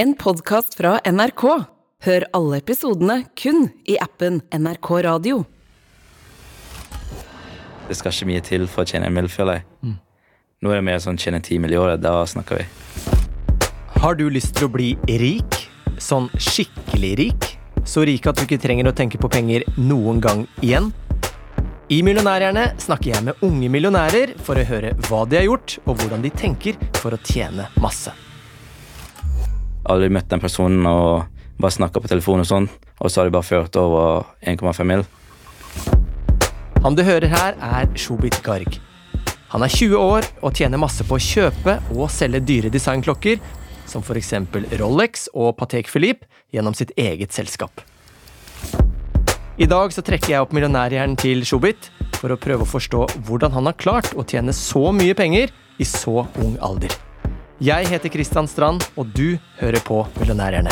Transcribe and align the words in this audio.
En 0.00 0.14
podkast 0.16 0.78
fra 0.78 0.94
NRK. 1.04 1.42
Hør 2.06 2.24
alle 2.32 2.58
episodene 2.62 3.18
kun 3.36 3.66
i 3.84 3.98
appen 4.00 4.38
NRK 4.48 4.88
Radio. 5.04 5.42
Det 7.84 7.98
skal 7.98 8.14
ikke 8.14 8.28
mye 8.30 8.44
til 8.46 8.64
for 8.64 8.86
å 8.86 8.88
tjene 8.88 9.10
en 9.10 9.18
mill, 9.18 9.28
føler 9.28 9.58
jeg. 9.58 9.92
Nå 10.64 10.72
er 10.72 10.80
det 10.80 10.86
mer 10.86 11.02
sånn 11.04 11.20
tjene 11.20 11.42
ti 11.44 11.58
mill. 11.60 11.74
i 11.76 11.80
året. 11.82 12.00
Da 12.00 12.14
snakker 12.24 12.62
vi. 12.62 12.64
Har 14.00 14.16
du 14.16 14.24
lyst 14.32 14.54
til 14.56 14.70
å 14.70 14.72
bli 14.72 14.94
rik? 15.20 15.68
Sånn 16.00 16.30
skikkelig 16.32 17.12
rik? 17.20 17.50
Så 17.84 18.06
rik 18.08 18.24
at 18.24 18.40
du 18.40 18.46
ikke 18.46 18.62
trenger 18.64 18.88
å 18.88 18.96
tenke 18.96 19.20
på 19.20 19.28
penger 19.28 19.68
noen 19.76 20.24
gang 20.24 20.46
igjen? 20.62 20.94
I 21.92 22.00
Millionærhjerne 22.00 22.70
snakker 22.80 23.12
jeg 23.12 23.28
med 23.28 23.44
unge 23.44 23.68
millionærer 23.68 24.32
for 24.40 24.56
å 24.56 24.64
høre 24.64 24.96
hva 25.10 25.26
de 25.28 25.42
har 25.42 25.48
gjort, 25.50 25.76
og 25.84 26.00
hvordan 26.00 26.24
de 26.24 26.32
tenker 26.32 26.80
for 27.02 27.12
å 27.12 27.20
tjene 27.20 27.68
masse. 27.76 28.16
Aldri 29.90 30.10
møtt 30.12 30.30
den 30.30 30.42
personen 30.42 30.86
og 30.86 31.26
bare 31.60 31.74
snakka 31.74 32.00
på 32.00 32.10
telefon 32.10 32.44
og 32.44 32.48
sånn, 32.48 32.68
og 33.00 33.10
så 33.10 33.20
har 33.20 33.28
de 33.28 33.34
bare 33.34 33.46
ført 33.46 33.76
over 33.80 34.28
1,5 34.46 34.86
mil. 34.88 35.02
Han 36.84 36.96
du 36.96 37.02
hører 37.04 37.28
her, 37.28 37.58
er 37.60 37.90
Shobit 37.98 38.38
Garg. 38.46 38.78
Han 39.50 39.64
er 39.66 39.72
20 39.74 39.98
år 39.98 40.28
og 40.46 40.54
tjener 40.56 40.80
masse 40.80 41.04
på 41.04 41.18
å 41.18 41.20
kjøpe 41.20 41.80
og 41.96 42.06
selge 42.14 42.40
dyre 42.46 42.70
designklokker, 42.72 43.40
som 43.90 44.04
f.eks. 44.06 44.32
Rolex 44.78 45.26
og 45.34 45.56
Patek 45.58 45.90
Philippe, 45.90 46.30
gjennom 46.54 46.74
sitt 46.78 46.94
eget 46.98 47.34
selskap. 47.34 47.82
I 49.60 49.68
dag 49.68 49.92
så 49.92 50.06
trekker 50.06 50.32
jeg 50.32 50.46
opp 50.46 50.54
millionærhjernen 50.56 51.18
til 51.20 51.42
Shobit 51.44 51.90
for 52.16 52.32
å 52.32 52.38
prøve 52.40 52.64
å 52.64 52.70
forstå 52.70 53.04
hvordan 53.26 53.52
han 53.58 53.68
har 53.68 53.76
klart 53.76 54.14
å 54.16 54.24
tjene 54.24 54.54
så 54.56 54.88
mye 54.94 55.18
penger 55.18 55.52
i 55.80 55.86
så 55.88 56.22
ung 56.40 56.56
alder. 56.64 56.94
Jeg 57.60 57.90
heter 57.90 58.08
Kristian 58.08 58.46
Strand, 58.48 58.86
og 58.96 59.10
du 59.12 59.34
hører 59.58 59.82
på 59.84 59.98
Millionærerne. 60.16 60.70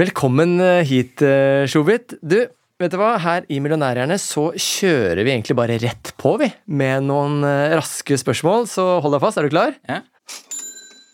Velkommen 0.00 0.54
eh, 0.64 0.86
hit, 0.88 1.20
eh, 1.20 1.66
Shobit. 1.68 2.14
Du, 2.24 2.38
vet 2.80 2.94
du 2.94 2.96
hva? 2.96 3.10
Her 3.20 3.44
i 3.52 3.60
Millionærerne 3.60 4.16
så 4.16 4.46
kjører 4.56 5.20
vi 5.20 5.34
egentlig 5.34 5.58
bare 5.60 5.76
rett 5.84 6.14
på, 6.16 6.32
vi. 6.40 6.48
Med 6.64 7.04
noen 7.10 7.44
eh, 7.44 7.76
raske 7.76 8.16
spørsmål, 8.24 8.70
så 8.72 8.88
hold 9.04 9.18
deg 9.18 9.24
fast. 9.28 9.42
Er 9.42 9.44
du 9.44 9.52
klar? 9.52 9.76
Ja. 9.84 10.00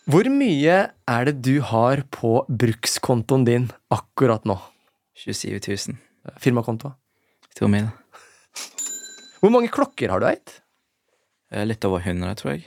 Hvor 0.07 0.31
mye 0.31 0.81
er 0.95 1.27
det 1.27 1.37
du 1.43 1.57
har 1.75 2.07
på 2.15 2.37
brukskontoen 2.47 3.51
din 3.51 3.71
akkurat 3.91 4.47
nå? 4.47 4.61
27 5.27 5.59
000. 5.59 6.01
Firmakonto. 6.39 6.95
To 7.59 7.67
mil. 7.67 7.91
Hvor 9.43 9.59
mange 9.59 9.75
klokker 9.75 10.15
har 10.15 10.23
du 10.23 10.31
eid? 10.31 10.61
Eh, 11.53 11.65
Litt 11.67 11.85
over 11.85 12.01
100, 12.05 12.35
tror 12.41 12.53
jeg. 12.55 12.67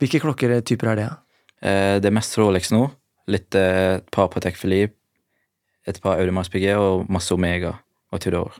Hvilke 0.00 0.20
klokketyper 0.22 0.92
er 0.92 0.96
det? 1.02 1.08
Eh, 1.62 1.98
Det 2.00 2.06
er 2.10 2.14
mest 2.14 2.36
Rolex 2.38 2.70
nå. 2.74 2.88
Litt 3.28 3.54
eh, 3.54 3.96
et 3.98 4.10
par 4.14 4.28
Patek 4.32 4.56
Philippe, 4.56 4.94
et 5.86 5.98
par 6.02 6.18
Audemars 6.20 6.48
Piguet 6.48 6.76
og 6.76 7.08
masse 7.10 7.32
Omega 7.34 7.74
og 8.12 8.20
Tudor. 8.20 8.54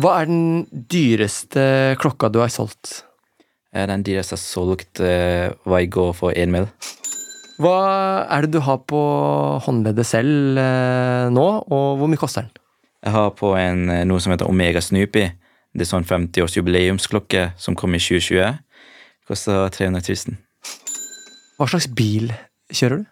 Hva 0.00 0.18
er 0.20 0.26
den 0.28 0.66
dyreste 0.92 1.96
klokka 2.02 2.28
du 2.32 2.40
har 2.42 2.50
solgt? 2.52 3.02
Eh, 3.72 3.86
Den 3.86 4.02
dyreste 4.04 4.34
jeg 4.36 4.40
har 4.42 4.44
solgt, 4.44 5.00
eh, 5.00 5.52
var 5.64 5.80
i 5.80 5.86
går 5.86 6.12
for 6.14 6.32
én 6.32 6.50
mil. 6.52 6.68
Hva 7.58 8.26
er 8.28 8.42
det 8.44 8.50
du 8.52 8.60
har 8.60 8.78
på 8.84 9.00
håndleddet 9.64 10.04
selv 10.04 10.58
eh, 10.60 11.28
nå, 11.32 11.46
og 11.72 11.98
hvor 11.98 12.08
mye 12.10 12.20
koster 12.20 12.42
den? 12.44 12.50
Jeg 13.06 13.12
har 13.14 13.30
på 13.38 13.54
en, 13.56 13.88
eh, 13.88 14.04
noe 14.04 14.20
som 14.20 14.32
heter 14.34 14.48
Omega 14.50 14.80
Snoopy. 14.82 15.30
Det 15.76 15.84
er 15.84 15.88
sånn 15.92 16.04
50-års 16.08 16.56
jubileumsklokke 16.56 17.52
som 17.60 17.74
kom 17.76 17.94
i 17.94 17.98
2020. 18.00 18.58
Koster 19.26 19.68
300 19.74 20.02
000. 20.06 20.36
Hva 21.58 21.66
slags 21.66 21.88
bil 21.90 22.30
kjører 22.70 23.00
du? 23.00 23.06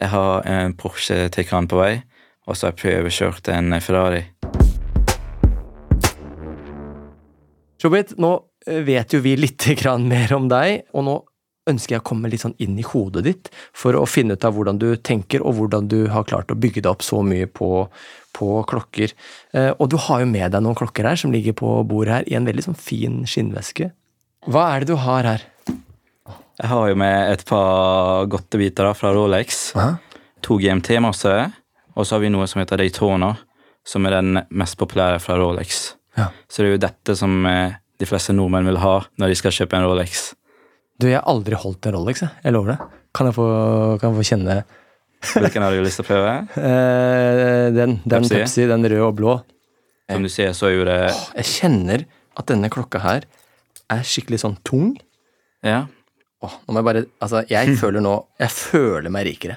Jeg 0.00 0.10
har 0.10 0.46
en 0.48 0.72
Porsche 0.78 1.28
Taycan 1.30 1.68
på 1.70 1.78
vei, 1.78 1.92
og 2.48 2.56
så 2.56 2.66
har 2.66 2.72
jeg 2.72 2.80
prøvekjørt 2.80 3.50
en 3.52 3.76
Ferrari. 3.84 4.22
Shobit, 7.82 8.14
nå 8.16 8.30
eh, 8.66 8.80
vet 8.86 9.12
jo 9.12 9.20
vi 9.20 9.34
litt 9.36 9.66
mer 10.08 10.32
om 10.32 10.48
deg, 10.48 10.86
og 10.96 11.04
nå 11.04 11.16
ønsker 11.68 11.94
jeg 11.96 12.02
å 12.02 12.06
komme 12.08 12.28
litt 12.32 12.42
sånn 12.42 12.56
inn 12.60 12.78
i 12.80 12.84
hodet 12.84 13.22
ditt 13.24 13.50
for 13.76 13.96
å 13.96 14.04
finne 14.08 14.36
ut 14.36 14.44
av 14.44 14.56
hvordan 14.56 14.80
du 14.80 14.94
tenker, 14.96 15.44
og 15.44 15.58
hvordan 15.58 15.88
du 15.92 16.06
har 16.12 16.24
klart 16.28 16.52
å 16.52 16.56
bygge 16.56 16.82
deg 16.82 16.90
opp 16.90 17.04
så 17.04 17.20
mye 17.24 17.46
på, 17.48 17.84
på 18.36 18.48
klokker. 18.68 19.12
Eh, 19.52 19.72
Og 19.76 19.92
du 19.92 20.00
har 20.08 20.24
jo 20.24 20.30
med 20.32 20.56
deg 20.56 20.64
noen 20.64 20.76
klokker 20.80 21.04
her 21.08 21.20
som 21.20 21.32
ligger 21.36 21.52
på 21.60 21.76
bordet 21.84 22.16
her 22.16 22.32
i 22.32 22.36
en 22.40 22.48
veldig 22.48 22.64
sånn 22.70 22.80
fin 22.80 23.22
skinnveske. 23.28 23.92
Hva 24.44 24.64
er 24.74 24.82
det 24.84 24.92
du 24.92 24.98
har 25.00 25.24
her? 25.24 25.42
Jeg 26.60 26.68
har 26.68 26.88
jo 26.90 26.96
med 27.00 27.32
et 27.32 27.42
par 27.48 28.26
godtebiter 28.28 28.90
fra 28.92 29.12
Rolex. 29.16 29.70
To 30.44 30.58
GMT-massere, 30.60 31.46
og 31.96 32.04
så 32.04 32.16
har 32.16 32.24
vi 32.26 32.30
noe 32.32 32.44
som 32.50 32.60
heter 32.60 32.82
Daytona, 32.82 33.30
som 33.88 34.04
er 34.04 34.18
den 34.18 34.42
mest 34.52 34.76
populære 34.76 35.22
fra 35.24 35.38
Rolex. 35.40 35.94
Ja. 36.20 36.28
Så 36.44 36.60
det 36.60 36.68
er 36.68 36.74
jo 36.74 36.82
dette 36.84 37.16
som 37.16 37.38
eh, 37.48 37.78
de 37.98 38.08
fleste 38.08 38.34
nordmenn 38.36 38.68
vil 38.68 38.78
ha 38.82 38.98
når 39.16 39.32
de 39.32 39.38
skal 39.40 39.54
kjøpe 39.56 39.78
en 39.78 39.86
Rolex. 39.88 40.26
Du, 41.00 41.08
jeg 41.08 41.16
har 41.16 41.24
aldri 41.30 41.56
holdt 41.58 41.88
en 41.88 41.96
Rolex, 41.96 42.20
jeg. 42.26 42.34
Jeg 42.44 42.54
lover 42.54 42.74
det. 42.74 42.88
Kan 43.16 43.30
jeg 43.30 43.36
få, 43.38 43.46
kan 44.02 44.12
jeg 44.12 44.18
få 44.18 44.26
kjenne 44.28 44.58
Hvilken 45.24 45.64
har 45.64 45.72
du 45.72 45.80
lyst 45.80 45.96
til 46.02 46.04
å 46.04 46.08
prøve? 46.10 46.34
eh, 46.68 47.70
den, 47.72 47.96
den 48.04 48.28
Pepsi? 48.28 48.34
Pepsi, 48.42 48.68
den 48.68 48.84
røde 48.84 49.08
og 49.08 49.16
blå? 49.16 49.38
Som 50.12 50.28
du 50.28 50.28
ser, 50.28 50.52
så 50.52 50.68
er 50.68 50.76
jo 50.76 50.84
det 50.84 50.98
Jeg 51.08 51.48
kjenner 51.48 52.04
at 52.36 52.50
denne 52.50 52.68
klokka 52.68 53.00
her 53.00 53.24
er 53.94 54.06
skikkelig 54.08 54.40
sånn 54.44 54.56
tung. 54.66 54.94
Ja. 55.64 55.84
Åh, 56.44 56.54
nå 56.66 56.74
må 56.74 56.80
jeg 56.82 56.88
bare 56.90 57.02
Altså, 57.24 57.40
jeg 57.48 57.76
føler 57.80 58.02
nå 58.04 58.10
Jeg 58.42 58.50
føler 58.52 59.12
meg 59.14 59.24
rikere 59.30 59.56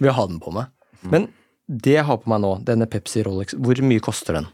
ved 0.00 0.10
å 0.10 0.14
ha 0.16 0.24
den 0.26 0.40
på 0.42 0.50
meg. 0.56 0.70
Men 1.12 1.28
det 1.68 1.92
jeg 1.98 2.06
har 2.08 2.16
på 2.22 2.30
meg 2.32 2.40
nå, 2.42 2.54
denne 2.66 2.86
Pepsi 2.90 3.20
Rolex, 3.26 3.52
hvor 3.60 3.78
mye 3.84 4.00
koster 4.02 4.38
den? 4.38 4.46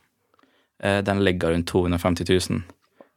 eh, 0.82 0.98
Den 1.06 1.22
ligger 1.24 1.54
rundt 1.54 1.70
250 1.70 2.26
000. 2.50 2.62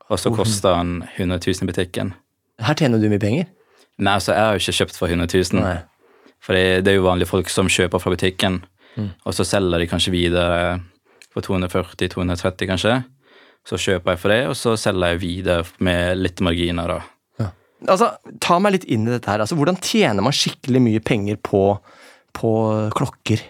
Og 0.07 0.19
så 0.21 0.31
koster 0.31 0.77
den 0.77 1.01
100 1.17 1.39
000 1.43 1.65
i 1.65 1.69
butikken. 1.71 2.13
Her 2.63 2.77
tjener 2.77 3.01
du 3.01 3.09
mye 3.11 3.19
penger. 3.19 3.49
Nei, 3.97 4.13
altså, 4.13 4.31
jeg 4.37 4.45
har 4.45 4.53
jo 4.55 4.61
ikke 4.61 4.77
kjøpt 4.77 4.99
for 5.01 5.11
100 5.11 5.27
000. 5.51 5.59
Nei. 5.65 5.75
For 6.45 6.53
det, 6.55 6.85
det 6.85 6.93
er 6.93 6.99
jo 6.99 7.07
vanlige 7.09 7.27
folk 7.33 7.49
som 7.51 7.67
kjøper 7.67 7.99
fra 7.99 8.13
butikken, 8.13 8.61
og 9.25 9.33
så 9.33 9.43
selger 9.45 9.81
de 9.81 9.87
kanskje 9.89 10.13
videre 10.13 10.77
for 11.33 11.41
240-230, 11.49 12.69
kanskje. 12.69 12.93
Så 13.67 13.79
kjøper 13.81 14.13
jeg 14.13 14.21
for 14.21 14.31
det, 14.31 14.41
og 14.47 14.55
så 14.55 14.77
selger 14.79 15.13
jeg 15.13 15.23
videre 15.25 15.83
med 15.83 16.21
litt 16.21 16.43
marginer, 16.45 16.95
da. 16.95 17.03
Altså, 17.85 18.09
ta 18.41 18.57
meg 18.63 18.73
litt 18.73 18.87
inn 18.89 19.05
i 19.05 19.11
dette 19.13 19.29
her. 19.29 19.43
Altså, 19.43 19.57
hvordan 19.57 19.77
tjener 19.83 20.25
man 20.25 20.33
skikkelig 20.33 20.79
mye 20.81 21.01
penger 21.05 21.37
på, 21.45 21.61
på 22.33 22.53
klokker? 22.97 23.43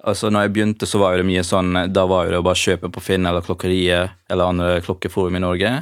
Altså, 0.00 0.30
når 0.32 0.46
jeg 0.46 0.54
begynte, 0.56 0.88
så 0.88 0.98
var 1.02 1.18
det 1.20 1.26
mye 1.28 1.44
sånn 1.44 1.76
Da 1.92 2.06
var 2.08 2.30
det 2.30 2.40
å 2.40 2.44
bare 2.46 2.58
kjøpe 2.58 2.88
på 2.92 3.02
Finn 3.04 3.28
eller 3.28 3.44
Klokkeriet 3.44 4.16
eller 4.32 4.48
andre 4.48 4.80
klokkeforum 4.84 5.36
i 5.36 5.44
Norge. 5.44 5.74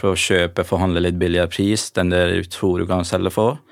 Prøve 0.00 0.18
å 0.18 0.20
kjøpe, 0.20 0.66
forhandle 0.66 1.04
litt 1.04 1.20
billigere 1.20 1.52
pris 1.52 1.86
enn 2.00 2.10
det 2.10 2.24
du 2.32 2.50
tror 2.50 2.82
du 2.82 2.88
kan 2.90 3.06
selge 3.06 3.32
for. 3.32 3.62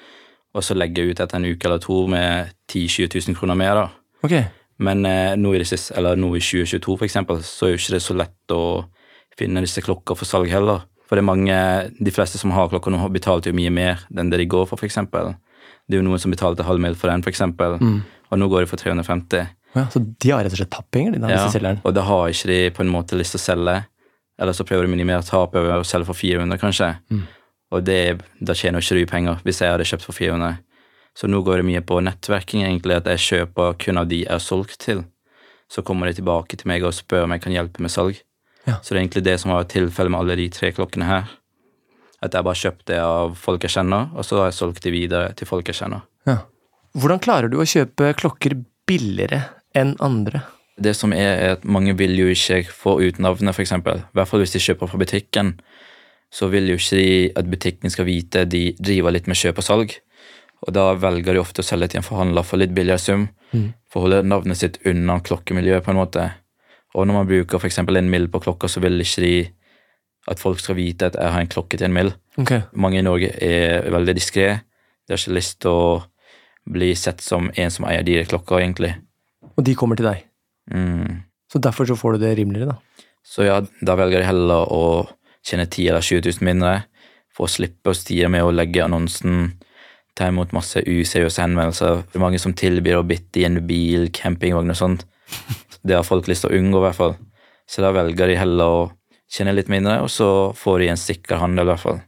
Og 0.53 0.65
så 0.65 0.77
legge 0.77 1.05
ut 1.09 1.21
etter 1.21 1.41
en 1.41 1.49
uke 1.49 1.67
eller 1.67 1.83
to 1.83 2.05
med 2.13 2.53
10 2.71 2.87
000-20 3.09 3.29
000 3.33 3.39
kroner 3.41 3.59
mer, 3.59 3.81
da. 3.81 3.87
Okay. 4.23 4.45
Men 4.83 5.05
eh, 5.09 5.35
nå, 5.37 5.53
i 5.55 5.63
det 5.63 5.69
siste, 5.69 5.97
eller 5.99 6.19
nå 6.21 6.31
i 6.37 6.43
2022 6.43 6.97
for 6.97 7.09
eksempel, 7.09 7.43
så 7.45 7.67
er 7.67 7.75
jo 7.75 7.81
ikke 7.81 7.97
det 7.97 8.03
så 8.05 8.17
lett 8.17 8.55
å 8.55 8.63
finne 9.39 9.63
disse 9.65 9.83
klokker 9.85 10.17
for 10.19 10.29
salg 10.29 10.51
heller. 10.53 10.85
For 11.09 11.17
det 11.19 11.23
er 11.25 11.29
mange, 11.29 11.57
de 12.01 12.11
fleste 12.15 12.39
som 12.41 12.53
har 12.57 12.71
klokker 12.73 12.93
nå, 12.95 13.01
betalt 13.13 13.47
jo 13.49 13.53
mye 13.57 13.71
mer 13.73 14.05
enn 14.17 14.31
det 14.33 14.39
de 14.41 14.47
går 14.49 14.67
for, 14.71 14.81
eksempel. 14.87 15.35
Det 15.89 15.97
er 15.99 16.01
jo 16.03 16.07
noen 16.09 16.21
som 16.23 16.33
betalte 16.33 16.65
halv 16.65 16.81
mil 16.81 16.95
for 16.97 17.11
den, 17.13 17.23
for 17.25 17.33
eksempel. 17.33 17.77
Og 18.33 18.39
nå 18.41 18.49
går 18.49 18.65
det 18.65 18.71
for 18.71 18.81
350. 18.81 19.49
Ja, 19.77 19.87
så 19.93 20.01
de 20.01 20.31
har 20.33 20.43
rett 20.45 20.53
og 20.53 20.59
slett 20.61 20.71
tapt 20.73 20.91
penger, 20.93 21.13
de, 21.17 21.21
da, 21.21 21.29
Ja, 21.33 21.47
selgerne? 21.53 21.81
og 21.85 21.95
da 21.97 22.03
har 22.05 22.29
ikke 22.33 22.49
de 22.49 22.59
på 22.77 22.83
en 22.85 22.91
måte 22.93 23.17
lyst 23.17 23.33
til 23.37 23.41
å 23.41 23.45
selge. 23.45 23.77
Eller 24.41 24.57
så 24.57 24.65
prøver 24.69 24.85
de 24.87 24.91
å 24.91 24.95
minimere 24.97 25.23
tapet 25.25 25.61
over 25.61 25.81
å 25.81 25.85
selge 25.87 26.09
for 26.09 26.17
400, 26.17 26.59
kanskje. 26.61 26.89
Og 27.73 27.85
det, 27.85 28.21
da 28.41 28.53
tjener 28.57 28.81
ikke 28.85 28.99
du 29.01 29.07
penger, 29.09 29.39
hvis 29.45 29.61
jeg 29.63 29.73
hadde 29.73 29.85
kjøpt 29.89 30.05
for 30.05 30.17
400. 30.17 30.59
Så 31.17 31.29
nå 31.29 31.43
går 31.45 31.61
det 31.61 31.69
mye 31.69 31.81
på 31.85 32.01
nettverking, 32.05 32.65
egentlig, 32.65 32.97
at 32.97 33.09
jeg 33.13 33.21
kjøper 33.29 33.77
kun 33.81 34.01
av 34.01 34.09
de 34.09 34.23
jeg 34.25 34.33
har 34.33 34.41
solgt 34.45 34.79
til. 34.81 35.05
Så 35.73 35.85
kommer 35.85 36.09
de 36.09 36.17
tilbake 36.21 36.57
til 36.57 36.69
meg 36.69 36.85
og 36.85 36.93
spør 36.97 37.25
om 37.29 37.33
jeg 37.37 37.45
kan 37.45 37.53
hjelpe 37.53 37.81
med 37.85 37.93
salg. 37.93 38.21
Ja. 38.69 38.79
Så 38.83 38.93
det 38.93 38.99
er 38.99 39.03
egentlig 39.05 39.25
det 39.27 39.39
som 39.43 39.53
var 39.55 39.67
tilfellet 39.71 40.15
med 40.15 40.23
alle 40.23 40.39
de 40.39 40.49
tre 40.55 40.71
klokkene 40.75 41.09
her. 41.09 41.31
At 42.23 42.37
jeg 42.37 42.47
bare 42.47 42.61
kjøpte 42.61 42.89
det 42.93 43.01
av 43.03 43.37
folk 43.39 43.65
jeg 43.67 43.75
kjenner, 43.75 44.11
og 44.15 44.27
så 44.27 44.39
har 44.39 44.51
jeg 44.51 44.59
solgt 44.61 44.85
de 44.85 44.95
videre 44.95 45.33
til 45.39 45.49
folk 45.51 45.67
jeg 45.67 45.81
kjenner. 45.81 46.05
Ja. 46.29 46.45
Hvordan 46.95 47.23
klarer 47.25 47.51
du 47.51 47.59
å 47.59 47.67
kjøpe 47.67 48.13
klokker 48.21 48.55
billigere 48.87 49.41
enn 49.75 49.97
andre? 50.05 50.45
Det 50.83 50.95
som 50.97 51.13
er, 51.17 51.33
er 51.35 51.57
at 51.57 51.67
mange 51.69 51.95
vil 51.99 52.15
jo 52.17 52.29
ikke 52.33 52.63
få 52.71 52.97
ut 53.03 53.19
navnet, 53.23 53.59
eksempel. 53.59 54.05
I 54.05 54.19
hvert 54.19 54.31
fall 54.31 54.43
hvis 54.45 54.55
de 54.55 54.63
kjøper 54.63 54.91
fra 54.91 55.01
butikken. 55.01 55.57
Så 56.33 56.49
vil 56.53 56.71
jo 56.71 56.79
ikke 56.79 56.97
de 57.01 57.13
at 57.37 57.51
butikken 57.51 57.93
skal 57.93 58.09
vite 58.09 58.47
de 58.49 58.71
driver 58.81 59.13
litt 59.13 59.29
med 59.29 59.37
kjøp 59.37 59.61
og 59.61 59.67
salg. 59.67 59.97
Og 60.63 60.73
da 60.77 60.93
velger 60.95 61.35
de 61.35 61.43
ofte 61.43 61.65
å 61.65 61.67
selge 61.67 61.91
til 61.93 62.01
en 62.01 62.07
forhandler 62.07 62.47
for 62.47 62.63
litt 62.63 62.73
billigere 62.77 63.03
sum. 63.03 63.27
For 63.91 64.01
å 64.01 64.07
holde 64.07 64.23
navnet 64.25 64.61
sitt 64.61 64.79
unna 64.89 65.19
klokkemiljøet, 65.21 65.85
på 65.85 65.93
en 65.93 65.99
måte. 65.99 66.29
Og 66.95 67.09
når 67.09 67.17
man 67.17 67.29
bruker 67.29 67.59
f.eks. 67.59 67.79
en 67.83 68.11
mill 68.11 68.29
på 68.29 68.41
klokka, 68.45 68.69
så 68.69 68.83
vil 68.85 69.01
ikke 69.01 69.25
de 69.25 69.35
at 70.31 70.39
folk 70.39 70.61
skal 70.63 70.79
vite 70.79 71.09
at 71.09 71.17
jeg 71.19 71.35
har 71.35 71.43
en 71.43 71.51
klokke 71.51 71.79
til 71.79 71.89
en 71.89 71.97
mill. 71.97 72.13
Okay. 72.39 72.63
Mange 72.73 73.01
i 73.01 73.07
Norge 73.07 73.33
er 73.43 73.89
veldig 73.91 74.15
diskré. 74.15 74.49
De 75.03 75.15
har 75.15 75.19
ikke 75.19 75.39
lyst 75.39 75.59
til 75.65 75.73
å 75.73 75.87
bli 76.73 76.93
sett 76.95 77.25
som 77.25 77.49
en 77.59 77.75
som 77.75 77.89
eier 77.89 78.07
dyre 78.07 78.29
klokker, 78.31 78.61
egentlig. 78.61 78.93
Og 79.57 79.65
de 79.67 79.75
kommer 79.79 79.99
til 79.99 80.07
deg. 80.07 80.23
Mm. 80.71 81.25
Så 81.51 81.59
derfor 81.59 81.89
så 81.89 81.99
får 81.99 82.17
du 82.17 82.25
det 82.27 82.37
rimeligere, 82.39 82.77
da. 82.77 83.09
Så 83.23 83.47
ja, 83.47 83.59
da 83.83 83.97
velger 83.99 84.23
de 84.23 84.29
heller 84.29 84.71
å 84.71 84.85
tjene 85.47 85.67
10 85.67 85.91
eller 85.91 86.07
20 86.07 86.23
000 86.29 86.47
mindre 86.47 86.73
for 87.33 87.49
å 87.49 87.51
slippe 87.51 87.91
å 87.91 87.97
styre 87.97 88.31
med 88.31 88.45
å 88.45 88.55
legge 88.55 88.85
annonsen, 88.85 89.55
ta 90.19 90.29
imot 90.29 90.53
masse 90.55 90.83
useriøse 90.85 91.43
henvendelser. 91.43 92.05
Det 92.11 92.19
er 92.19 92.25
mange 92.25 92.41
som 92.43 92.55
tilbyr 92.55 93.01
å 93.01 93.07
bytte 93.09 93.41
i 93.41 93.47
en 93.49 93.63
bil, 93.67 94.11
campingvogn 94.15 94.75
og 94.75 94.79
sånt. 94.79 95.07
Det 95.83 95.97
har 95.99 96.07
folk 96.07 96.29
lyst 96.31 96.47
til 96.47 96.53
å 96.53 96.59
unngå, 96.61 96.81
i 96.81 96.87
hvert 96.87 96.99
fall. 96.99 97.17
Så 97.69 97.83
da 97.83 97.93
velger 97.95 98.31
de 98.31 98.39
heller 98.39 98.79
å 98.79 98.87
tjene 99.33 99.55
litt 99.57 99.71
mindre, 99.73 100.01
og 100.05 100.11
så 100.13 100.29
får 100.57 100.83
de 100.83 100.89
en 100.93 101.01
sikker 101.01 101.41
handel, 101.43 101.67
i 101.67 101.73
hvert 101.73 101.85
fall. 101.85 102.01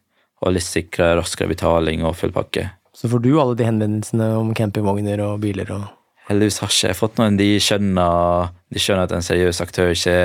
Og 0.44 0.54
litt 0.54 0.66
sikrere, 0.66 1.18
raskere 1.20 1.50
betaling 1.50 2.04
og 2.04 2.16
full 2.18 2.34
pakke. 2.34 2.68
Så 2.94 3.10
får 3.10 3.24
du 3.24 3.32
alle 3.40 3.56
de 3.58 3.66
henvendelsene 3.66 4.30
om 4.38 4.52
campingvogner 4.54 5.22
og 5.24 5.40
biler 5.42 5.70
og 5.74 5.86
Heldigvis 6.28 6.60
har 6.62 6.70
ikke 6.72 6.88
jeg 6.88 6.96
fått 6.96 7.18
noen. 7.20 7.36
De 7.36 7.48
skjønner, 7.60 8.52
de 8.72 8.80
skjønner 8.80 9.08
at 9.08 9.12
en 9.12 9.24
seriøs 9.24 9.60
aktør 9.60 9.90
ikke 9.92 10.16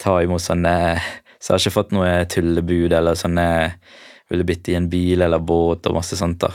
tar 0.00 0.24
imot 0.24 0.42
sånne 0.42 0.72
Så 1.38 1.52
jeg 1.52 1.54
har 1.54 1.62
ikke 1.62 1.74
fått 1.76 1.92
noe 1.94 2.08
tullebud 2.32 2.94
eller 2.96 3.18
sånne 3.18 3.46
Ville 4.32 4.46
bytte 4.48 4.72
i 4.72 4.78
en 4.78 4.88
bil 4.90 5.22
eller 5.22 5.38
båt 5.38 5.86
og 5.86 5.96
masse 6.00 6.18
sånt. 6.18 6.40
da. 6.42 6.50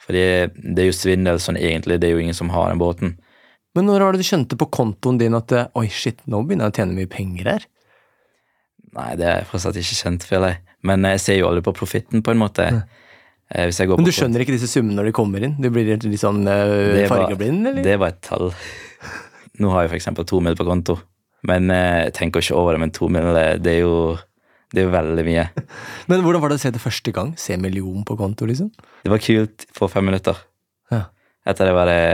For 0.00 0.16
det, 0.16 0.52
det 0.56 0.84
er 0.84 0.90
jo 0.90 0.96
svindel 0.96 1.40
sånn 1.40 1.58
egentlig. 1.60 1.98
Det 2.00 2.08
er 2.08 2.14
jo 2.16 2.22
ingen 2.22 2.36
som 2.36 2.48
har 2.52 2.70
den 2.70 2.80
båten. 2.80 3.16
Men 3.76 3.86
når 3.86 4.02
var 4.02 4.16
det 4.16 4.24
du 4.24 4.26
skjønte 4.26 4.58
på 4.58 4.66
kontoen 4.74 5.20
din 5.20 5.36
at 5.38 5.52
oi, 5.78 5.86
shit, 5.94 6.18
nå 6.26 6.42
begynner 6.46 6.68
jeg 6.68 6.74
å 6.74 6.78
tjene 6.80 6.96
mye 6.96 7.10
penger 7.10 7.52
her? 7.52 7.66
Nei, 8.96 9.12
det 9.18 9.28
er 9.30 9.46
fortsatt 9.46 9.78
ikke 9.78 9.98
kjent, 10.00 10.26
føler 10.26 10.54
jeg. 10.54 10.62
Men 10.88 11.06
jeg 11.06 11.22
ser 11.22 11.38
jo 11.38 11.50
aldri 11.50 11.62
på 11.68 11.74
profitten, 11.76 12.24
på 12.26 12.32
en 12.34 12.40
måte. 12.40 12.66
Eh, 13.50 13.68
Men 13.70 14.06
du 14.06 14.12
skjønner 14.14 14.42
ikke 14.42 14.56
disse 14.56 14.70
summene 14.70 14.98
når 14.98 15.10
de 15.10 15.14
kommer 15.14 15.44
inn? 15.46 15.54
Du 15.62 15.68
blir 15.74 15.86
litt 15.86 16.06
sånn 16.22 16.42
uh, 16.46 16.98
fargeblind, 17.10 17.66
eller? 17.70 17.84
Det 17.86 17.96
var 18.00 18.14
et 18.14 18.20
tall. 18.26 18.50
Nå 19.60 19.72
har 19.74 19.86
jeg 19.86 20.00
eksempel 20.00 20.26
to 20.26 20.40
mil 20.42 20.58
på 20.58 20.66
konto. 20.66 20.98
Men 21.46 21.70
eh, 21.74 22.06
jeg 22.08 22.16
tenker 22.18 22.42
ikke 22.42 22.58
over 22.58 22.76
det, 22.76 22.82
men 22.82 22.94
to 22.94 23.08
mil, 23.12 23.30
det 23.62 23.76
er 23.76 23.82
jo 23.84 23.94
det 24.70 24.84
er 24.84 24.92
veldig 24.92 25.22
mye. 25.26 25.48
Men 26.10 26.20
hvordan 26.22 26.42
var 26.44 26.52
det 26.52 26.60
å 26.60 26.62
se 26.62 26.70
det 26.70 26.78
første 26.78 27.10
gang? 27.14 27.32
Se 27.34 27.56
million 27.58 28.04
på 28.06 28.14
konto, 28.14 28.46
liksom? 28.46 28.68
Det 29.02 29.10
var 29.10 29.18
kult 29.24 29.64
for 29.74 29.90
fem 29.90 30.06
minutter. 30.06 30.38
Ja. 30.94 31.08
Etter 31.50 31.66
det 31.66 31.74
var 31.74 31.90
det 31.90 32.04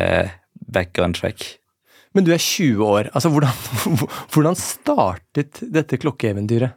back 0.67 0.99
on 1.03 1.13
track. 1.17 1.59
Men 2.17 2.25
du 2.25 2.33
er 2.33 2.41
20 2.41 2.81
år. 2.87 3.11
Altså, 3.15 3.29
hvordan, 3.31 3.53
hvordan 4.33 4.57
startet 4.57 5.61
dette 5.73 5.99
klokkeeventyret? 6.01 6.77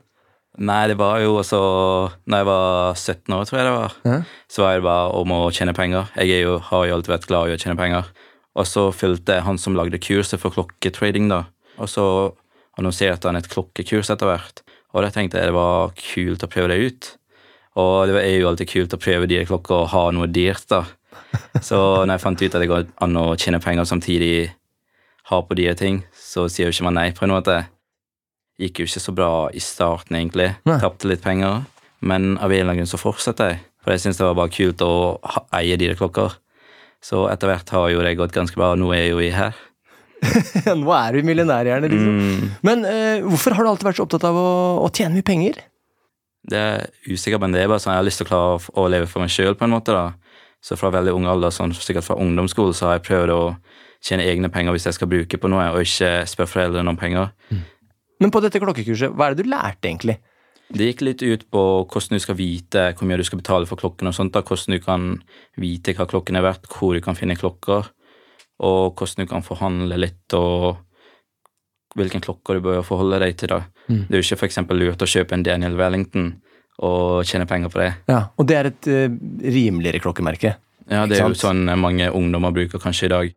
Nei, 0.60 0.82
det 0.92 0.98
var 1.00 1.22
jo 1.24 1.38
også 1.40 1.60
Når 2.28 2.42
jeg 2.42 2.48
var 2.50 2.96
17 2.98 3.36
år, 3.38 3.44
tror 3.48 3.60
jeg 3.60 3.68
det 3.68 3.76
var, 3.78 3.94
Ja. 4.10 4.18
så 4.52 4.64
var 4.66 4.74
det 4.76 4.84
bare 4.84 5.14
om 5.22 5.32
å 5.32 5.38
tjene 5.56 5.76
penger. 5.78 6.10
Jeg 6.20 6.42
jo, 6.44 6.58
har 6.72 6.88
jo 6.90 6.96
alltid 6.98 7.14
vært 7.14 7.28
glad 7.30 7.48
i 7.48 7.56
å 7.56 7.62
tjene 7.62 7.78
penger. 7.80 8.10
Og 8.60 8.68
så 8.68 8.90
fulgte 8.92 9.38
jeg 9.38 9.46
han 9.46 9.62
som 9.62 9.78
lagde 9.78 10.02
kurset 10.04 10.42
for 10.42 10.52
klokketrading, 10.52 11.30
da. 11.32 11.46
Og 11.80 11.88
så 11.88 12.04
annonserte 12.80 13.30
han 13.30 13.40
et 13.40 13.48
klokkekurs 13.48 14.10
etter 14.12 14.28
hvert. 14.28 14.64
Og 14.92 15.06
da 15.06 15.12
tenkte 15.14 15.40
jeg 15.40 15.52
det 15.52 15.56
var 15.56 15.94
kult 15.96 16.44
å 16.44 16.50
prøve 16.52 16.74
det 16.74 16.80
ut. 16.90 17.10
Og 17.80 18.10
det 18.10 18.20
er 18.26 18.40
jo 18.42 18.50
alltid 18.50 18.72
kult 18.74 18.96
å 18.98 19.00
prøve 19.00 19.30
dyre 19.30 19.48
klokker 19.48 19.86
og 19.86 19.92
ha 19.94 20.04
noe 20.12 20.28
dyrt, 20.28 20.66
da. 20.74 20.82
Så 21.66 21.78
når 22.06 22.16
jeg 22.16 22.24
fant 22.24 22.42
ut 22.42 22.56
at 22.56 22.64
det 22.64 22.70
går 22.72 22.88
an 23.06 23.20
å 23.20 23.26
tjene 23.40 23.62
penger 23.64 23.84
og 23.86 23.90
samtidig 23.92 24.34
ha 25.30 25.42
på 25.46 25.58
dyre 25.60 25.76
ting, 25.78 26.02
så 26.16 26.48
sier 26.50 26.70
jo 26.70 26.74
ikke 26.76 26.88
man 26.88 26.98
nei, 26.98 27.10
på 27.16 27.26
en 27.28 27.34
måte. 27.36 27.58
Gikk 28.60 28.82
jo 28.82 28.90
ikke 28.90 29.04
så 29.04 29.14
bra 29.16 29.32
i 29.56 29.62
starten, 29.64 30.18
egentlig. 30.20 30.50
Nei. 30.68 30.80
Tapte 30.82 31.08
litt 31.10 31.24
penger. 31.24 31.64
Men 32.00 32.34
av 32.38 32.50
en 32.50 32.56
eller 32.56 32.72
annen 32.72 32.82
grunn 32.82 32.92
så 32.92 33.00
fortsatte 33.00 33.50
jeg. 33.52 33.62
For 33.84 33.94
jeg 33.94 34.04
syntes 34.04 34.20
det 34.20 34.28
var 34.28 34.38
bare 34.40 34.52
kult 34.52 34.82
å 34.84 34.92
ha, 35.24 35.46
eie 35.62 35.78
dyre 35.80 35.96
klokker. 36.00 36.36
Så 37.04 37.24
etter 37.32 37.48
hvert 37.52 37.72
har 37.72 37.90
jo 37.94 38.04
det 38.04 38.18
gått 38.20 38.36
ganske 38.36 38.60
bra, 38.60 38.74
og 38.74 38.82
nå 38.82 38.92
er 38.92 39.06
jeg 39.06 39.14
jo 39.14 39.24
i 39.24 39.32
her. 39.32 39.66
Nå 40.76 40.92
er 40.92 41.16
du 41.16 41.24
millionærhjerne, 41.24 41.88
liksom. 41.88 42.16
Mm, 42.20 42.48
Men 42.68 42.82
eh, 42.84 43.22
hvorfor 43.24 43.56
har 43.56 43.64
du 43.64 43.70
alltid 43.72 43.88
vært 43.88 44.00
så 44.02 44.04
opptatt 44.04 44.26
av 44.28 44.36
å, 44.36 44.50
å 44.84 44.90
tjene 44.92 45.16
mye 45.16 45.28
penger? 45.28 45.62
det 46.50 46.58
er 46.58 46.86
usikker, 47.06 47.38
men 47.42 47.54
det 47.54 47.62
er 47.62 47.70
bare 47.70 47.82
sånn 47.84 47.94
jeg 47.94 48.00
har 48.00 48.08
lyst 48.08 48.22
til 48.22 48.26
å 48.26 48.30
klare 48.30 48.74
å 48.80 48.86
leve 48.90 49.08
for 49.12 49.22
meg 49.22 49.32
sjøl, 49.34 49.56
på 49.60 49.68
en 49.68 49.74
måte. 49.76 49.94
da. 49.94 50.29
Så 50.64 50.76
fra 50.76 50.92
veldig 50.92 51.14
ung 51.16 51.28
alder, 51.32 51.54
sånn, 51.56 51.74
sikkert 51.76 52.08
fra 52.08 52.18
ungdomsskolen, 52.20 52.76
så 52.76 52.90
har 52.90 52.98
jeg 52.98 53.08
prøvd 53.08 53.32
å 53.36 53.44
tjene 54.04 54.26
egne 54.28 54.50
penger 54.52 54.76
hvis 54.76 54.90
jeg 54.90 54.98
skal 54.98 55.12
bruke 55.12 55.40
på 55.40 55.52
noe, 55.52 55.70
og 55.74 55.84
ikke 55.84 56.26
spørre 56.28 56.52
foreldrene 56.52 56.92
om 56.92 57.00
penger. 57.00 57.32
Men 58.20 58.34
på 58.36 58.42
dette 58.44 58.60
klokkekurset, 58.60 59.16
hva 59.16 59.30
er 59.30 59.36
det 59.36 59.46
du 59.46 59.52
lærte, 59.52 59.88
egentlig? 59.88 60.18
Det 60.70 60.92
gikk 60.92 61.00
litt 61.02 61.24
ut 61.26 61.46
på 61.50 61.62
hvordan 61.90 62.20
du 62.20 62.22
skal 62.22 62.38
vite 62.38 62.84
hvor 62.94 63.08
mye 63.10 63.18
du 63.18 63.26
skal 63.26 63.40
betale 63.42 63.70
for 63.70 63.80
klokken, 63.80 64.12
og 64.12 64.16
sånt 64.16 64.36
da, 64.36 64.44
hvordan 64.46 64.76
du 64.76 64.84
kan 64.84 65.08
vite 65.58 65.96
hva 65.98 66.06
klokken 66.10 66.38
er 66.38 66.46
verdt, 66.46 66.70
hvor 66.76 66.94
du 66.94 67.02
kan 67.02 67.18
finne 67.18 67.40
klokker, 67.40 67.90
og 68.60 69.00
hvordan 69.00 69.24
du 69.24 69.32
kan 69.32 69.46
forhandle 69.46 69.98
litt, 69.98 70.36
og 70.38 70.84
hvilken 71.98 72.22
klokker 72.22 72.60
du 72.60 72.68
bør 72.68 72.84
forholde 72.86 73.22
deg 73.24 73.40
til. 73.40 73.56
da. 73.56 73.64
Mm. 73.88 74.06
Det 74.06 74.14
er 74.14 74.22
jo 74.22 74.28
ikke 74.28 74.50
eksempel 74.50 74.78
lurt 74.78 75.02
å 75.02 75.10
kjøpe 75.10 75.34
en 75.36 75.48
Daniel 75.48 75.80
Wellington 75.80 76.36
og 76.80 77.28
tjene 77.28 77.48
penger 77.50 77.72
på 77.74 77.82
det. 77.82 77.92
Ja, 78.08 78.22
Og 78.40 78.48
det 78.48 78.56
er 78.58 78.70
et 78.72 78.88
uh, 78.88 79.20
rimeligere 79.44 80.00
klokkemerke. 80.04 80.56
Ja, 80.90 81.06
Det 81.06 81.20
er 81.20 81.28
jo 81.28 81.38
sånn 81.38 81.68
mange 81.78 82.08
ungdommer 82.10 82.54
bruker 82.56 82.82
kanskje 82.82 83.10
i 83.10 83.14
dag. 83.14 83.34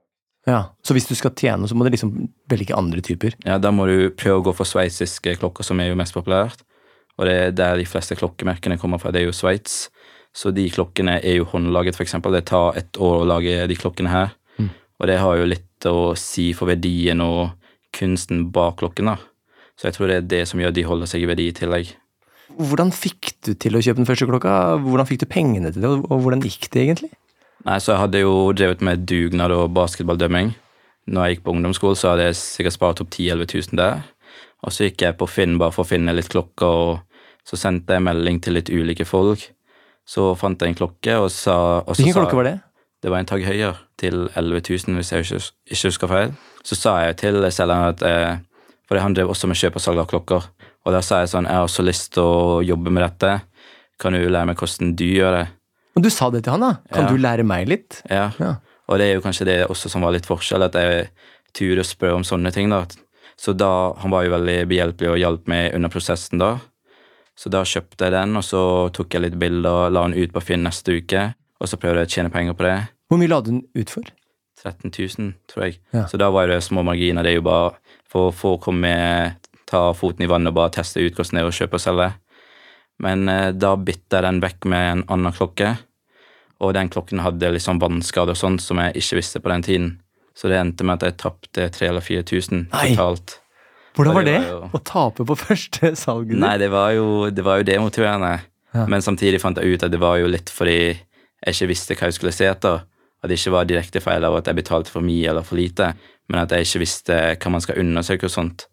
Ja, 0.47 0.75
Så 0.83 0.95
hvis 0.97 1.07
du 1.07 1.15
skal 1.15 1.35
tjene, 1.39 1.69
så 1.69 1.77
må 1.77 1.85
du 1.85 1.93
liksom 1.93 2.15
velge 2.51 2.75
andre 2.75 3.03
typer. 3.05 3.37
Ja, 3.47 3.59
Da 3.59 3.71
må 3.71 3.87
du 3.87 4.11
prøve 4.11 4.41
å 4.41 4.45
gå 4.49 4.55
for 4.57 4.67
sveitsiske 4.67 5.37
klokker, 5.39 5.63
som 5.65 5.81
er 5.81 5.91
jo 5.91 5.99
mest 5.99 6.15
populært. 6.15 6.65
Og 7.19 7.27
det 7.29 7.35
er 7.37 7.51
der 7.53 7.77
de 7.77 7.87
fleste 7.87 8.17
klokkemerkene 8.17 8.79
kommer 8.81 8.99
fra. 8.99 9.13
Det 9.13 9.23
er 9.23 9.29
jo 9.29 9.37
Sveits. 9.37 9.91
Så 10.35 10.51
de 10.51 10.65
klokkene 10.73 11.19
er 11.21 11.37
jo 11.37 11.45
håndlaget, 11.45 12.01
eksempel. 12.01 12.33
Det 12.33 12.47
tar 12.49 12.79
et 12.81 12.97
år 12.97 13.21
å 13.21 13.29
lage 13.29 13.67
de 13.69 13.77
klokkene 13.77 14.09
her. 14.09 14.33
Mm. 14.57 14.71
Og 14.99 15.07
det 15.11 15.19
har 15.21 15.37
jo 15.37 15.51
litt 15.51 15.87
å 15.87 16.17
si 16.17 16.53
for 16.57 16.73
verdien 16.73 17.21
og 17.21 17.53
kunsten 17.93 18.47
bak 18.51 18.81
klokken, 18.81 19.13
da. 19.13 19.19
Så 19.77 19.91
jeg 19.91 19.99
tror 19.99 20.09
det 20.09 20.17
er 20.17 20.31
det 20.31 20.43
som 20.49 20.61
gjør 20.61 20.73
de 20.73 20.87
holder 20.89 21.11
seg 21.11 21.23
i 21.23 21.29
verdi 21.29 21.51
i 21.51 21.57
tillegg. 21.57 21.93
Hvordan 22.59 22.93
fikk 22.95 23.33
du 23.47 23.53
til 23.59 23.77
å 23.77 23.83
kjøpe 23.83 24.01
den 24.03 24.09
første 24.09 24.29
klokka? 24.29 24.55
Hvordan 24.83 25.09
fikk 25.09 25.23
du 25.23 25.29
pengene 25.31 25.73
til 25.73 25.85
det, 25.85 25.91
og 25.91 26.25
hvordan 26.25 26.43
gikk 26.45 26.69
det 26.75 26.87
egentlig? 26.87 27.13
Nei, 27.67 27.79
så 27.79 27.95
jeg 27.95 28.03
hadde 28.03 28.23
jo 28.25 28.35
drevet 28.59 28.83
med 28.83 29.07
dugnad 29.07 29.55
og 29.55 29.71
basketballdømming. 29.77 30.53
Når 31.13 31.25
jeg 31.25 31.37
gikk 31.37 31.45
på 31.47 31.55
ungdomsskolen, 31.55 31.99
så 31.99 32.13
hadde 32.13 32.29
jeg 32.29 32.39
sikkert 32.41 32.77
spart 32.77 33.03
opp 33.03 33.11
10 33.11 33.31
000-11 33.39 33.73
000 33.73 33.81
der. 33.81 34.03
Og 34.63 34.75
så 34.75 34.87
gikk 34.87 35.03
jeg 35.07 35.19
på 35.19 35.29
Finn 35.31 35.59
bare 35.59 35.75
for 35.75 35.87
å 35.87 35.89
finne 35.89 36.15
litt 36.15 36.31
klokker, 36.31 36.67
og 36.67 37.47
så 37.47 37.59
sendte 37.59 37.97
jeg 37.97 38.07
melding 38.07 38.39
til 38.43 38.59
litt 38.59 38.71
ulike 38.71 39.07
folk. 39.07 39.49
Så 40.07 40.33
fant 40.39 40.63
jeg 40.63 40.73
en 40.73 40.79
klokke, 40.79 41.17
og 41.19 41.31
sa 41.35 41.57
og 41.83 41.95
så 41.95 42.03
Hvilken 42.03 42.21
klokke 42.21 42.39
var 42.39 42.49
det? 42.51 42.57
Det 43.03 43.11
var 43.11 43.23
en 43.23 43.27
Tag 43.27 43.43
høyere, 43.43 43.75
til 43.99 44.29
11 44.39 44.63
000, 44.69 44.99
hvis 44.99 45.13
jeg 45.13 45.27
ikke, 45.27 45.41
ikke 45.71 45.91
husker 45.91 46.11
feil. 46.11 46.35
Så 46.67 46.79
sa 46.79 46.97
jeg 47.03 47.19
til 47.23 47.39
selgeren 47.55 47.91
at 47.91 48.03
eh, 48.07 48.39
For 48.87 48.99
han 48.99 49.15
drev 49.15 49.31
også 49.31 49.51
med 49.51 49.59
kjøp 49.59 49.79
og 49.79 49.83
salg 49.83 50.03
av 50.03 50.09
klokker. 50.11 50.47
Og 50.85 50.93
da 50.93 51.01
sa 51.05 51.21
jeg 51.23 51.29
sånn 51.31 51.47
Jeg 51.47 51.55
har 51.55 51.65
også 51.69 51.85
lyst 51.87 52.13
til 52.17 52.23
å 52.27 52.63
jobbe 52.67 52.91
med 52.91 53.03
dette. 53.05 53.43
Kan 54.03 54.13
du 54.17 54.25
lære 54.29 54.47
meg 54.51 54.57
hvordan 54.59 54.95
du 54.99 55.05
gjør 55.05 55.37
det? 55.39 55.45
Og 55.97 56.03
du 56.03 56.11
sa 56.11 56.31
det 56.31 56.43
til 56.45 56.53
han, 56.57 56.61
da? 56.65 56.73
Kan 56.93 57.05
Ja. 57.05 57.11
du 57.13 57.19
lære 57.21 57.45
meg 57.47 57.69
litt? 57.69 58.03
Ja. 58.11 58.31
Ja. 58.41 58.57
Og 58.89 58.99
det 58.99 59.07
er 59.11 59.15
jo 59.15 59.21
kanskje 59.21 59.45
det 59.47 59.59
også 59.69 59.89
som 59.91 60.03
var 60.03 60.13
litt 60.13 60.27
forskjell, 60.27 60.63
at 60.65 60.73
jeg 60.75 61.09
turde 61.55 61.81
å 61.85 61.87
spørre 61.87 62.15
om 62.17 62.23
sånne 62.25 62.53
ting. 62.53 62.69
da. 62.71 62.87
Så 63.37 63.55
da, 63.57 63.93
Han 63.95 64.11
var 64.11 64.25
jo 64.25 64.31
veldig 64.31 64.67
behjelpelig 64.69 65.11
og 65.11 65.19
hjalp 65.19 65.47
meg 65.49 65.75
under 65.75 65.89
prosessen 65.89 66.39
da. 66.39 66.59
Så 67.37 67.49
da 67.51 67.63
kjøpte 67.63 68.05
jeg 68.05 68.13
den, 68.13 68.37
og 68.37 68.43
så 68.43 68.91
tok 68.93 69.11
jeg 69.15 69.23
litt 69.23 69.39
bilder, 69.39 69.87
og 69.87 69.93
la 69.93 70.03
den 70.09 70.15
ut 70.23 70.33
på 70.33 70.43
Finn 70.43 70.63
neste 70.65 70.93
uke, 71.01 71.35
og 71.61 71.69
så 71.69 71.77
prøvde 71.81 72.03
jeg 72.05 72.07
å 72.09 72.15
tjene 72.17 72.33
penger 72.33 72.55
på 72.55 72.65
det. 72.67 72.89
Hvor 73.09 73.19
mye 73.19 73.29
la 73.29 73.41
du 73.41 73.51
den 73.51 73.63
ut 73.75 73.91
for? 73.91 74.03
13 74.63 74.91
000, 75.19 75.35
tror 75.49 75.65
jeg. 75.65 75.79
Ja. 75.93 76.05
Så 76.07 76.19
da 76.19 76.31
var 76.31 76.47
det 76.47 76.63
små 76.63 76.85
marginer. 76.85 77.23
Det 77.23 77.33
er 77.33 77.41
jo 77.41 77.47
bare 77.47 77.73
for 78.09 78.31
å 78.31 78.35
få 78.35 78.61
komme, 78.61 79.37
ta 79.73 79.81
foten 79.97 80.27
i 80.27 80.31
vannet 80.31 80.53
og 80.53 80.59
bare 80.61 80.75
teste 80.79 81.01
ut 81.03 81.17
hvordan 81.17 81.39
det 81.41 81.43
er 81.47 81.51
å 81.51 81.57
kjøpe 81.57 81.79
og 81.81 81.85
selge. 81.87 82.11
Men 83.03 83.25
eh, 83.33 83.51
da 83.57 83.73
bytta 83.81 84.21
jeg 84.21 84.27
den 84.29 84.41
vekk 84.45 84.69
med 84.71 84.89
en 84.93 85.05
annen 85.17 85.35
klokke, 85.35 85.73
og 86.63 86.75
den 86.77 86.91
klokken 86.93 87.23
hadde 87.25 87.49
litt 87.57 87.65
sånn 87.65 87.81
vannskader 87.83 88.37
og 88.37 88.39
sånt 88.39 88.63
som 88.63 88.79
jeg 88.79 88.95
ikke 89.01 89.19
visste 89.19 89.41
på 89.43 89.51
den 89.51 89.65
tiden. 89.67 89.89
Så 90.39 90.49
det 90.49 90.61
endte 90.61 90.85
med 90.87 91.01
at 91.01 91.09
jeg 91.09 91.17
tapte 91.21 91.65
3000 91.75 91.89
eller 91.91 92.05
4000 92.07 92.61
Nei. 92.73 92.85
totalt. 92.95 93.39
Hvordan 93.97 94.15
var 94.17 94.25
det 94.25 94.33
det? 94.39 94.45
var 94.47 94.53
jo- 94.63 94.71
Å 94.79 94.83
tape 94.89 95.27
på 95.29 95.37
første 95.47 95.91
salget? 95.99 96.39
Nei, 96.41 96.55
det 96.63 96.71
var 96.73 96.93
jo, 96.97 97.09
det 97.35 97.45
var 97.45 97.59
jo 97.61 97.67
demotiverende. 97.69 98.31
Ja. 98.73 98.87
Men 98.89 99.03
samtidig 99.05 99.41
fant 99.43 99.59
jeg 99.61 99.75
ut 99.75 99.83
at 99.85 99.93
det 99.93 100.01
var 100.01 100.17
jo 100.23 100.31
litt 100.33 100.49
fordi 100.49 100.79
jeg 100.95 101.53
ikke 101.57 101.69
visste 101.75 101.97
hva 101.99 102.09
jeg 102.09 102.17
skulle 102.17 102.33
se 102.33 102.47
etter. 102.49 102.87
At 103.23 103.29
det 103.31 103.37
ikke 103.39 103.53
var 103.55 103.67
direkte 103.69 104.01
feil 104.03 104.25
av 104.25 104.39
at 104.39 104.49
jeg 104.49 104.57
betalte 104.63 104.91
for 104.91 105.05
mye 105.05 105.29
eller 105.31 105.45
for 105.47 105.59
lite, 105.61 105.93
men 106.31 106.41
at 106.41 106.51
jeg 106.57 106.65
ikke 106.67 106.81
visste 106.87 107.19
hva 107.37 107.51
man 107.53 107.63
skal 107.63 107.79
undersøke 107.83 108.27
og 108.31 108.33
sånt. 108.35 108.65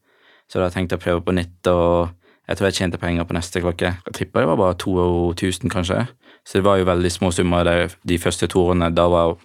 Så 0.50 0.62
da 0.62 0.70
tenkte 0.74 0.98
jeg 0.98 1.02
å 1.02 1.06
prøve 1.06 1.26
på 1.28 1.36
nytt, 1.38 1.70
og 1.70 2.10
jeg 2.50 2.58
tror 2.58 2.70
jeg 2.70 2.78
tjente 2.80 3.02
penger 3.02 3.28
på 3.30 3.36
neste 3.38 3.62
klokke. 3.62 3.94
Jeg 4.08 4.16
tipper 4.18 4.42
det 4.42 4.50
var 4.50 4.58
bare 4.58 4.78
2000, 4.82 5.70
kanskje. 5.70 6.08
Så 6.42 6.58
det 6.58 6.66
var 6.66 6.80
jo 6.80 6.88
veldig 6.90 7.12
små 7.14 7.30
summer 7.36 7.68
de, 7.68 7.90
de 8.10 8.18
første 8.22 8.50
to 8.50 8.64
årene. 8.72 8.90
Da 8.96 9.06
var 9.12 9.36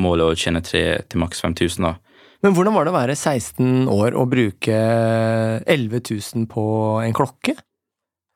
målet 0.00 0.32
å 0.32 0.38
tjene 0.38 0.64
tre 0.64 0.84
til 1.04 1.20
maks 1.20 1.44
5000, 1.44 1.84
da. 1.84 1.94
Men 2.44 2.56
hvordan 2.56 2.74
var 2.76 2.84
det 2.84 2.92
å 2.92 2.96
være 2.96 3.16
16 3.16 3.86
år 3.92 4.16
og 4.20 4.32
bruke 4.32 4.80
11 5.68 6.00
000 6.00 6.48
på 6.52 6.64
en 7.04 7.14
klokke? 7.16 7.54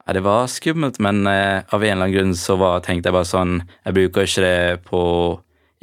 Ja, 0.08 0.14
det 0.16 0.22
var 0.24 0.46
skummelt, 0.48 0.96
men 1.04 1.26
eh, 1.28 1.64
av 1.68 1.82
en 1.82 1.90
eller 1.90 2.06
annen 2.06 2.14
grunn 2.14 2.36
så 2.36 2.56
var, 2.56 2.80
tenkte 2.80 3.10
jeg 3.10 3.16
bare 3.18 3.28
sånn 3.28 3.58
Jeg 3.60 3.96
bruker 3.98 4.24
ikke 4.24 4.44
det 4.46 4.78
på 4.88 5.00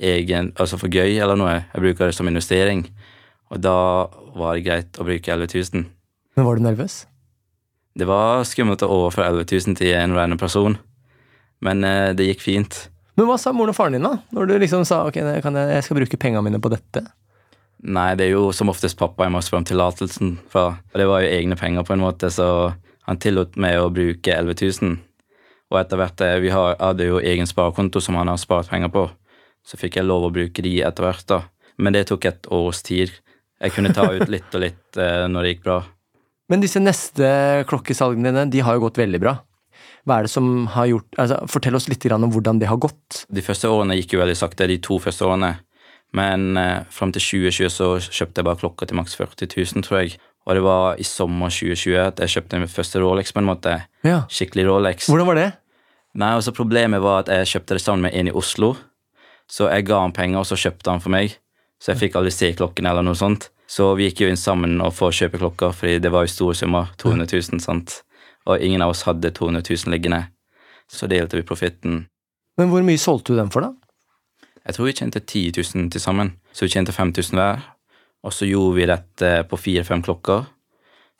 egen 0.01 0.49
Altså 0.57 0.79
for 0.81 0.89
gøy 0.89 1.19
eller 1.21 1.37
noe. 1.37 1.59
Jeg 1.73 1.83
bruker 1.83 2.09
det 2.09 2.17
som 2.17 2.29
investering. 2.29 2.81
Og 3.53 3.61
da 3.61 3.77
var 4.35 4.57
det 4.57 4.65
greit 4.65 4.97
å 4.97 5.05
bruke 5.05 5.37
11 5.37 5.53
000. 5.77 5.85
Men 6.35 6.47
var 6.47 6.57
du 6.57 6.65
nervøs? 6.65 7.05
Det 7.95 8.07
var 8.09 8.43
skummelt 8.47 8.83
å 8.83 8.91
overføre 8.91 9.31
11 9.31 9.45
000 9.71 9.79
til 9.79 9.93
en 9.95 10.15
random 10.17 10.39
person, 10.39 10.73
men 11.63 11.83
eh, 11.87 12.11
det 12.17 12.27
gikk 12.27 12.43
fint. 12.43 12.79
Men 13.15 13.29
hva 13.29 13.37
sa 13.39 13.53
moren 13.55 13.71
og 13.71 13.77
faren 13.77 13.95
din, 13.95 14.03
da? 14.03 14.17
Når 14.35 14.49
du 14.49 14.57
liksom 14.59 14.83
sa 14.87 15.05
ok, 15.07 15.21
jeg, 15.21 15.43
kan, 15.45 15.55
jeg 15.55 15.85
skal 15.85 16.01
bruke 16.01 16.19
pengene 16.19 16.43
mine 16.43 16.59
på 16.59 16.71
dette? 16.73 17.05
Nei, 17.85 18.09
det 18.19 18.27
er 18.27 18.33
jo 18.33 18.49
som 18.55 18.71
oftest 18.71 18.99
pappa 18.99 19.27
jeg 19.27 19.31
må 19.35 19.39
spørre 19.45 19.63
om 19.63 19.69
tillatelsen 19.69 20.35
fra. 20.51 20.65
Og 20.91 20.99
det 20.99 21.07
var 21.07 21.23
jo 21.23 21.31
egne 21.31 21.55
penger, 21.59 21.85
på 21.87 21.95
en 21.95 22.03
måte, 22.03 22.31
så 22.33 22.47
han 23.07 23.21
tillot 23.21 23.55
meg 23.61 23.79
å 23.79 23.91
bruke 23.93 24.35
11 24.35 24.59
000. 24.81 24.97
Og 25.71 25.79
etter 25.79 26.01
hvert 26.01 26.23
eh, 26.25 26.37
Vi 26.43 26.51
har, 26.51 26.75
hadde 26.81 27.07
jo 27.07 27.23
egen 27.23 27.47
sparekonto 27.47 28.03
som 28.03 28.19
han 28.19 28.31
har 28.31 28.41
spart 28.41 28.71
penger 28.73 28.91
på, 28.91 29.07
så 29.65 29.79
fikk 29.79 30.01
jeg 30.01 30.09
lov 30.09 30.27
å 30.27 30.33
bruke 30.33 30.65
de 30.65 30.75
etter 30.83 31.07
hvert, 31.07 31.27
da. 31.31 31.41
Men 31.79 31.95
det 31.95 32.07
tok 32.11 32.27
et 32.27 32.51
års 32.53 32.83
tid. 32.85 33.15
Jeg 33.63 33.71
kunne 33.75 33.95
ta 33.95 34.09
ut 34.11 34.27
litt 34.27 34.51
og 34.51 34.63
litt 34.63 34.99
eh, 34.99 35.25
når 35.31 35.45
det 35.45 35.55
gikk 35.55 35.67
bra. 35.69 35.79
Men 36.51 36.61
disse 36.61 36.81
neste 36.81 37.27
klokkesalgene 37.69 38.29
dine, 38.31 38.47
de 38.53 38.63
har 38.65 38.77
jo 38.77 38.85
gått 38.85 38.99
veldig 39.01 39.21
bra. 39.21 39.37
Hva 40.05 40.19
er 40.19 40.27
det 40.27 40.33
som 40.35 40.67
har 40.75 40.85
gjort 40.91 41.17
altså, 41.17 41.39
Fortell 41.49 41.77
oss 41.77 41.87
litt 41.89 42.05
om 42.13 42.29
hvordan 42.29 42.59
det 42.61 42.69
har 42.69 42.77
gått. 42.77 43.23
De 43.33 43.41
første 43.41 43.69
årene 43.71 43.97
gikk 43.97 44.13
jo 44.13 44.21
veldig 44.21 44.37
sakte, 44.37 44.67
de 44.69 44.77
to 44.77 44.99
første 45.01 45.25
årene. 45.25 45.55
Men 46.15 46.55
eh, 46.57 46.85
fram 46.93 47.11
til 47.15 47.23
2020 47.23 47.73
så 47.73 47.89
kjøpte 47.99 48.39
jeg 48.39 48.47
bare 48.47 48.61
klokka 48.61 48.87
til 48.87 48.99
maks 49.01 49.17
40 49.17 49.49
000, 49.51 49.85
tror 49.87 50.03
jeg. 50.03 50.19
Og 50.45 50.53
det 50.53 50.61
var 50.61 50.99
i 51.01 51.05
sommer 51.07 51.49
2020 51.49 51.97
at 52.03 52.21
jeg 52.21 52.35
kjøpte 52.35 52.59
min 52.61 52.71
første 52.71 53.01
Rolex, 53.01 53.33
på 53.33 53.41
en 53.41 53.49
måte. 53.49 53.79
Ja. 54.05 54.21
Skikkelig 54.29 54.67
Rolex. 54.69 55.09
Hvordan 55.09 55.31
var 55.31 55.39
det? 55.41 55.47
Nei, 56.15 56.31
altså 56.37 56.53
Problemet 56.55 57.01
var 57.03 57.25
at 57.25 57.33
jeg 57.33 57.55
kjøpte 57.55 57.75
det 57.75 57.83
sammen 57.83 58.05
med 58.05 58.15
en 58.15 58.29
i 58.29 58.35
Oslo. 58.37 58.75
Så 59.51 59.67
jeg 59.73 59.87
ga 59.89 60.03
han 60.05 60.13
penger, 60.15 60.43
og 60.43 60.47
så 60.47 60.57
kjøpte 60.57 60.93
han 60.93 61.01
for 61.03 61.13
meg. 61.13 61.33
Så 61.81 61.91
jeg 61.91 62.05
fikk 62.05 62.19
aldri 62.19 62.31
se 62.33 62.53
klokken 62.55 62.87
eller 62.87 63.03
noe 63.05 63.17
sånt. 63.17 63.49
Så 63.67 63.87
vi 63.97 64.09
gikk 64.09 64.21
jo 64.21 64.29
inn 64.29 64.39
sammen 64.39 64.77
og 64.83 64.93
for 64.93 65.09
å 65.09 65.15
kjøpe 65.15 65.39
klokker, 65.41 65.73
fordi 65.73 65.97
det 66.03 66.11
var 66.13 66.25
jo 66.25 66.33
store 66.33 66.57
summer. 66.57 66.91
200 67.01 67.27
000, 67.31 67.63
sant. 67.63 68.01
Og 68.45 68.61
ingen 68.61 68.83
av 68.85 68.93
oss 68.93 69.05
hadde 69.07 69.33
200 69.33 69.65
000 69.65 69.93
liggende. 69.93 70.27
Så 70.91 71.09
delte 71.09 71.39
vi 71.39 71.47
profitten. 71.47 72.03
Men 72.59 72.69
hvor 72.71 72.85
mye 72.85 73.01
solgte 73.01 73.33
du 73.33 73.39
den 73.39 73.49
for, 73.51 73.65
da? 73.65 73.73
Jeg 74.65 74.77
tror 74.77 74.87
vi 74.87 74.97
tjente 74.97 75.21
10 75.21 75.51
000 75.57 75.89
til 75.93 76.01
sammen, 76.01 76.31
så 76.53 76.65
vi 76.65 76.73
tjente 76.73 76.93
5000 76.93 77.37
hver. 77.37 77.65
Og 78.25 78.33
så 78.33 78.47
gjorde 78.49 78.77
vi 78.79 78.87
dette 78.89 79.31
på 79.49 79.59
fire-fem 79.61 80.01
klokker, 80.05 80.47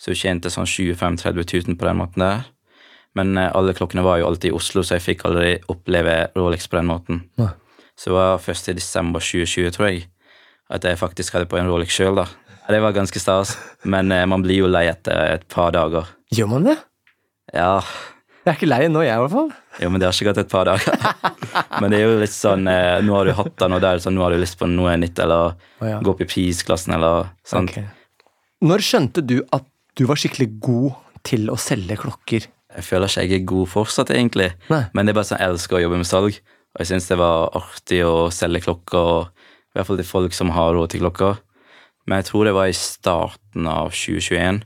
så 0.02 0.12
vi 0.12 0.18
tjente 0.18 0.50
sånn 0.50 0.66
25 0.66 1.20
000-30 1.22 1.68
000 1.70 1.78
på 1.78 1.86
den 1.86 2.00
måten 2.00 2.24
der. 2.26 2.48
Men 3.16 3.38
eh, 3.38 3.52
alle 3.56 3.76
klokkene 3.78 4.04
var 4.06 4.20
jo 4.20 4.32
alltid 4.32 4.52
i 4.52 4.56
Oslo, 4.58 4.84
så 4.84 4.98
jeg 4.98 5.06
fikk 5.06 5.28
aldri 5.30 5.54
oppleve 5.72 6.18
Rolex 6.36 6.68
på 6.68 6.80
den 6.80 6.90
måten. 6.90 7.22
Ja. 7.40 7.54
Så 7.96 8.10
det 8.10 8.18
var 8.18 8.42
først 8.44 8.72
i 8.72 8.76
desember 8.76 9.24
2020, 9.24 9.72
tror 9.76 9.88
jeg, 9.92 10.08
at 10.74 10.86
jeg 10.88 10.98
faktisk 11.00 11.36
hadde 11.36 11.50
på 11.50 11.60
en 11.60 11.70
Rolex 11.70 11.94
sjøl, 11.94 12.18
da. 12.18 12.26
Det 12.66 12.80
var 12.82 12.96
ganske 12.96 13.22
stas, 13.22 13.54
men 13.86 14.10
eh, 14.14 14.26
man 14.26 14.42
blir 14.42 14.64
jo 14.64 14.70
lei 14.72 14.88
etter 14.90 15.36
et 15.36 15.44
par 15.52 15.74
dager. 15.76 16.10
Gjør 16.34 16.50
man 16.56 16.66
det? 16.72 16.80
Ja, 17.54 17.78
Jeg 18.46 18.52
er 18.52 18.58
ikke 18.58 18.70
lei 18.70 18.88
nå, 18.90 19.02
jeg 19.06 19.14
i 19.14 19.22
hvert 19.22 19.34
fall. 19.34 19.52
jo, 19.82 19.90
men 19.90 20.02
det 20.02 20.08
har 20.08 20.18
ikke 20.18 20.32
gått 20.32 20.42
et 20.44 20.50
par 20.52 20.66
dager. 20.70 20.98
men 21.82 21.94
det 21.94 22.00
er 22.00 22.04
jo 22.08 22.18
litt 22.22 22.34
sånn 22.34 22.68
eh, 22.70 23.02
Nå 23.06 23.14
har 23.18 23.30
du 23.30 23.34
hatt 23.38 23.54
den, 23.62 23.74
og 23.78 23.86
er 23.86 24.00
det 24.00 24.06
sånn, 24.06 24.18
nå 24.18 24.26
har 24.26 24.34
du 24.34 24.42
lyst 24.42 24.58
på 24.60 24.70
noe 24.70 24.98
nytt, 25.02 25.22
eller 25.22 25.54
oh, 25.54 25.86
ja. 25.86 26.02
gå 26.02 26.14
opp 26.14 26.26
i 26.26 26.30
prisklassen, 26.30 26.98
eller 26.98 27.30
sånt. 27.46 27.74
Okay. 27.74 27.86
Når 28.66 28.86
skjønte 28.86 29.22
du 29.26 29.40
at 29.54 29.66
du 29.96 30.06
var 30.10 30.20
skikkelig 30.20 30.50
god 30.66 30.98
til 31.26 31.50
å 31.54 31.58
selge 31.62 31.98
klokker? 32.02 32.50
Jeg 32.76 32.84
føler 32.84 33.08
ikke 33.08 33.24
jeg 33.24 33.38
er 33.38 33.48
god 33.54 33.72
fortsatt, 33.72 34.12
egentlig. 34.12 34.50
Nei. 34.74 34.84
Men 34.98 35.06
det 35.06 35.14
er 35.14 35.20
bare 35.22 35.30
sånn, 35.30 35.42
jeg 35.42 35.54
elsker 35.54 35.78
å 35.78 35.84
jobbe 35.86 36.02
med 36.02 36.10
salg. 36.10 36.42
Og 36.76 36.82
jeg 36.84 36.90
syns 36.90 37.08
det 37.08 37.18
var 37.22 37.54
artig 37.56 38.02
å 38.04 38.16
selge 38.36 38.66
klokker, 38.66 39.12
og 39.22 39.35
i 39.76 39.78
hvert 39.78 39.90
fall 39.90 40.00
til 40.00 40.08
folk 40.08 40.36
som 40.36 40.54
har 40.56 40.72
råd 40.72 40.94
til 40.94 41.04
klokker. 41.04 41.42
Men 42.08 42.22
jeg 42.22 42.30
tror 42.30 42.48
det 42.48 42.56
var 42.56 42.70
i 42.72 42.78
starten 42.78 43.68
av 43.68 43.92
2021. 43.92 44.62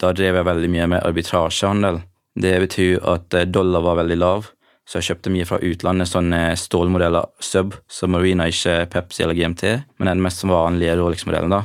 Da 0.00 0.12
drev 0.16 0.38
jeg 0.38 0.48
veldig 0.48 0.70
mye 0.72 0.86
med 0.94 1.04
arbitrasjehandel. 1.04 2.00
Det 2.40 2.54
betyr 2.64 3.04
at 3.12 3.36
eh, 3.36 3.48
dollar 3.48 3.84
var 3.84 4.00
veldig 4.00 4.18
lav, 4.20 4.48
så 4.86 5.00
jeg 5.00 5.08
kjøpte 5.10 5.32
mye 5.34 5.46
fra 5.48 5.58
utlandet, 5.64 6.08
sånne 6.10 6.40
stålmodeller, 6.60 7.30
Sub, 7.42 7.74
som 7.90 8.12
Marina, 8.14 8.46
ikke 8.48 8.84
Pepsi 8.92 9.24
eller 9.24 9.36
GMT, 9.38 9.64
men 9.98 10.10
den 10.12 10.22
mest 10.22 10.44
vanlige 10.46 10.98
Rolex-modellen, 11.00 11.52
da. 11.52 11.64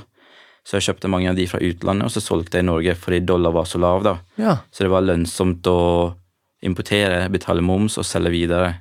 Så 0.66 0.78
jeg 0.78 0.88
kjøpte 0.90 1.10
mange 1.12 1.30
av 1.30 1.38
de 1.38 1.48
fra 1.50 1.60
utlandet, 1.62 2.08
og 2.08 2.14
så 2.14 2.24
solgte 2.24 2.60
jeg 2.60 2.66
i 2.66 2.70
Norge 2.70 2.96
fordi 2.98 3.20
dollar 3.26 3.54
var 3.56 3.68
så 3.70 3.82
lav, 3.82 4.06
da. 4.06 4.16
Ja. 4.42 4.56
Så 4.72 4.86
det 4.86 4.94
var 4.94 5.06
lønnsomt 5.06 5.68
å 5.70 5.80
importere, 6.66 7.24
betale 7.34 7.66
moms 7.66 7.98
og 8.02 8.08
selge 8.08 8.34
videre. 8.34 8.76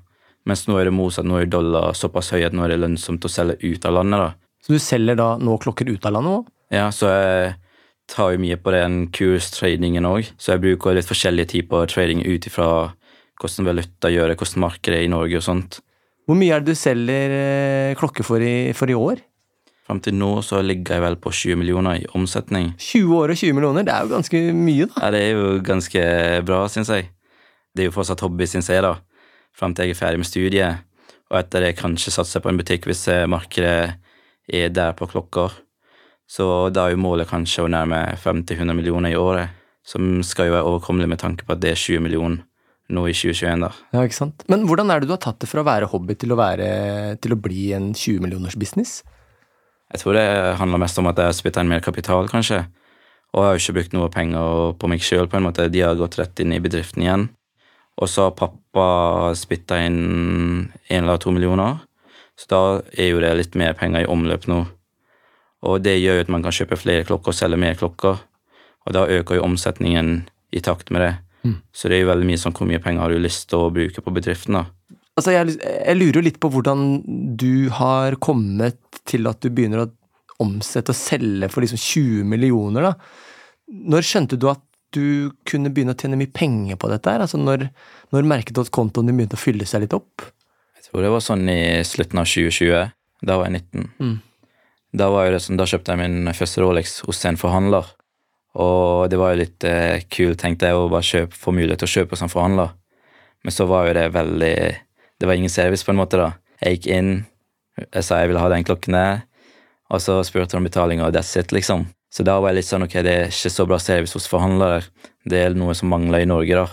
Mens 0.49 0.65
nå 0.69 0.79
er 0.81 0.89
det 0.89 0.95
motsatt, 0.97 1.27
nå 1.29 1.41
er 1.41 1.51
dollar 1.51 1.93
såpass 1.97 2.33
høy 2.35 2.45
at 2.47 2.55
nå 2.57 2.65
er 2.65 2.75
det 2.75 2.81
lønnsomt 2.81 3.27
å 3.27 3.31
selge 3.33 3.59
ut 3.61 3.85
av 3.85 3.99
landet. 3.99 4.23
da. 4.23 4.31
Så 4.65 4.77
du 4.77 4.81
selger 4.83 5.19
da 5.19 5.35
nå 5.41 5.57
klokker 5.61 5.89
ut 5.91 6.07
av 6.07 6.17
landet 6.17 6.41
òg? 6.41 6.49
Ja, 6.73 6.87
så 6.95 7.11
jeg 7.11 7.55
tar 8.11 8.33
jo 8.35 8.41
mye 8.43 8.57
på 8.61 8.73
den 8.75 9.03
kurstradingen 9.15 10.09
òg, 10.09 10.33
så 10.41 10.55
jeg 10.55 10.65
bruker 10.65 10.97
litt 10.97 11.09
forskjellige 11.09 11.53
typer 11.57 11.91
trading 11.91 12.25
ut 12.27 12.47
ifra 12.49 12.69
hvordan 13.41 13.69
valuta 13.71 14.11
gjør 14.13 14.33
det, 14.33 14.37
hvordan 14.41 14.65
markedet 14.67 15.01
er 15.01 15.07
i 15.07 15.13
Norge 15.13 15.41
og 15.41 15.47
sånt. 15.47 15.81
Hvor 16.29 16.39
mye 16.39 16.55
er 16.55 16.63
det 16.63 16.75
du 16.75 16.79
selger 16.79 17.33
eh, 17.35 17.99
klokker 17.99 18.27
for 18.27 18.43
i, 18.45 18.71
for 18.77 18.91
i 18.93 18.97
år? 18.97 19.23
Fram 19.89 19.99
til 20.05 20.15
nå 20.15 20.37
så 20.47 20.61
ligger 20.63 20.99
jeg 20.99 21.03
vel 21.03 21.17
på 21.19 21.33
20 21.35 21.59
millioner 21.59 21.99
i 21.99 22.09
omsetning. 22.15 22.75
20 22.79 23.17
år 23.17 23.33
og 23.33 23.41
20 23.41 23.57
millioner, 23.57 23.87
det 23.87 23.95
er 23.95 24.05
jo 24.05 24.13
ganske 24.13 24.43
mye, 24.55 24.87
da. 24.93 25.01
Ja, 25.03 25.09
det 25.17 25.23
er 25.25 25.33
jo 25.35 25.49
ganske 25.67 26.05
bra, 26.47 26.61
syns 26.71 26.93
jeg. 26.95 27.09
Det 27.75 27.83
er 27.83 27.89
jo 27.89 27.95
fortsatt 27.97 28.23
hobby, 28.23 28.47
syns 28.51 28.71
jeg, 28.71 28.85
da. 28.87 28.93
Fram 29.57 29.75
til 29.75 29.89
jeg 29.89 29.97
er 29.97 30.01
ferdig 30.01 30.23
med 30.23 30.29
studiet. 30.29 30.87
Og 31.31 31.39
etter 31.39 31.67
det 31.67 31.79
kanskje 31.79 32.13
satse 32.15 32.43
på 32.43 32.51
en 32.51 32.59
butikk 32.59 32.89
hvis 32.91 33.07
eh, 33.13 33.27
markedet 33.31 33.97
er 34.51 34.73
der 34.75 34.95
på 34.99 35.09
klokker. 35.11 35.55
Så 36.31 36.45
da 36.75 36.87
er 36.87 36.95
jo 36.95 37.03
målet 37.03 37.31
kanskje 37.31 37.65
å 37.67 37.71
nærme 37.71 38.03
50-100 38.23 38.77
millioner 38.79 39.15
i 39.15 39.19
året. 39.19 39.57
Som 39.87 40.21
skal 40.27 40.51
jo 40.51 40.57
være 40.57 40.69
overkommelig 40.69 41.09
med 41.11 41.21
tanke 41.23 41.47
på 41.47 41.55
at 41.55 41.63
det 41.63 41.73
er 41.75 41.81
20 41.81 42.05
millioner 42.05 42.45
nå 42.91 43.05
i 43.07 43.15
2021, 43.15 43.63
da. 43.63 43.71
Ja, 43.95 44.03
ikke 44.03 44.19
sant? 44.19 44.45
Men 44.51 44.67
hvordan 44.67 44.91
er 44.91 45.01
det 45.01 45.07
du 45.07 45.15
har 45.15 45.23
tatt 45.23 45.39
det 45.43 45.49
fra 45.51 45.63
å 45.63 45.67
være 45.67 45.89
hobby 45.93 46.17
til 46.19 46.35
å, 46.35 46.39
være, 46.41 46.69
til 47.23 47.35
å 47.35 47.39
bli 47.39 47.71
en 47.77 47.93
20 47.95 48.19
millioners 48.25 48.59
business? 48.59 49.01
Jeg 49.91 50.03
tror 50.03 50.19
det 50.19 50.27
handler 50.59 50.83
mest 50.83 50.99
om 51.03 51.09
at 51.11 51.19
jeg 51.19 51.31
har 51.31 51.37
spytta 51.39 51.63
inn 51.63 51.71
mer 51.71 51.83
kapital, 51.85 52.27
kanskje. 52.31 52.65
Og 53.31 53.43
jeg 53.43 53.47
har 53.47 53.57
jo 53.57 53.63
ikke 53.63 53.77
brukt 53.79 53.95
noe 53.95 54.11
penger 54.11 54.75
på 54.79 54.91
meg 54.91 55.05
sjøl, 55.07 55.31
på 55.31 55.39
en 55.39 55.47
måte. 55.47 55.69
De 55.71 55.83
har 55.87 55.99
gått 55.99 56.19
rett 56.19 56.43
inn 56.43 56.55
i 56.55 56.63
bedriften 56.63 57.07
igjen. 57.07 57.29
Og 58.01 58.09
så 58.09 58.29
har 58.29 58.37
pappa 58.39 59.35
spytta 59.37 59.79
inn 59.85 60.01
én 60.89 61.03
eller 61.05 61.21
to 61.21 61.33
millioner. 61.35 61.83
Så 62.41 62.49
da 62.49 62.61
er 62.97 63.13
jo 63.13 63.21
det 63.21 63.35
litt 63.37 63.59
mer 63.61 63.77
penger 63.77 64.07
i 64.07 64.11
omløp 64.11 64.47
nå. 64.49 64.63
Og 65.69 65.83
det 65.85 65.99
gjør 66.01 66.21
jo 66.21 66.25
at 66.25 66.33
man 66.33 66.45
kan 66.45 66.57
kjøpe 66.57 66.79
flere 66.81 67.05
klokker 67.05 67.35
og 67.35 67.37
selge 67.37 67.61
mer 67.61 67.77
klokker. 67.77 68.23
Og 68.89 68.97
da 68.97 69.05
øker 69.05 69.37
jo 69.37 69.45
omsetningen 69.45 70.23
i 70.57 70.63
takt 70.65 70.89
med 70.91 71.05
det. 71.05 71.15
Så 71.73 71.89
det 71.89 71.99
er 71.99 72.05
jo 72.05 72.11
veldig 72.11 72.29
mye 72.29 72.41
sånn 72.41 72.55
hvor 72.57 72.69
mye 72.69 72.81
penger 72.83 73.05
har 73.05 73.13
du 73.13 73.21
lyst 73.23 73.49
til 73.51 73.65
å 73.65 73.73
bruke 73.73 74.05
på 74.05 74.13
bedriften, 74.13 74.59
da. 74.59 74.67
Altså, 75.19 75.35
jeg, 75.35 75.57
jeg 75.61 75.97
lurer 75.99 76.21
jo 76.21 76.25
litt 76.25 76.39
på 76.41 76.49
hvordan 76.53 76.85
du 77.41 77.69
har 77.77 78.17
kommet 78.23 78.79
til 79.09 79.29
at 79.29 79.41
du 79.43 79.51
begynner 79.53 79.85
å 79.85 79.91
omsette 80.41 80.95
og 80.95 80.97
selge 80.97 81.51
for 81.53 81.65
liksom 81.65 81.81
20 81.81 82.29
millioner, 82.29 82.91
da. 82.91 82.93
Når 83.91 84.07
skjønte 84.07 84.39
du 84.41 84.49
at 84.51 84.63
du 84.97 85.31
kunne 85.49 85.71
begynne 85.73 85.95
å 85.95 85.99
tjene 85.99 86.19
mye 86.19 86.31
penger 86.35 86.79
på 86.81 86.91
dette 86.91 87.13
her? 87.13 87.23
Altså, 87.25 87.39
når, 87.41 87.69
når 88.15 88.29
merket 88.29 88.57
du 88.57 88.63
at 88.63 88.73
kontoen 88.75 89.09
din 89.09 89.19
begynte 89.19 89.39
å 89.39 89.43
fylle 89.43 89.69
seg 89.69 89.85
litt 89.85 89.97
opp? 89.97 90.27
Jeg 90.79 90.89
tror 90.89 91.07
det 91.07 91.13
var 91.13 91.25
sånn 91.25 91.47
i 91.53 91.61
slutten 91.87 92.23
av 92.23 92.29
2020. 92.29 92.91
Da 93.27 93.39
var 93.39 93.51
jeg 93.51 93.61
19. 93.61 93.89
Mm. 94.01 94.19
Da, 94.97 95.07
var 95.13 95.31
det 95.31 95.43
sånn, 95.45 95.59
da 95.61 95.69
kjøpte 95.71 95.95
jeg 95.95 96.01
min 96.03 96.35
første 96.35 96.63
Rolex 96.65 96.99
hos 97.07 97.23
en 97.29 97.39
forhandler. 97.39 97.87
Og 98.59 99.07
det 99.13 99.19
var 99.21 99.35
jo 99.35 99.43
litt 99.45 99.67
eh, 99.69 100.03
kult, 100.11 100.41
tenkte 100.43 100.71
jeg, 100.71 100.79
å 100.79 100.89
bare 100.91 101.07
kjøpe, 101.07 101.39
få 101.39 101.55
mulighet 101.55 101.85
til 101.85 101.91
å 101.91 101.95
kjøpe 101.95 102.17
hos 102.17 102.25
en 102.27 102.33
forhandler. 102.33 102.73
Men 103.47 103.55
så 103.55 103.67
var 103.71 103.87
jo 103.89 103.97
det 103.97 104.09
veldig 104.13 104.55
Det 105.21 105.29
var 105.29 105.37
ingen 105.37 105.53
service, 105.53 105.85
på 105.85 105.93
en 105.93 106.01
måte, 106.01 106.17
da. 106.17 106.33
Jeg 106.65 106.79
gikk 106.79 106.87
inn, 106.97 107.11
jeg 107.77 108.05
sa 108.05 108.23
jeg 108.23 108.31
ville 108.31 108.41
ha 108.41 108.49
den 108.49 108.65
klokken 108.65 108.97
der, 108.97 109.19
og 109.93 110.01
så 110.01 110.15
spurte 110.25 110.55
de 110.55 110.61
om 110.61 110.65
betaling, 110.65 111.03
og 111.05 111.13
that's 111.13 111.37
it, 111.37 111.53
liksom. 111.53 111.85
Så 112.11 112.25
da 112.27 112.41
var 112.43 112.51
jeg 112.51 112.57
litt 112.61 112.67
sånn, 112.71 112.83
ok, 112.89 112.95
det 113.07 113.13
er 113.15 113.29
ikke 113.31 113.53
så 113.55 113.67
bra 113.71 113.79
service 113.79 114.17
hos 114.19 114.27
forhandlere. 114.31 114.83
Det 115.31 115.39
er 115.47 115.55
noe 115.55 115.75
som 115.79 115.89
mangler 115.93 116.25
i 116.25 116.29
Norge, 116.31 116.55
da. 116.59 116.67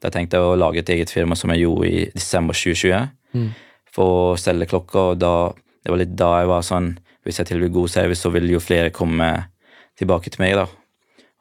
Da 0.00 0.08
tenkte 0.10 0.38
jeg 0.38 0.46
å 0.48 0.56
lage 0.56 0.80
et 0.80 0.88
eget 0.94 1.10
firma, 1.12 1.36
som 1.36 1.50
jeg 1.52 1.66
gjorde 1.66 1.88
i 1.90 2.04
desember 2.14 2.54
2020, 2.56 3.10
Mm. 3.34 3.50
for 3.92 4.32
å 4.34 4.38
selge 4.38 4.66
klokker, 4.66 5.12
og 5.12 5.18
da 5.18 5.52
Det 5.84 5.88
var 5.92 5.98
litt 5.98 6.16
da 6.16 6.40
jeg 6.40 6.48
var 6.48 6.60
sånn 6.62 6.98
Hvis 7.24 7.38
jeg 7.38 7.46
tilbyr 7.46 7.70
god 7.72 7.88
service, 7.90 8.20
så 8.20 8.30
vil 8.32 8.48
jo 8.50 8.58
flere 8.60 8.90
komme 8.90 9.46
tilbake 9.98 10.30
til 10.30 10.40
meg, 10.42 10.54
da. 10.56 10.64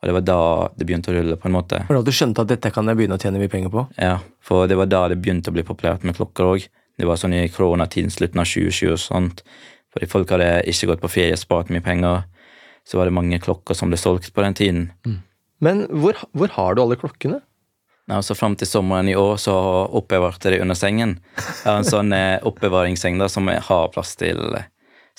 Og 0.01 0.03
det 0.08 0.13
var 0.13 0.22
da 0.22 0.67
det 0.77 0.86
begynte 0.88 1.12
å 1.12 1.15
rulle, 1.15 1.36
på 1.36 1.46
en 1.48 1.53
måte. 1.55 1.79
Var 1.88 1.98
det 1.98 2.05
du 2.05 2.12
skjønte 2.12 2.39
at 2.41 2.48
dette 2.48 2.72
kan 2.72 2.86
jeg 2.88 2.96
begynne 2.98 3.17
å 3.17 3.22
tjene 3.22 3.39
mye 3.39 3.50
penger 3.51 3.69
på? 3.69 3.88
Ja, 3.98 4.19
for 4.41 4.67
det 4.67 4.77
var 4.77 4.86
da 4.88 5.08
det 5.08 5.22
begynte 5.22 5.50
å 5.51 5.53
bli 5.55 5.63
populært 5.63 6.03
med 6.03 6.15
klokker 6.15 6.43
òg. 6.53 6.67
Det 6.98 7.08
var 7.08 7.15
sånn 7.15 7.34
i 7.34 7.48
koronatiden, 7.48 8.12
slutten 8.12 8.39
av 8.39 8.46
2020 8.46 8.91
og 8.91 9.00
sånt. 9.00 9.41
Fordi 9.93 10.08
folk 10.08 10.29
hadde 10.29 10.63
ikke 10.67 10.88
gått 10.88 11.01
på 11.01 11.10
ferie, 11.10 11.36
spart 11.39 11.69
mye 11.69 11.81
penger. 11.84 12.24
Så 12.89 12.98
var 12.98 13.05
det 13.10 13.13
mange 13.13 13.38
klokker 13.43 13.77
som 13.77 13.91
ble 13.91 14.00
solgt 14.01 14.31
på 14.34 14.41
den 14.41 14.55
tiden. 14.58 14.88
Men 15.62 15.84
hvor, 15.93 16.17
hvor 16.34 16.50
har 16.55 16.74
du 16.75 16.81
alle 16.81 16.98
klokkene? 16.98 17.41
Nei, 18.10 18.15
altså 18.17 18.34
Fram 18.34 18.55
til 18.58 18.65
sommeren 18.65 19.12
i 19.12 19.13
år 19.19 19.36
så 19.38 19.53
oppbevarte 20.00 20.50
jeg 20.50 20.55
det 20.58 20.63
under 20.63 20.77
sengen. 20.79 21.12
Jeg 21.38 21.67
har 21.67 21.75
en 21.84 21.86
sånn 21.86 22.10
eh, 22.17 22.39
oppbevaringsseng 22.50 23.19
da, 23.22 23.27
som 23.29 23.46
har 23.51 23.91
plass 23.93 24.15
til 24.17 24.39
eh, 24.58 24.65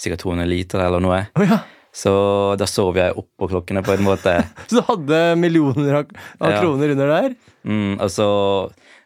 sikkert 0.01 0.25
200 0.25 0.49
liter 0.51 0.83
eller 0.83 1.05
noe. 1.05 1.21
Oh, 1.39 1.45
ja. 1.47 1.61
Så 1.95 2.11
da 2.59 2.67
sov 2.71 2.99
jeg 2.99 3.15
oppå 3.19 3.47
klokkene 3.53 3.85
på 3.87 3.95
en 3.95 4.03
måte. 4.07 4.35
Så 4.71 4.81
du 4.81 4.83
hadde 4.91 5.21
millioner 5.39 6.01
av, 6.01 6.11
av 6.41 6.57
Ja. 6.57 6.61
kroner 6.65 6.97
under 6.97 7.15
der? 7.15 7.39
Mm, 7.67 7.97
og 8.01 8.11
så 8.11 8.27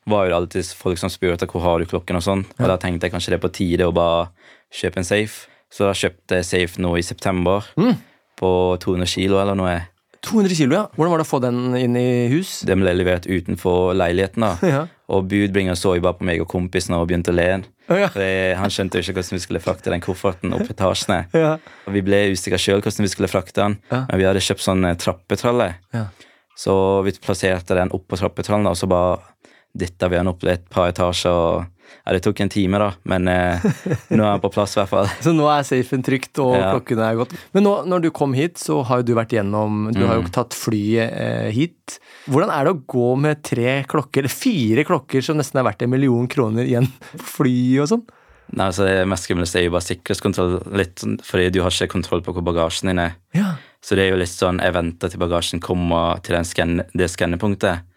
var 0.08 0.24
jo 0.26 0.30
det 0.32 0.36
alltid 0.38 0.72
folk 0.78 1.00
som 1.00 1.10
spurte 1.12 1.48
hvor 1.50 1.64
har 1.64 1.80
du 1.80 1.88
klokken 1.90 2.16
og 2.20 2.24
sånn. 2.24 2.46
Og 2.60 2.68
da 2.68 2.76
tenkte 2.80 3.08
jeg 3.08 3.14
kanskje 3.16 3.32
det 3.34 3.38
er 3.40 3.44
på 3.44 3.52
tide 3.56 3.88
å 3.88 3.92
bare 3.96 4.26
kjøpe 4.72 5.00
en 5.00 5.08
safe. 5.08 5.48
Så 5.72 5.88
da 5.88 5.94
kjøpte 5.96 6.40
jeg 6.40 6.48
safe 6.48 6.80
nå 6.84 6.92
i 7.00 7.04
september 7.04 7.64
på 8.44 8.52
200 8.84 9.10
kilo 9.16 9.40
eller 9.40 9.56
noe. 9.58 9.74
200 10.24 10.56
kilo, 10.56 10.76
ja. 10.78 10.84
Hvordan 10.96 11.12
var 11.12 11.20
det 11.20 11.26
å 11.26 11.28
få 11.28 11.40
den 11.44 11.58
inn 11.76 11.96
i 12.00 12.08
hus? 12.32 12.62
Den 12.64 12.80
ble 12.80 12.94
levert 12.96 13.26
utenfor 13.28 13.92
leiligheten, 13.96 14.44
da. 14.46 14.54
Ja. 14.74 14.82
Og 15.12 15.26
budbringeren 15.28 15.76
så 15.76 15.92
jo 15.98 16.00
bare 16.00 16.16
på 16.16 16.24
meg 16.24 16.40
og 16.40 16.48
kompisen 16.48 16.94
og 16.96 17.10
begynte 17.10 17.28
å 17.28 17.36
le. 17.36 17.48
Ja. 17.92 18.06
Han 18.56 18.72
skjønte 18.72 18.96
jo 18.96 19.04
ikke 19.04 19.18
hvordan 19.18 19.36
vi 19.36 19.42
skulle 19.44 19.60
frakte 19.60 19.92
den 19.92 20.00
kofferten 20.04 20.56
opp 20.56 20.70
etasjene. 20.72 21.26
Ja. 21.44 21.58
Og 21.84 21.92
vi 21.92 22.00
ble 22.06 22.22
usikre 22.32 22.56
sjøl 22.60 22.80
hvordan 22.80 23.04
vi 23.04 23.12
skulle 23.12 23.28
frakte 23.28 23.60
den, 23.60 23.76
men 23.92 24.16
vi 24.16 24.24
hadde 24.24 24.40
kjøpt 24.44 24.64
sånn 24.64 24.88
eh, 24.88 24.96
trappetralle. 24.96 25.68
Ja. 25.92 26.06
Så 26.56 26.74
vi 27.04 27.12
plasserte 27.20 27.76
den 27.76 27.92
oppå 27.92 28.16
trappetrallen, 28.16 28.70
og 28.70 28.78
så 28.80 28.88
bare 28.88 29.20
dytta 29.76 30.08
vi 30.08 30.16
den 30.22 30.30
opp 30.32 30.48
et 30.48 30.64
par 30.72 30.88
etasjer. 30.94 31.34
og 31.34 31.73
ja, 32.04 32.12
Det 32.12 32.22
tok 32.26 32.40
en 32.44 32.50
time, 32.52 32.78
da, 32.80 32.88
men 33.08 33.28
eh, 33.28 33.64
nå 34.10 34.20
er 34.22 34.30
han 34.34 34.40
på 34.42 34.50
plass, 34.52 34.74
i 34.76 34.80
hvert 34.82 34.90
fall. 34.92 35.08
Så 35.24 35.32
nå 35.36 35.46
er 35.52 35.62
safen 35.68 36.02
trygt, 36.04 36.38
og 36.42 36.54
Ja. 36.56 36.72
klokkene 36.74 37.06
er 37.10 37.20
gått. 37.22 37.32
Men 37.56 37.64
nå, 37.68 37.74
når 37.88 38.02
du 38.06 38.10
kom 38.14 38.34
hit, 38.36 38.58
så 38.60 38.82
har 38.88 39.00
jo 39.02 39.08
du 39.10 39.14
vært 39.18 39.32
gjennom 39.36 39.86
Du 39.94 40.02
har 40.06 40.18
jo 40.20 40.26
tatt 40.34 40.52
flyet 40.56 41.12
eh, 41.12 41.48
hit. 41.54 41.98
Hvordan 42.28 42.50
er 42.52 42.64
det 42.68 42.74
å 42.74 42.82
gå 42.94 43.08
med 43.20 43.42
tre 43.46 43.78
klokker, 43.88 44.24
eller 44.24 44.32
fire 44.32 44.84
klokker 44.88 45.24
som 45.24 45.36
nesten 45.40 45.60
er 45.60 45.66
verdt 45.70 45.82
en 45.86 45.90
million 45.92 46.28
kroner 46.28 46.64
igjen 46.68 46.88
en 46.90 47.24
flyet 47.36 47.84
og 47.86 47.90
sånn? 47.94 48.04
Nei, 48.54 48.66
altså 48.68 48.84
Det 48.84 49.06
mest 49.08 49.24
skumleste 49.24 49.56
er 49.58 49.64
jo 49.64 49.72
bare 49.72 49.86
sikkerhetskontroll, 49.86 50.58
litt, 50.76 50.98
sånn, 51.00 51.14
fordi 51.24 51.46
du 51.54 51.62
har 51.64 51.72
ikke 51.72 51.94
kontroll 51.94 52.20
på 52.26 52.34
hvor 52.36 52.44
bagasjen 52.44 52.90
din 52.92 53.00
er. 53.00 53.14
Ja. 53.34 53.54
Så 53.84 53.96
det 53.96 54.04
er 54.04 54.12
jo 54.12 54.18
litt 54.20 54.30
sånn, 54.32 54.60
jeg 54.60 54.74
venter 54.76 55.10
til 55.12 55.20
bagasjen 55.22 55.62
kommer 55.64 56.20
til 56.24 56.36
den 56.36 56.44
scan, 56.48 56.82
det 56.92 57.08
skannepunktet, 57.12 57.88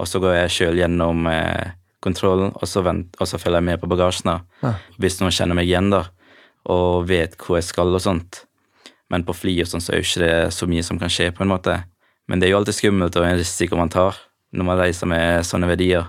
og 0.00 0.08
så 0.08 0.20
går 0.24 0.34
jeg 0.38 0.54
sjøl 0.56 0.80
gjennom 0.80 1.28
eh, 1.28 1.76
kontrollen, 2.04 2.54
og 2.56 2.68
så, 2.68 2.82
vent, 2.86 3.16
og 3.20 3.28
så 3.28 3.38
følger 3.40 3.60
jeg 3.60 3.68
med 3.68 3.80
på 3.82 3.90
bagasjen. 3.90 4.32
Ja. 4.64 4.74
Hvis 5.00 5.20
noen 5.20 5.34
kjenner 5.34 5.58
meg 5.58 5.68
igjen 5.68 5.90
da, 5.92 6.06
og 6.70 7.08
vet 7.08 7.36
hvor 7.40 7.58
jeg 7.58 7.68
skal 7.68 7.92
og 7.92 8.02
sånt. 8.04 8.44
Men 9.10 9.24
på 9.26 9.34
fly 9.34 9.56
og 9.64 9.70
sånn 9.70 9.82
så 9.82 9.94
er 9.94 10.00
jo 10.00 10.06
ikke 10.06 10.24
det 10.24 10.34
så 10.54 10.68
mye 10.70 10.86
som 10.86 11.00
kan 11.00 11.12
skje, 11.12 11.30
på 11.34 11.44
en 11.44 11.52
måte. 11.52 11.80
Men 12.30 12.40
det 12.40 12.48
er 12.48 12.54
jo 12.54 12.60
alltid 12.60 12.78
skummelt 12.78 13.16
og 13.18 13.26
en 13.26 13.40
risiko 13.40 13.78
man 13.78 13.92
tar 13.92 14.18
når 14.54 14.66
man 14.66 14.80
reiser 14.80 15.10
med 15.10 15.46
sånne 15.46 15.68
verdier. 15.70 16.08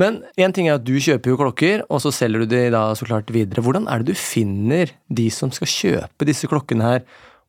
Men 0.00 0.22
én 0.40 0.52
ting 0.54 0.66
er 0.66 0.78
at 0.78 0.86
du 0.86 0.96
kjøper 0.98 1.30
jo 1.30 1.38
klokker, 1.38 1.84
og 1.86 2.00
så 2.02 2.10
selger 2.14 2.42
du 2.42 2.50
de 2.50 2.64
da 2.74 2.88
så 2.98 3.06
klart 3.06 3.30
videre. 3.32 3.62
Hvordan 3.62 3.86
er 3.86 4.02
det 4.02 4.12
du 4.12 4.18
finner 4.18 4.90
de 5.06 5.28
som 5.30 5.52
skal 5.54 5.70
kjøpe 5.70 6.26
disse 6.26 6.50
klokkene 6.50 6.88
her, 6.88 7.04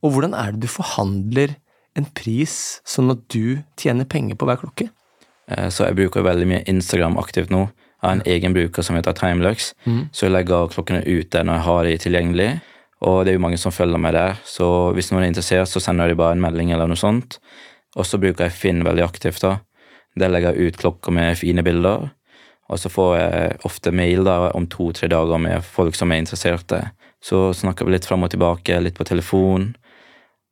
og 0.05 0.13
hvordan 0.13 0.35
er 0.37 0.53
det 0.53 0.67
du 0.67 0.69
forhandler 0.69 1.55
en 1.97 2.05
pris 2.13 2.83
sånn 2.85 3.09
at 3.15 3.23
du 3.33 3.63
tjener 3.79 4.07
penger 4.07 4.37
på 4.37 4.47
hver 4.47 4.61
klokke? 4.61 4.91
Eh, 5.49 5.69
Så 5.69 5.85
jeg 5.85 5.95
bruker 5.95 6.23
veldig 6.23 6.47
mye 6.47 6.63
Instagram 6.67 7.17
aktivt 7.17 7.49
nå. 7.49 7.69
Jeg 8.01 8.09
har 8.09 8.11
en 8.15 8.21
egen 8.25 8.53
bruker 8.53 8.83
som 8.83 8.95
heter 8.95 9.13
Timelux, 9.13 9.73
så 10.13 10.25
jeg 10.27 10.31
legger 10.31 10.67
klokkene 10.69 11.03
ut 11.07 11.29
der 11.31 11.43
når 11.43 11.53
jeg 11.53 11.63
har 11.65 11.83
de 11.83 11.97
tilgjengelig. 11.97 12.61
Og 13.01 13.25
det 13.25 13.31
er 13.31 13.37
jo 13.37 13.41
mange 13.43 13.57
som 13.57 13.71
følger 13.71 13.97
meg 13.97 14.13
der, 14.13 14.35
så 14.45 14.93
hvis 14.93 15.11
noen 15.11 15.23
er 15.23 15.27
interessert, 15.31 15.67
så 15.67 15.79
sender 15.81 16.07
de 16.07 16.15
bare 16.15 16.31
en 16.35 16.41
melding 16.41 16.71
eller 16.71 16.87
noe 16.87 16.95
sånt. 16.97 17.39
Og 17.95 18.05
så 18.05 18.17
bruker 18.19 18.45
jeg 18.45 18.51
Finn 18.51 18.83
veldig 18.83 19.03
aktivt, 19.03 19.41
da. 19.41 19.59
Der 20.15 20.29
legger 20.29 20.53
jeg 20.53 20.67
ut 20.73 20.77
klokker 20.77 21.11
med 21.11 21.37
fine 21.37 21.63
bilder. 21.63 22.11
Og 22.69 22.79
så 22.79 22.89
får 22.89 23.17
jeg 23.17 23.57
ofte 23.65 23.91
mail 23.91 24.23
da 24.23 24.51
om 24.51 24.65
to-tre 24.67 25.07
dager 25.07 25.37
med 25.37 25.63
folk 25.63 25.95
som 25.95 26.11
er 26.11 26.17
interesserte. 26.23 26.91
Så 27.21 27.53
snakker 27.53 27.85
vi 27.85 27.91
litt 27.91 28.05
fram 28.05 28.23
og 28.23 28.31
tilbake, 28.31 28.79
litt 28.81 28.95
på 28.97 29.05
telefon. 29.05 29.75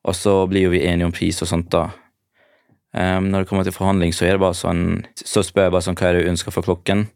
Og 0.05 0.15
så 0.15 0.47
blir 0.49 0.63
jo 0.67 0.69
vi 0.73 0.83
enige 0.85 1.05
om 1.05 1.11
pris 1.15 1.41
og 1.41 1.47
sånt, 1.47 1.69
da. 1.71 1.89
Ehm, 2.93 3.31
når 3.31 3.43
det 3.43 3.49
kommer 3.49 3.65
til 3.65 3.73
forhandling, 3.73 4.13
så 4.13 4.29
sånn 4.53 5.05
Så 5.15 5.41
spør 5.43 5.63
jeg 5.67 5.71
bare 5.71 5.81
sånn 5.81 5.97
hva 5.97 6.09
er 6.09 6.13
det 6.13 6.25
du 6.25 6.29
ønsker 6.29 6.51
for 6.51 6.63
klokken, 6.63 7.07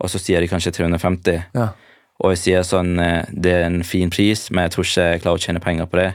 og 0.00 0.10
så 0.10 0.18
sier 0.18 0.40
de 0.40 0.48
kanskje 0.48 0.72
350. 0.72 1.44
Ja. 1.54 1.68
Og 2.22 2.34
jeg 2.34 2.38
sier 2.38 2.62
sånn 2.62 2.98
eh, 3.00 3.24
det 3.30 3.52
er 3.52 3.64
en 3.66 3.82
fin 3.82 4.10
pris, 4.10 4.50
men 4.50 4.64
jeg 4.64 4.74
tror 4.74 4.84
ikke 4.84 5.08
jeg 5.08 5.22
klarer 5.22 5.40
å 5.40 5.44
tjene 5.44 5.64
penger 5.64 5.86
på 5.86 5.98
det. 5.98 6.12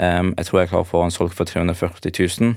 Um, 0.00 0.32
jeg 0.38 0.46
tror 0.46 0.60
jeg 0.60 0.70
klarer 0.70 0.86
å 0.86 0.88
få 0.88 1.02
den 1.02 1.12
solgt 1.12 1.34
for 1.36 1.44
340 1.44 2.12
000, 2.40 2.54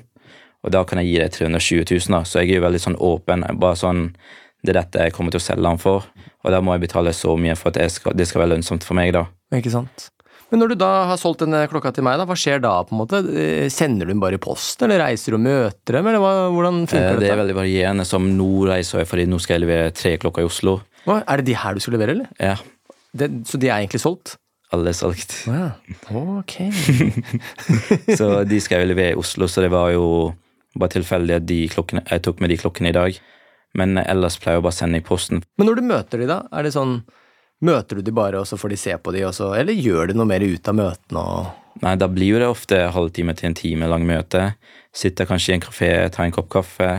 og 0.63 0.71
da 0.71 0.83
kan 0.87 1.01
jeg 1.01 1.09
gi 1.09 1.17
deg 1.19 1.33
320 1.33 1.85
000, 1.89 2.13
da. 2.13 2.21
Så 2.23 2.39
jeg 2.39 2.53
er 2.53 2.61
jo 2.61 2.67
veldig 2.67 2.79
sånn 2.79 2.99
åpen. 3.01 3.43
Bare 3.59 3.75
sånn 3.75 4.13
Det 4.63 4.71
er 4.71 4.77
dette 4.79 5.01
jeg 5.03 5.11
kommer 5.11 5.33
til 5.33 5.41
å 5.41 5.43
selge 5.43 5.65
den 5.65 5.79
for, 5.81 6.05
og 6.39 6.53
da 6.53 6.61
må 6.63 6.71
jeg 6.71 6.85
betale 6.85 7.11
så 7.11 7.33
mye 7.35 7.57
for 7.59 7.75
at 7.75 7.91
skal, 7.91 8.13
det 8.15 8.29
skal 8.29 8.45
være 8.45 8.53
lønnsomt 8.53 8.85
for 8.87 8.95
meg, 8.95 9.11
da. 9.11 9.25
Ikke 9.51 9.73
sant? 9.73 10.05
Men 10.53 10.61
når 10.61 10.69
du 10.69 10.75
da 10.83 10.89
har 11.09 11.17
solgt 11.17 11.41
denne 11.41 11.63
klokka 11.71 11.89
til 11.97 12.05
meg, 12.05 12.19
da, 12.21 12.27
hva 12.29 12.35
skjer 12.37 12.59
da? 12.61 12.75
på 12.85 12.93
en 12.93 12.99
måte? 13.01 13.23
Eh, 13.33 13.65
Sender 13.73 14.05
du 14.05 14.11
den 14.13 14.19
bare 14.21 14.37
i 14.37 14.41
posten, 14.41 14.85
eller 14.85 15.01
reiser 15.01 15.33
du 15.33 15.39
og 15.39 15.41
møter 15.47 15.97
dem, 15.97 16.09
eller 16.11 16.21
hva, 16.21 16.33
hvordan 16.53 16.83
Eh, 16.83 16.91
funker 16.93 17.19
Det 17.23 17.31
er 17.33 17.39
veldig 17.41 17.55
varierende. 17.57 18.05
Som 18.05 18.27
nå 18.37 18.51
reiser 18.69 19.01
jeg 19.01 19.09
fordi 19.09 19.25
nå 19.31 19.39
skal 19.41 19.57
jeg 19.57 19.63
levere 19.65 19.89
tre 19.97 20.13
klokker 20.21 20.45
i 20.45 20.49
Oslo. 20.51 20.75
Hva, 21.07 21.23
er 21.25 21.41
det 21.41 21.47
de 21.49 21.57
her 21.57 21.73
du 21.73 21.81
skal 21.83 21.97
levere, 21.97 22.13
eller? 22.19 22.29
Ja, 22.37 22.53
Det, 23.17 23.31
så 23.49 23.57
de 23.59 23.67
er 23.73 23.81
egentlig 23.81 24.03
solgt? 24.05 24.37
alle 24.73 24.89
er 24.89 24.95
solgt. 24.97 25.33
Å 25.49 25.53
ja. 25.53 25.65
Ok. 26.37 26.53
Så 28.17 28.29
de 28.49 28.57
skal 28.63 28.81
jeg 28.81 28.89
levere 28.89 29.13
i 29.13 29.19
Oslo, 29.21 29.45
så 29.45 29.61
det 29.61 29.69
var 29.73 29.91
jo 29.93 30.05
bare 30.73 30.95
tilfeldig 30.95 31.35
at 31.37 31.51
klokkene, 31.75 32.01
jeg 32.09 32.23
tok 32.25 32.41
med 32.41 32.49
de 32.49 32.57
klokkene 32.57 32.89
i 32.89 32.95
dag. 32.95 33.19
Men 33.77 33.97
ellers 34.01 34.39
pleier 34.41 34.57
jeg 34.57 34.63
å 34.63 34.65
bare 34.65 34.77
sende 34.77 34.97
i 34.97 35.05
posten. 35.05 35.43
Men 35.61 35.69
når 35.69 35.77
du 35.77 35.85
møter 35.89 36.21
de 36.23 36.29
da, 36.29 36.39
er 36.53 36.65
det 36.65 36.73
sånn 36.73 36.95
Møter 37.63 37.99
du 37.99 38.03
de 38.03 38.11
bare, 38.11 38.41
og 38.41 38.47
så 38.47 38.57
får 38.59 38.73
de 38.73 38.79
se 38.79 38.95
på 38.99 39.13
de, 39.15 39.23
og 39.27 39.35
så 39.35 39.53
Eller 39.55 39.77
gjør 39.77 40.11
du 40.11 40.17
noe 40.19 40.27
mer 40.27 40.43
ut 40.43 40.67
av 40.67 40.75
møtene 40.75 41.27
Nei, 41.83 41.95
da 41.99 42.07
blir 42.11 42.35
jo 42.35 42.39
det 42.39 42.47
ofte 42.47 42.77
halvtime 42.93 43.33
til 43.35 43.49
en 43.49 43.55
time 43.57 43.87
lang 43.89 44.03
møte. 44.07 44.53
Sitter 44.95 45.27
kanskje 45.27 45.51
i 45.51 45.55
en 45.57 45.63
kafé, 45.63 45.89
tar 46.13 46.27
en 46.27 46.35
kopp 46.35 46.51
kaffe. 46.53 46.89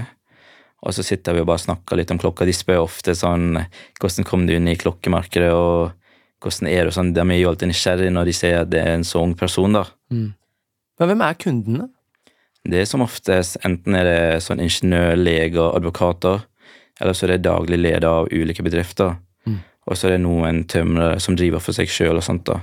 Og 0.84 0.92
så 0.92 1.04
sitter 1.06 1.36
vi 1.36 1.44
og 1.44 1.48
bare 1.48 1.62
snakker 1.62 1.96
litt 1.96 2.10
om 2.12 2.18
klokka. 2.20 2.44
De 2.44 2.52
spør 2.52 2.82
ofte 2.82 3.14
sånn 3.16 3.54
Hvordan 4.00 4.26
kom 4.28 4.44
du 4.48 4.56
inn 4.56 4.68
i 4.68 4.76
klokkemarkedet, 4.76 5.52
og 5.54 5.94
hvordan 6.42 6.68
er 6.68 6.88
det? 6.88 6.96
Sånn, 6.96 7.14
de 7.16 7.22
er 7.22 7.40
jo 7.40 7.52
alltid 7.52 7.70
nysgjerrige 7.70 8.12
når 8.12 8.28
de 8.28 8.34
ser 8.36 8.58
at 8.64 8.72
det 8.74 8.82
er 8.82 8.96
en 8.98 9.06
så 9.08 9.22
ung 9.24 9.36
person, 9.38 9.78
da. 9.78 9.86
Men 10.98 11.10
hvem 11.10 11.24
er 11.24 11.38
kundene? 11.40 11.88
Det 12.64 12.82
er 12.82 12.88
som 12.88 13.04
oftest 13.04 13.58
enten 13.64 13.96
er 13.96 14.08
det 14.08 14.42
sånn 14.44 14.62
ingeniør, 14.64 15.14
leger, 15.20 15.70
advokater, 15.76 16.44
eller 17.00 17.16
så 17.16 17.26
er 17.26 17.34
det 17.34 17.44
daglig 17.46 17.78
leder 17.80 18.08
av 18.08 18.28
ulike 18.32 18.64
bedrifter. 18.64 19.16
Og 19.84 19.98
så 19.98 20.08
er 20.08 20.16
det 20.16 20.24
noen 20.24 20.62
tømrere 20.70 21.18
som 21.20 21.36
driver 21.36 21.62
for 21.62 21.76
seg 21.76 21.90
sjøl 21.92 22.16
og 22.16 22.24
sånt, 22.24 22.46
da. 22.48 22.60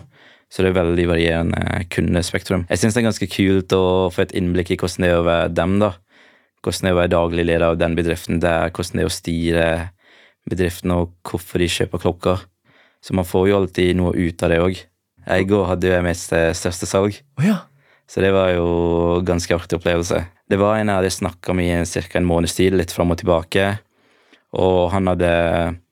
Så 0.51 0.63
det 0.63 0.71
er 0.71 0.81
veldig 0.81 1.07
varierende 1.07 1.83
kundespektrum. 1.93 2.65
Jeg 2.67 2.81
syns 2.81 2.95
det 2.95 3.01
er 3.01 3.07
ganske 3.07 3.27
kult 3.31 3.75
å 3.77 3.83
få 4.11 4.25
et 4.25 4.33
innblikk 4.35 4.73
i 4.73 4.77
hvordan 4.81 5.05
det 5.05 5.11
er 5.13 5.19
å 5.21 5.27
være 5.27 5.51
dem, 5.55 5.77
da. 5.79 5.93
Hvordan 6.61 6.87
det 6.87 6.91
er 6.91 6.95
å 6.95 6.99
være 6.99 7.13
daglig 7.13 7.45
leder 7.47 7.67
av 7.69 7.79
den 7.79 7.95
bedriften 7.97 8.41
der, 8.43 8.73
hvordan 8.75 8.99
det 8.99 9.05
er 9.05 9.11
å 9.11 9.15
styre 9.15 9.67
bedriften, 10.51 10.93
og 10.97 11.13
hvorfor 11.29 11.61
de 11.61 11.69
kjøper 11.71 12.03
klokker. 12.03 12.45
Så 13.01 13.15
man 13.17 13.27
får 13.27 13.47
jo 13.49 13.59
alltid 13.61 13.97
noe 13.97 14.11
ut 14.17 14.43
av 14.43 14.51
det 14.51 14.59
òg. 14.61 14.81
I 15.31 15.45
går 15.47 15.67
hadde 15.69 15.89
jeg 15.93 16.05
mitt 16.05 16.19
største 16.19 16.89
salg. 16.89 17.21
Oh, 17.39 17.45
ja. 17.45 17.61
Så 18.09 18.19
det 18.19 18.33
var 18.35 18.51
jo 18.51 19.21
ganske 19.23 19.55
artig 19.55 19.77
opplevelse. 19.79 20.19
Det 20.51 20.59
var 20.59 20.75
en 20.75 20.89
jeg 20.91 20.99
hadde 20.99 21.13
snakka 21.15 21.55
med 21.55 21.71
i 21.71 22.01
ca. 22.03 22.19
en 22.19 22.27
måneds 22.27 22.57
tid, 22.57 22.75
litt 22.75 22.91
fram 22.91 23.13
og 23.13 23.21
tilbake. 23.21 23.69
Og 24.59 24.91
han 24.91 25.07
hadde 25.07 25.31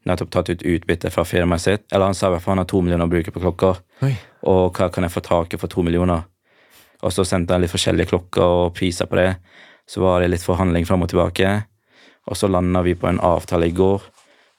nettopp 0.07 0.31
tatt 0.31 0.49
ut 0.49 0.63
utbytte 0.63 1.11
fra 1.11 1.25
firmaet 1.27 1.61
sitt. 1.63 1.85
Eller 1.91 2.09
han 2.09 2.17
sa 2.17 2.29
i 2.29 2.35
hvert 2.35 2.45
fall 2.45 2.55
han 2.55 2.63
har 2.63 2.69
to 2.71 2.81
millioner 2.81 3.09
å 3.09 3.11
bruke 3.11 3.33
på 3.35 3.41
klokker. 3.43 3.81
Oi. 4.05 4.13
Og 4.51 4.77
hva 4.77 4.89
kan 4.93 5.05
jeg 5.05 5.15
få 5.15 5.23
tak 5.25 5.53
i 5.53 5.59
for 5.61 5.71
to 5.71 5.83
millioner? 5.85 6.23
Og 7.03 7.13
så 7.15 7.25
sendte 7.27 7.55
han 7.55 7.63
litt 7.63 7.73
forskjellige 7.73 8.11
klokker 8.11 8.55
og 8.63 8.73
priser 8.77 9.09
på 9.09 9.19
det. 9.19 9.29
Så 9.89 10.03
var 10.03 10.21
det 10.21 10.31
litt 10.31 10.45
forhandling 10.45 10.87
fram 10.87 11.03
og 11.03 11.11
tilbake. 11.11 11.53
Og 12.29 12.37
så 12.37 12.49
landa 12.51 12.83
vi 12.85 12.95
på 12.99 13.09
en 13.09 13.21
avtale 13.23 13.71
i 13.71 13.75
går 13.75 14.03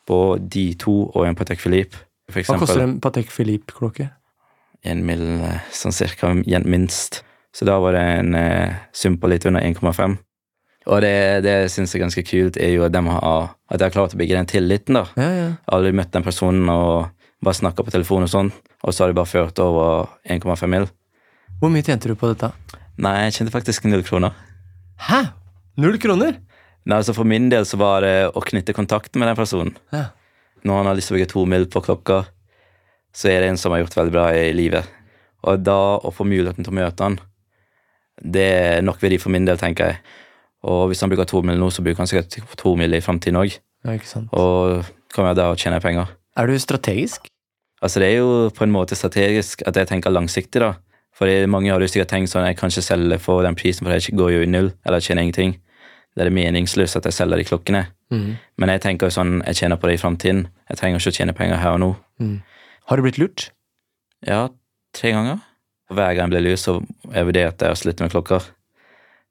på 0.09 0.23
de 0.41 0.71
to 0.81 1.03
og 1.09 1.27
en 1.27 1.37
Patek 1.39 1.61
Philippe. 1.63 2.07
Hva 2.31 2.59
koster 2.59 2.85
en 2.85 2.99
Patek 3.03 3.31
Philippe-klokke? 3.31 4.11
en 4.83 5.05
mill. 5.07 5.41
eh, 5.43 5.61
sånn 5.73 5.93
cirka 5.93 6.33
minst. 6.65 7.23
Så 7.53 7.67
da 7.67 7.79
var 7.83 7.93
det 7.93 8.01
en 8.01 8.35
eh, 8.35 8.75
sum 8.93 9.19
på 9.19 9.29
litt 9.29 9.47
under 9.47 9.61
1,5. 9.61 10.19
Og 10.91 11.01
det, 11.05 11.15
det 11.47 11.53
jeg 11.55 11.73
syns 11.77 11.95
er 11.95 12.03
ganske 12.03 12.25
kult, 12.27 12.59
er 12.59 12.73
jo 12.75 12.85
at 12.87 12.95
de 12.95 13.03
har, 13.07 13.53
at 13.71 13.85
har 13.85 13.95
klart 13.95 14.17
å 14.17 14.19
bygge 14.19 14.37
den 14.37 14.51
tilliten, 14.51 14.99
da. 14.99 15.05
Ja, 15.21 15.31
ja. 15.37 15.49
Aldri 15.71 15.93
møtt 15.95 16.11
den 16.17 16.27
personen 16.27 16.67
og 16.73 17.13
bare 17.41 17.57
snakka 17.57 17.87
på 17.87 17.95
telefon 17.95 18.27
og 18.27 18.33
sånn, 18.33 18.51
og 18.83 18.93
så 18.93 19.05
har 19.05 19.13
de 19.13 19.19
bare 19.21 19.31
ført 19.31 19.61
over 19.63 20.11
1,5 20.27 20.67
mill. 20.73 20.89
Hvor 21.61 21.73
mye 21.73 21.87
tjente 21.87 22.11
du 22.11 22.17
på 22.19 22.33
dette? 22.33 22.51
Nei, 23.01 23.15
jeg 23.27 23.39
tjente 23.39 23.55
faktisk 23.55 23.87
null 23.89 24.03
kroner. 24.05 24.35
Hæ? 25.07 25.23
Null 25.81 25.97
kroner? 26.03 26.41
Nei, 26.85 26.97
altså 26.99 27.15
For 27.17 27.29
min 27.29 27.49
del 27.53 27.67
så 27.69 27.79
var 27.81 28.05
det 28.05 28.15
å 28.35 28.43
knytte 28.45 28.75
kontakt 28.77 29.17
med 29.21 29.29
den 29.31 29.39
personen. 29.39 29.77
Ja. 29.95 30.11
Når 30.67 30.81
han 30.81 30.91
har 30.91 30.99
lyst 30.99 31.11
til 31.13 31.17
å 31.17 31.21
bygge 31.21 31.33
to 31.33 31.45
mil 31.49 31.67
på 31.71 31.83
klokka, 31.85 32.23
så 33.17 33.31
er 33.31 33.43
det 33.43 33.53
en 33.53 33.61
som 33.61 33.73
har 33.73 33.83
gjort 33.85 33.97
veldig 33.97 34.15
bra 34.15 34.27
i 34.37 34.51
livet. 34.57 34.89
Og 35.47 35.63
da 35.65 35.79
å 35.97 36.13
få 36.13 36.27
muligheten 36.29 36.67
til 36.67 36.75
å 36.75 36.79
møte 36.81 37.07
han, 37.07 37.21
det 38.21 38.49
er 38.53 38.83
nok 38.85 39.01
verdi 39.01 39.17
for 39.21 39.33
min 39.33 39.47
del, 39.49 39.61
tenker 39.61 39.93
jeg. 39.93 40.03
Og 40.67 40.91
hvis 40.91 41.01
han 41.01 41.11
bruker 41.13 41.29
to 41.29 41.41
mil 41.47 41.61
nå, 41.61 41.71
så 41.73 41.83
bruker 41.85 42.03
han 42.03 42.11
sikkert 42.11 42.57
to 42.61 42.75
mil 42.77 42.95
i 42.97 43.01
framtiden 43.05 43.39
òg. 43.41 43.57
Ja. 43.87 43.97
Og 44.37 44.85
kommer 45.15 45.37
da 45.37 45.51
og 45.53 45.61
tjene 45.61 45.81
penger. 45.81 46.11
Er 46.37 46.47
du 46.47 46.59
strategisk? 46.59 47.31
Altså 47.81 48.01
Det 48.01 48.11
er 48.11 48.19
jo 48.21 48.51
på 48.53 48.65
en 48.67 48.73
måte 48.73 48.97
strategisk 48.97 49.63
at 49.67 49.77
jeg 49.77 49.89
tenker 49.89 50.13
langsiktig, 50.13 50.61
da. 50.61 50.75
Fordi 51.17 51.47
mange 51.47 51.73
har 51.73 51.81
jo 51.81 51.89
sikkert 51.89 52.13
tenkt 52.13 52.33
sånn 52.33 52.47
jeg 52.47 52.57
kan 52.57 52.73
ikke 52.73 52.85
selge 52.85 53.19
for 53.21 53.45
den 53.45 53.57
prisen, 53.57 53.87
for 53.87 53.97
jeg 53.97 54.17
går 54.17 54.31
jo 54.35 54.45
i 54.45 54.51
null, 54.51 54.71
eller 54.87 55.01
tjener 55.05 55.25
ingenting. 55.25 55.57
Det 56.17 56.27
er 56.27 56.35
meningsløst 56.35 56.99
at 56.99 57.07
jeg 57.09 57.17
selger 57.17 57.41
de 57.41 57.47
klokkene. 57.49 57.83
Mm. 58.11 58.37
Men 58.59 58.73
jeg 58.75 58.83
tenker 58.85 59.09
jo 59.09 59.15
sånn, 59.15 59.39
jeg 59.47 59.61
tjener 59.61 59.79
på 59.81 59.89
det 59.89 59.97
i 59.97 60.01
framtiden. 60.03 60.47
Jeg 60.69 60.81
trenger 60.81 61.01
ikke 61.01 61.13
å 61.13 61.19
tjene 61.19 61.37
penger 61.37 61.61
her 61.63 61.77
og 61.77 61.83
nå. 61.83 61.91
Mm. 62.21 62.39
Har 62.91 62.99
du 62.99 63.07
blitt 63.07 63.21
lurt? 63.23 63.51
Ja, 64.27 64.49
tre 64.97 65.13
ganger. 65.15 65.45
Hver 65.91 66.17
gang 66.17 66.27
jeg 66.27 66.35
blir 66.35 66.47
lurt, 66.49 66.63
så 66.63 66.81
jeg 67.15 67.29
vurderte 67.29 67.69
jeg 67.69 67.77
å 67.77 67.81
slutte 67.81 68.07
med 68.07 68.15
klokker. 68.15 68.49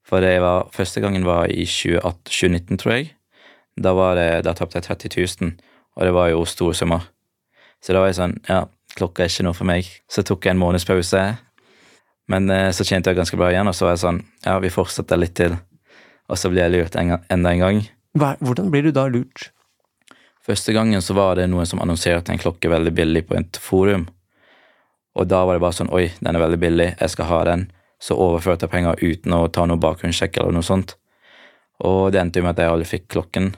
For 0.09 0.25
det 0.25 0.39
var, 0.41 0.69
første 0.73 1.03
gangen 1.03 1.27
var 1.27 1.51
i 1.53 1.67
2019, 1.69 2.79
tror 2.81 2.95
jeg. 2.95 3.11
Da, 3.77 3.93
var 3.93 4.17
det, 4.17 4.29
da 4.47 4.55
tapte 4.57 4.79
jeg 4.79 4.87
30 4.89 5.45
000, 5.45 5.51
og 5.95 6.07
det 6.07 6.13
var 6.15 6.31
jo 6.31 6.41
store 6.49 6.75
summer. 6.75 7.05
Så 7.79 7.93
da 7.93 8.01
var 8.01 8.09
jeg 8.09 8.17
sånn, 8.17 8.33
ja, 8.49 8.63
klokka 8.97 9.23
er 9.23 9.31
ikke 9.31 9.45
noe 9.45 9.55
for 9.55 9.69
meg. 9.69 9.87
Så 10.09 10.25
tok 10.25 10.47
jeg 10.47 10.57
en 10.57 10.61
måneds 10.61 10.87
pause. 10.89 11.21
Men 12.29 12.49
eh, 12.53 12.71
så 12.75 12.85
tjente 12.85 13.09
jeg 13.09 13.19
ganske 13.21 13.37
bra 13.39 13.51
igjen, 13.53 13.69
og 13.69 13.77
så 13.77 13.87
var 13.87 13.95
jeg 13.95 14.03
sånn, 14.03 14.19
ja, 14.45 14.57
vi 14.61 14.73
fortsetter 14.73 15.21
litt 15.21 15.37
til. 15.37 15.55
Og 16.29 16.37
så 16.37 16.51
ble 16.51 16.65
jeg 16.65 16.73
lurt 16.73 16.97
en, 16.99 17.15
enda 17.29 17.53
en 17.53 17.63
gang. 17.63 17.81
Hva, 18.17 18.33
hvordan 18.41 18.69
blir 18.73 18.89
du 18.89 18.93
da 18.93 19.07
lurt? 19.09 19.51
Første 20.45 20.73
gangen 20.73 21.01
så 21.05 21.13
var 21.13 21.37
det 21.37 21.49
noen 21.49 21.67
som 21.69 21.81
annonserte 21.81 22.33
en 22.33 22.41
klokke 22.41 22.71
veldig 22.71 22.93
billig 22.97 23.27
på 23.29 23.37
et 23.37 23.61
forum. 23.61 24.07
Og 25.17 25.27
da 25.29 25.43
var 25.45 25.57
det 25.57 25.63
bare 25.63 25.77
sånn 25.77 25.91
Oi, 25.93 26.07
den 26.17 26.37
er 26.37 26.41
veldig 26.41 26.61
billig, 26.61 26.89
jeg 26.97 27.13
skal 27.13 27.29
ha 27.29 27.41
den. 27.49 27.67
Så 27.99 28.15
overførte 28.15 28.65
jeg 28.65 28.73
penger 28.73 29.01
uten 29.01 29.35
å 29.35 29.47
ta 29.51 29.65
noe 29.67 29.81
bakgrunnssjekk 29.81 30.39
eller 30.39 30.55
noe 30.55 30.65
sånt. 30.65 30.95
Og 31.83 32.11
det 32.11 32.21
endte 32.21 32.39
jo 32.39 32.45
med 32.45 32.55
at 32.55 32.63
jeg 32.63 32.73
aldri 32.73 32.87
fikk 32.87 33.09
klokken. 33.15 33.51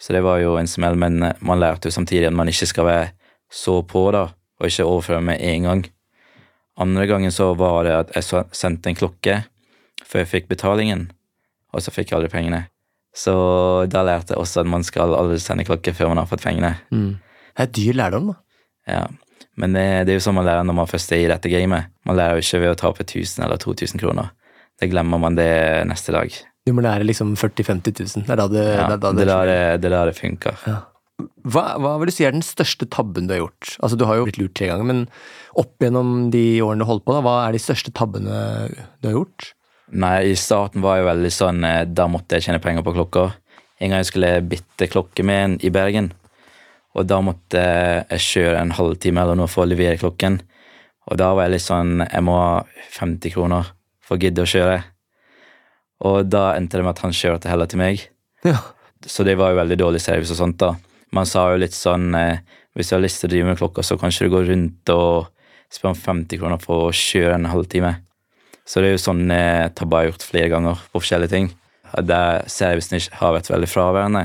Så 0.00 0.12
det 0.16 0.24
var 0.24 0.40
jo 0.42 0.56
en 0.58 0.68
smell, 0.68 0.96
men 1.00 1.22
eh, 1.22 1.36
man 1.44 1.60
lærte 1.62 1.88
jo 1.88 1.96
samtidig 1.96 2.28
at 2.28 2.36
man 2.36 2.50
ikke 2.50 2.68
skal 2.68 2.88
være 2.88 3.10
så 3.52 3.78
på, 3.86 4.08
da, 4.12 4.26
og 4.60 4.68
ikke 4.68 4.86
overføre 4.88 5.22
med 5.24 5.40
en 5.44 5.68
gang. 5.68 5.84
Andre 6.80 7.06
gangen 7.06 7.32
så 7.32 7.52
var 7.54 7.84
det 7.86 7.94
at 7.96 8.14
jeg 8.16 8.46
sendte 8.56 8.90
en 8.90 8.98
klokke 8.98 9.42
før 10.04 10.24
jeg 10.24 10.30
fikk 10.32 10.48
betalingen, 10.50 11.06
og 11.72 11.84
så 11.84 11.92
fikk 11.94 12.10
jeg 12.10 12.18
aldri 12.18 12.32
pengene. 12.32 12.64
Så 13.14 13.34
da 13.92 14.02
lærte 14.02 14.34
jeg 14.34 14.42
også 14.42 14.64
at 14.64 14.70
man 14.70 14.82
skal 14.86 15.14
aldri 15.14 15.38
sende 15.42 15.66
klokke 15.66 15.94
før 15.94 16.10
man 16.10 16.24
har 16.24 16.30
fått 16.30 16.42
pengene. 16.42 16.74
Mm. 16.90 17.14
Det 17.54 17.62
er 17.62 17.74
dyr 17.78 17.98
lærdom, 18.00 18.32
da. 18.32 18.40
Ja, 18.90 19.04
Men 19.60 19.76
det, 19.76 19.84
det 20.06 20.14
er 20.14 20.18
jo 20.18 20.24
sånn 20.24 20.38
man 20.38 20.48
lærer 20.48 20.66
når 20.66 20.76
man 20.80 20.90
først 20.90 21.12
er 21.14 21.22
i 21.24 21.28
dette 21.30 21.50
gamet. 21.52 21.90
Man 22.08 22.18
lærer 22.18 22.40
jo 22.40 22.46
ikke 22.46 22.62
ved 22.64 22.72
å 22.72 22.80
tape 22.80 23.06
1000 23.06 23.44
eller 23.46 23.60
2000 23.62 24.02
kroner. 24.02 24.32
Det 24.80 24.90
glemmer 24.90 25.20
man 25.22 25.36
det 25.38 25.52
neste 25.86 26.14
dag. 26.14 26.34
Du 26.64 26.72
må 26.74 26.82
lære 26.82 27.06
liksom 27.06 27.36
40 27.38 27.68
000-50 27.68 28.00
000. 28.18 28.26
Det 28.26 28.34
er 28.34 28.40
da 28.40 28.48
det, 28.50 28.64
Ja, 28.64 28.88
det, 28.88 28.96
er 28.96 29.02
da 29.04 29.12
det, 29.14 29.26
det, 29.28 29.84
det 29.84 29.98
er 30.00 30.10
det 30.10 30.16
funker. 30.18 30.58
Ja. 30.66 30.80
Hva, 31.44 31.64
hva 31.78 31.92
vil 32.00 32.10
du 32.10 32.14
si 32.16 32.24
er 32.26 32.34
den 32.34 32.42
største 32.42 32.88
tabben 32.90 33.28
du 33.28 33.34
har 33.36 33.44
gjort? 33.44 33.76
Altså, 33.84 33.98
Du 34.00 34.06
har 34.08 34.18
jo 34.18 34.24
blitt 34.26 34.40
lurt 34.40 34.56
tre 34.58 34.70
ganger, 34.72 34.88
men 34.88 35.04
opp 35.60 35.76
gjennom 35.84 36.32
de 36.34 36.42
årene 36.64 36.82
du 36.82 36.88
holdt 36.88 37.04
på, 37.06 37.14
da, 37.14 37.20
hva 37.22 37.36
er 37.44 37.54
de 37.54 37.62
største 37.62 37.92
tabbene 37.94 38.40
du 38.98 39.10
har 39.10 39.18
gjort? 39.18 39.52
Nei, 39.94 40.16
i 40.32 40.36
starten 40.40 40.82
var 40.82 40.98
jeg 40.98 41.06
veldig 41.06 41.30
sånn 41.30 41.58
eh, 41.68 41.82
Da 41.84 42.06
måtte 42.10 42.38
jeg 42.38 42.46
tjene 42.46 42.62
penger 42.64 42.82
på 42.86 42.94
klokka. 42.96 43.26
En 43.78 43.92
gang 43.92 44.00
jeg 44.00 44.08
skulle 44.08 44.30
bytte 44.48 44.88
klokke 44.90 45.26
med 45.26 45.42
en 45.44 45.56
i 45.60 45.70
Bergen, 45.74 46.08
og 46.94 47.06
da 47.10 47.20
måtte 47.24 47.60
jeg 47.60 48.24
kjøre 48.28 48.58
en 48.60 48.74
halvtime 48.76 49.22
eller 49.22 49.38
noe 49.38 49.50
for 49.50 49.64
å 49.64 49.70
levere 49.70 49.98
klokken. 49.98 50.38
Og 51.10 51.18
da 51.20 51.32
var 51.36 51.48
jeg 51.48 51.56
litt 51.56 51.64
sånn 51.66 51.98
Jeg 52.00 52.24
må 52.24 52.36
ha 52.38 52.62
50 52.94 53.34
kroner 53.34 53.72
for 54.04 54.16
å 54.16 54.22
gidde 54.22 54.44
å 54.44 54.48
kjøre. 54.48 54.78
Og 56.04 56.30
da 56.30 56.52
endte 56.54 56.78
det 56.78 56.86
med 56.86 56.94
at 56.94 57.02
han 57.04 57.16
kjørte 57.16 57.50
heller 57.50 57.68
til 57.70 57.80
meg. 57.82 58.06
Ja. 58.46 58.60
Så 59.04 59.26
det 59.26 59.36
var 59.40 59.52
jo 59.52 59.60
veldig 59.60 59.78
dårlig 59.80 60.00
service 60.04 60.32
og 60.32 60.40
sånt, 60.40 60.58
da. 60.62 60.74
Man 61.14 61.28
sa 61.28 61.48
jo 61.52 61.60
litt 61.60 61.76
sånn 61.76 62.14
eh, 62.18 62.40
Hvis 62.74 62.90
du 62.90 62.96
har 62.96 63.04
lyst 63.04 63.20
til 63.22 63.28
å 63.28 63.32
drive 63.34 63.50
med 63.50 63.60
klokka, 63.60 63.84
så 63.86 63.98
kanskje 64.00 64.26
du 64.26 64.34
går 64.34 64.48
rundt 64.50 64.90
og 64.94 65.28
spør 65.70 65.92
om 65.92 65.98
50 65.98 66.40
kroner 66.40 66.62
for 66.62 66.88
å 66.88 66.94
kjøre 66.94 67.36
en 67.36 67.50
halvtime. 67.50 67.92
Så 68.66 68.80
det 68.80 68.90
er 68.90 68.96
jo 68.96 69.04
sånn 69.04 69.28
eh, 69.30 69.68
tabber 69.76 70.02
jeg 70.02 70.08
har 70.08 70.12
gjort 70.12 70.26
flere 70.26 70.50
ganger 70.50 70.82
på 70.90 71.02
forskjellige 71.02 71.34
ting. 71.34 71.50
Der 72.02 72.42
servicen 72.50 72.98
har 73.20 73.36
vært 73.36 73.50
veldig 73.52 73.70
fraværende. 73.70 74.24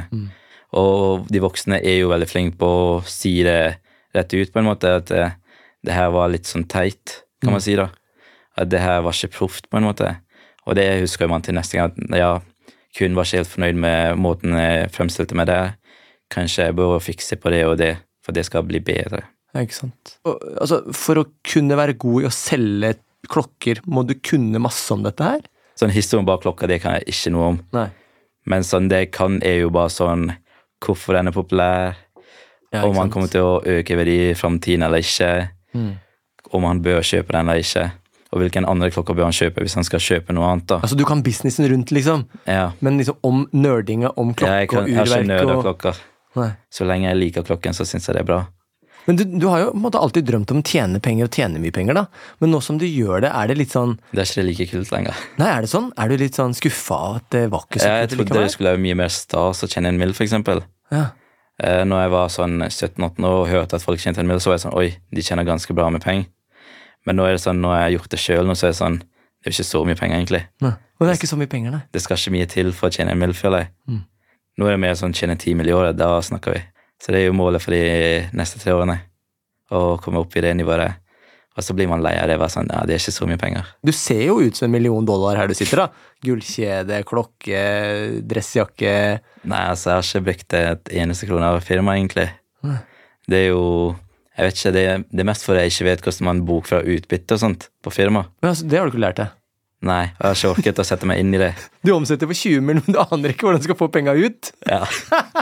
Og 0.78 1.26
de 1.32 1.42
voksne 1.42 1.80
er 1.82 2.02
jo 2.02 2.12
veldig 2.12 2.28
flinke 2.30 2.60
på 2.62 2.68
å 2.68 2.90
si 3.10 3.40
det 3.46 3.80
rett 4.16 4.34
ut, 4.36 4.52
på 4.54 4.62
en 4.62 4.70
måte. 4.70 4.92
At 5.02 5.10
det, 5.10 5.26
det 5.86 5.96
her 5.96 6.12
var 6.14 6.32
litt 6.34 6.50
sånn 6.50 6.68
teit, 6.70 7.24
kan 7.42 7.56
man 7.56 7.64
si, 7.64 7.78
da. 7.80 7.90
At 8.60 8.70
det 8.70 8.84
her 8.84 9.02
var 9.06 9.16
ikke 9.16 9.38
proft, 9.40 9.70
på 9.72 9.80
en 9.80 9.88
måte. 9.88 10.14
Og 10.68 10.78
det 10.78 10.86
husker 11.02 11.30
man 11.32 11.46
til 11.46 11.58
neste 11.58 11.80
gang. 11.80 11.94
At 11.96 12.20
ja, 12.20 12.32
kun 12.98 13.18
var 13.18 13.28
ikke 13.28 13.42
helt 13.42 13.54
fornøyd 13.54 13.82
med 13.82 14.22
måten 14.22 14.58
jeg 14.60 14.90
fremstilte 14.94 15.38
meg 15.38 15.50
der. 15.50 15.76
Kanskje 16.30 16.70
jeg 16.70 16.78
bør 16.78 17.00
fikse 17.02 17.40
på 17.42 17.54
det 17.54 17.64
og 17.66 17.78
det, 17.82 17.94
for 18.26 18.36
det 18.36 18.46
skal 18.46 18.68
bli 18.68 18.82
bedre. 18.86 19.24
Ja, 19.56 19.64
ikke 19.66 19.80
sant. 19.80 20.18
Og, 20.30 20.38
altså, 20.62 20.84
for 20.94 21.24
å 21.24 21.30
kunne 21.48 21.78
være 21.80 21.98
god 21.98 22.26
i 22.26 22.28
å 22.30 22.34
selge 22.34 22.94
klokker, 23.30 23.82
må 23.90 24.04
du 24.06 24.14
kunne 24.22 24.62
masse 24.62 24.94
om 24.94 25.02
dette 25.06 25.26
her? 25.26 25.42
Sånn 25.80 25.94
historien 25.94 26.28
bak 26.28 26.44
klokka, 26.44 26.68
det 26.70 26.82
kan 26.84 26.98
jeg 26.98 27.10
ikke 27.14 27.34
noe 27.34 27.48
om. 27.54 27.58
Nei. 27.74 27.88
Men 28.50 28.66
sånn 28.68 28.90
det 28.92 29.04
jeg 29.04 29.12
kan, 29.16 29.40
er 29.46 29.64
jo 29.64 29.74
bare 29.74 29.92
sånn 29.94 30.30
hvorfor 30.84 31.14
den 31.18 31.28
er 31.28 31.36
populær, 31.36 31.96
Ja, 32.72 32.84
om 32.86 32.96
han 33.02 33.10
kommer 33.10 33.28
til 33.34 33.42
å 33.42 33.64
øke 33.66 33.96
verdi 33.98 34.30
i 34.30 34.34
framtiden 34.38 34.84
eller 34.86 35.02
ikke, 35.02 35.50
Mm. 35.74 35.96
om 36.54 36.64
han 36.64 36.82
bør 36.82 37.02
kjøpe 37.02 37.32
den 37.34 37.50
eller 37.50 37.60
ikke, 37.64 37.92
og 38.32 38.40
hvilken 38.42 38.66
andre 38.70 38.92
klokker 38.92 39.16
bør 39.18 39.24
han 39.24 39.34
kjøpe 39.34 39.62
hvis 39.66 39.74
han 39.74 39.84
skal 39.84 40.00
kjøpe 40.00 40.34
noe 40.34 40.46
annet. 40.52 40.68
da. 40.68 40.78
Altså, 40.80 40.96
du 40.96 41.04
kan 41.06 41.24
businessen 41.24 41.66
rundt, 41.72 41.90
liksom, 41.92 42.26
Ja, 42.48 42.72
men 42.82 42.98
liksom 43.00 43.18
om 43.24 43.48
nerdinga, 43.54 44.12
om 44.18 44.34
klokke 44.36 44.60
jeg, 44.60 44.70
kan, 44.70 44.84
og 44.84 44.88
jeg 44.90 44.98
har 44.98 45.06
ikke 45.06 45.26
urverk 45.26 45.42
av 45.50 45.58
og 45.58 45.64
klokker. 45.66 45.96
Nei. 46.36 46.52
Så 46.72 46.86
lenge 46.86 47.08
jeg 47.10 47.18
liker 47.18 47.42
klokken, 47.44 47.74
så 47.74 47.86
syns 47.86 48.06
jeg 48.08 48.14
det 48.16 48.22
er 48.22 48.26
bra. 48.26 48.48
Men 49.10 49.18
du, 49.18 49.24
du 49.42 49.48
har 49.50 49.64
jo 49.64 49.70
på 49.72 49.78
en 49.80 49.84
måte 49.88 49.98
alltid 49.98 50.28
drømt 50.28 50.52
om 50.54 50.60
å 50.62 50.66
tjene 50.70 51.00
penger 51.02 51.26
og 51.26 51.34
tjene 51.34 51.58
mye 51.62 51.74
penger, 51.74 51.98
da. 51.98 52.04
Men 52.44 52.52
nå 52.54 52.60
som 52.62 52.78
du 52.78 52.86
gjør 52.86 53.24
det, 53.26 53.32
er 53.34 53.50
det 53.50 53.56
litt 53.58 53.74
sånn 53.74 53.96
Det 54.14 54.22
er 54.22 54.28
ikke 54.30 54.44
like 54.46 54.68
kult 54.70 54.92
lenger. 54.94 55.24
Nei, 55.42 55.48
er 55.50 55.66
det 55.66 55.72
sånn? 55.72 55.88
Er 55.98 56.12
du 56.12 56.20
litt 56.22 56.38
sånn 56.38 56.54
skuffa 56.54 57.00
at 57.16 57.26
det 57.34 57.48
var 57.50 57.66
ikke 57.66 57.82
så 57.82 57.90
Jeg 57.90 58.12
trodde 58.14 58.44
det 58.44 58.52
skulle 58.54 58.76
være 58.76 58.84
mye 58.86 58.98
mer 59.02 59.10
stas 59.16 59.64
å 59.66 59.70
tjene 59.72 59.90
en 59.90 59.98
mill, 59.98 60.14
eksempel. 60.14 60.62
Ja. 60.94 61.08
Eh, 61.60 61.82
Når 61.90 62.04
jeg 62.06 62.12
var 62.16 62.30
sånn 62.36 62.58
17-18 62.68 63.26
år 63.32 63.38
og 63.42 63.50
hørte 63.52 63.80
at 63.80 63.86
folk 63.88 64.00
tjente 64.04 64.22
en 64.22 64.30
mill, 64.30 64.40
så 64.40 64.54
var 64.54 64.60
jeg 64.60 64.68
sånn 64.68 64.78
Oi, 64.80 64.92
de 65.10 65.26
tjener 65.26 65.48
ganske 65.48 65.74
bra 65.76 65.90
med 65.90 66.06
penger. 66.06 66.30
Men 67.08 67.18
nå 67.18 67.26
er 67.26 67.36
det 67.36 67.42
sånn, 67.44 67.60
når 67.64 67.76
jeg 67.76 67.86
har 67.88 67.96
gjort 67.98 68.14
det 68.14 68.22
sjøl, 68.22 68.54
så 68.54 68.70
er 68.70 68.76
det 68.76 68.80
sånn 68.80 69.00
Det 69.02 69.48
er 69.48 69.52
jo 69.54 69.58
ikke 69.58 69.70
så 69.72 69.82
mye 69.88 69.98
penger, 70.00 70.20
egentlig. 70.20 70.44
Nei. 70.62 70.76
Og 71.00 71.06
det 71.08 71.12
er 71.14 71.18
ikke 71.18 71.32
så 71.32 71.38
mye 71.40 71.50
penger, 71.50 71.72
nei. 71.72 71.82
Det 71.96 72.02
skal 72.04 72.20
ikke 72.20 72.34
mye 72.36 72.48
til 72.52 72.74
for 72.76 72.90
å 72.90 72.94
tjene 72.94 73.14
en 73.16 73.22
mill, 73.22 73.32
føler 73.34 73.64
jeg. 73.64 73.70
Mm. 73.88 74.02
Nå 74.60 74.68
er 74.68 74.76
det 74.76 74.82
mer 74.84 74.98
sånn 75.00 75.16
tjene 75.16 75.38
ti 75.40 75.54
mill. 75.56 75.70
i 75.72 75.76
året, 75.76 75.96
da 75.96 76.10
snakker 76.20 76.58
vi. 76.58 76.60
Så 77.00 77.14
det 77.16 77.22
er 77.22 77.30
jo 77.30 77.38
målet 77.38 77.64
for 77.64 77.76
de 77.76 78.28
neste 78.36 78.60
tre 78.62 78.74
årene. 78.76 78.98
Å 79.72 80.00
komme 80.04 80.20
opp 80.24 80.36
i 80.36 80.44
det 80.44 80.56
nivået. 80.58 80.98
Og 81.60 81.66
så 81.66 81.76
blir 81.76 81.90
man 81.92 82.04
lei 82.04 82.14
av 82.20 82.30
det. 82.32 82.38
Bare 82.40 82.52
sånn, 82.54 82.70
ja, 82.72 82.82
det 82.88 82.96
er 82.96 83.02
ikke 83.02 83.16
så 83.16 83.28
mye 83.28 83.40
penger. 83.40 83.70
Du 83.86 83.92
ser 83.96 84.22
jo 84.24 84.38
ut 84.40 84.56
som 84.56 84.70
en 84.70 84.76
million 84.76 85.06
dollar 85.06 85.40
her 85.40 85.50
du 85.52 85.56
sitter, 85.58 85.84
da. 85.84 86.14
Gullkjede, 86.26 87.02
klokke, 87.08 87.64
dressjakke 88.28 88.94
Nei, 89.48 89.62
altså, 89.72 89.90
jeg 89.90 89.96
har 89.96 90.08
ikke 90.08 90.26
brukt 90.28 90.56
et 90.60 90.94
eneste 91.00 91.30
krone 91.30 91.48
av 91.48 91.62
firmaet, 91.64 92.02
egentlig. 92.02 92.28
Det 93.30 93.38
er 93.46 93.52
jo 93.54 93.64
Jeg 94.40 94.48
vet 94.48 94.60
ikke, 94.60 94.72
det, 94.76 94.84
det 95.12 95.24
er 95.24 95.28
mest 95.28 95.44
fordi 95.44 95.64
jeg 95.66 95.74
ikke 95.74 95.88
vet 95.90 96.04
hvordan 96.06 96.28
man 96.30 96.42
bokfører 96.48 96.92
utbytte 96.96 97.36
og 97.36 97.42
sånt 97.42 97.66
på 97.84 97.92
firma. 97.92 98.24
Men 98.40 98.54
altså, 98.54 98.68
det 98.72 98.80
har 98.80 98.88
du 98.88 98.94
ikke 98.94 99.04
lært 99.04 99.20
deg. 99.20 99.39
Nei, 99.80 100.10
jeg 100.12 100.26
har 100.26 100.36
ikke 100.36 100.50
orket 100.58 100.80
å 100.82 100.84
sette 100.84 101.08
meg 101.08 101.22
inn 101.22 101.32
i 101.38 101.40
det. 101.40 101.54
Du 101.86 101.94
omsetter 101.96 102.28
for 102.28 102.36
20 102.36 102.64
mill., 102.66 102.82
men 102.84 102.96
du 102.96 103.00
aner 103.00 103.32
ikke 103.32 103.48
hvordan 103.48 103.62
du 103.62 103.68
skal 103.70 103.78
få 103.80 103.88
penga 103.94 104.12
ut. 104.18 104.50
Ja. 104.68 104.82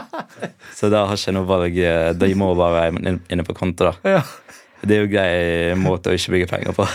Så 0.77 0.91
da 0.93 1.07
har 1.07 1.17
jeg 1.17 1.23
ikke 1.25 1.33
noe 1.39 1.49
valg. 1.49 1.79
De 2.21 2.29
må 2.37 2.51
bare 2.59 2.91
være 2.91 3.15
inne 3.33 3.45
på 3.47 3.55
konto, 3.57 3.89
da. 3.89 4.17
Ja. 4.19 4.21
Det 4.85 4.93
er 4.93 5.01
jo 5.01 5.07
en 5.07 5.11
grei 5.11 5.77
måte 5.81 6.11
å 6.11 6.15
ikke 6.17 6.35
bruke 6.35 6.49
penger 6.51 6.75
på. 6.77 6.85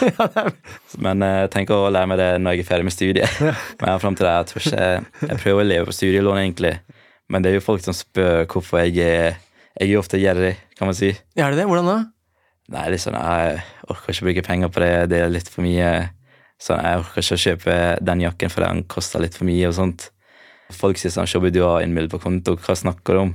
Men 1.05 1.25
eh, 1.27 1.41
jeg 1.43 1.51
tenker 1.57 1.75
å 1.83 1.91
lære 1.91 2.11
meg 2.13 2.21
det 2.21 2.29
når 2.39 2.55
jeg 2.55 2.63
er 2.63 2.69
ferdig 2.69 2.87
med 2.87 2.95
studiet. 2.95 3.41
Men 3.81 3.91
jeg 3.91 4.03
frem 4.05 4.19
til 4.19 4.29
det, 4.29 4.35
jeg 4.37 4.51
tror 4.53 4.63
ikke 4.69 4.87
Jeg 5.33 5.41
prøver 5.43 5.65
å 5.65 5.67
leve 5.67 5.89
på 5.89 5.97
studielån, 5.99 6.41
egentlig. 6.45 6.73
Men 7.33 7.43
det 7.43 7.51
er 7.51 7.59
jo 7.59 7.65
folk 7.67 7.83
som 7.83 7.97
spør 7.97 8.47
hvorfor 8.53 8.85
jeg 8.85 9.03
er 9.03 9.35
Jeg 9.81 9.89
er 9.89 9.95
jo 9.97 10.03
ofte 10.03 10.21
gjerrig, 10.23 10.55
kan 10.79 10.91
man 10.91 10.97
si. 10.99 11.11
Er 11.35 11.51
det 11.51 11.63
det? 11.63 11.67
Hvordan 11.67 11.91
da? 11.91 11.99
Nei, 12.73 12.87
sånn 13.03 13.19
Jeg 13.19 13.63
orker 13.91 14.15
ikke 14.15 14.29
bruke 14.29 14.47
penger 14.47 14.71
på 14.73 14.85
det, 14.85 14.93
det 15.11 15.23
er 15.25 15.33
litt 15.33 15.51
for 15.51 15.67
mye. 15.67 15.91
Sånn, 16.63 16.83
Jeg 16.85 17.03
orker 17.03 17.25
ikke 17.25 17.39
å 17.39 17.45
kjøpe 17.45 17.77
den 18.07 18.21
jakken 18.23 18.53
fordi 18.53 18.69
den 18.69 18.83
koster 18.91 19.23
litt 19.25 19.35
for 19.39 19.49
mye 19.49 19.71
og 19.71 19.75
sånt. 19.75 20.11
Folk 20.73 20.97
sier 20.97 21.13
sånn 21.13 21.27
'Shobby, 21.29 21.51
du 21.53 21.61
har 21.67 21.83
en 21.83 21.93
mill 21.93 22.09
på 22.09 22.21
konto, 22.23 22.55
hva 22.57 22.77
snakker 22.79 23.17
du 23.17 23.21
om?' 23.27 23.35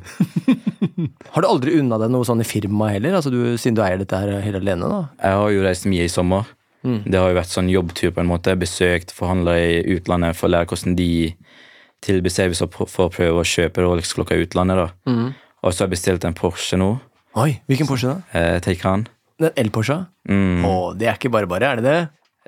Har 1.34 1.44
du 1.44 1.48
aldri 1.48 1.76
unna 1.78 2.00
deg 2.02 2.10
noe 2.10 2.26
sånn 2.26 2.42
i 2.42 2.48
firmaet 2.48 2.98
heller? 2.98 3.18
Altså 3.20 3.30
du, 3.30 3.58
siden 3.60 3.76
du 3.78 3.84
eier 3.84 4.00
dette 4.02 4.18
her 4.18 4.40
helt 4.42 4.62
alene, 4.62 4.88
da? 4.90 5.02
Jeg 5.22 5.42
har 5.42 5.52
jo 5.54 5.66
reist 5.66 5.86
mye 5.86 6.08
i 6.08 6.14
sommer. 6.14 6.48
Mm. 6.88 7.04
Det 7.06 7.20
har 7.20 7.30
jo 7.30 7.38
vært 7.38 7.54
sånn 7.54 7.70
jobbtur 7.70 8.14
på 8.16 8.24
en 8.24 8.32
måte. 8.32 8.56
Besøkt 8.58 9.12
forhandlere 9.14 9.82
i 9.84 9.98
utlandet 9.98 10.38
for 10.40 10.48
å 10.48 10.54
lære 10.56 10.70
hvordan 10.72 10.96
de 10.98 11.36
tilbyr 12.06 12.34
service 12.34 12.64
for 12.64 12.90
for 12.90 13.10
å 13.10 13.14
prøve 13.14 13.44
å 13.44 13.46
kjøpe 13.46 13.84
Rolex-klokka 13.84 14.38
i 14.38 14.46
utlandet. 14.46 14.78
da. 14.78 14.88
Mm. 15.12 15.36
Og 15.64 15.74
så 15.74 15.84
har 15.84 15.90
jeg 15.90 15.96
bestilt 15.98 16.26
en 16.26 16.38
Porsche 16.38 16.78
nå. 16.80 16.92
Oi, 17.38 17.60
hvilken 17.68 17.90
Porsche 17.90 18.14
da? 18.14 18.22
Eh, 18.34 18.60
Taycan. 18.64 19.08
Den 19.38 19.54
el-Porscha? 19.58 20.08
Mm. 20.30 20.64
Å, 20.66 20.94
det 20.98 21.10
er 21.10 21.18
ikke 21.18 21.34
bare 21.34 21.50
bare, 21.50 21.74
er 21.74 21.82
det 21.82 21.86
det? 21.86 22.00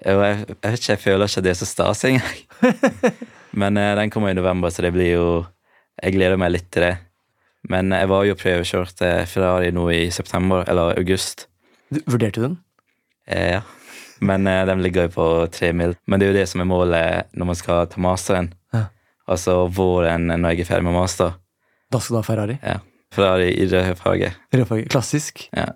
Og 0.05 0.23
jeg, 0.23 0.39
jeg 0.47 0.57
vet 0.63 0.79
ikke, 0.79 0.93
jeg 0.93 1.03
føler 1.03 1.29
ikke 1.29 1.43
det 1.43 1.51
er 1.51 1.59
så 1.59 1.67
stas 1.67 2.05
engang. 2.07 2.39
Men 3.61 3.77
eh, 3.81 3.95
den 3.99 4.13
kommer 4.13 4.31
i 4.31 4.37
november, 4.37 4.71
så 4.71 4.85
det 4.85 4.93
blir 4.95 5.13
jo 5.15 5.27
Jeg 5.99 6.15
gleder 6.15 6.39
meg 6.39 6.53
litt 6.53 6.69
til 6.71 6.85
det. 6.85 6.95
Men 7.67 7.91
jeg 7.91 8.07
var 8.07 8.23
jo 8.23 8.37
prøvekjørt 8.39 9.01
eh, 9.03 9.25
Ferrari 9.27 9.73
nå 9.75 9.89
i 9.91 10.05
september, 10.15 10.63
eller 10.69 10.95
august. 10.99 11.49
Du, 11.91 11.99
vurderte 12.05 12.39
du 12.39 12.45
den? 12.45 12.55
Eh, 13.27 13.57
ja. 13.57 13.65
Men 14.23 14.47
eh, 14.47 14.63
den 14.69 14.83
ligger 14.83 15.09
jo 15.09 15.15
på 15.17 15.27
tre 15.51 15.73
mil. 15.75 15.97
Men 16.07 16.19
det 16.19 16.27
er 16.27 16.31
jo 16.31 16.37
det 16.39 16.47
som 16.51 16.63
er 16.63 16.69
målet 16.69 17.35
når 17.35 17.51
man 17.51 17.59
skal 17.59 17.89
ta 17.91 17.99
masteren. 18.03 18.53
Ja. 18.75 18.85
Altså 19.27 19.65
våren 19.67 20.29
når 20.31 20.55
jeg 20.55 20.63
er 20.63 20.71
ferdig 20.71 20.87
med 20.87 20.95
master. 20.95 21.35
Da 21.91 21.99
skal 21.99 22.15
du 22.15 22.21
ha 22.21 22.25
Ferrari. 22.27 22.57
Ja. 22.63 22.79
Ferrari 23.13 23.51
i 23.57 23.67
rød 23.67 23.95
farge. 23.97 24.31
Rødfarge. 24.53 24.87
Klassisk. 24.93 25.47
Ja. 25.55 25.71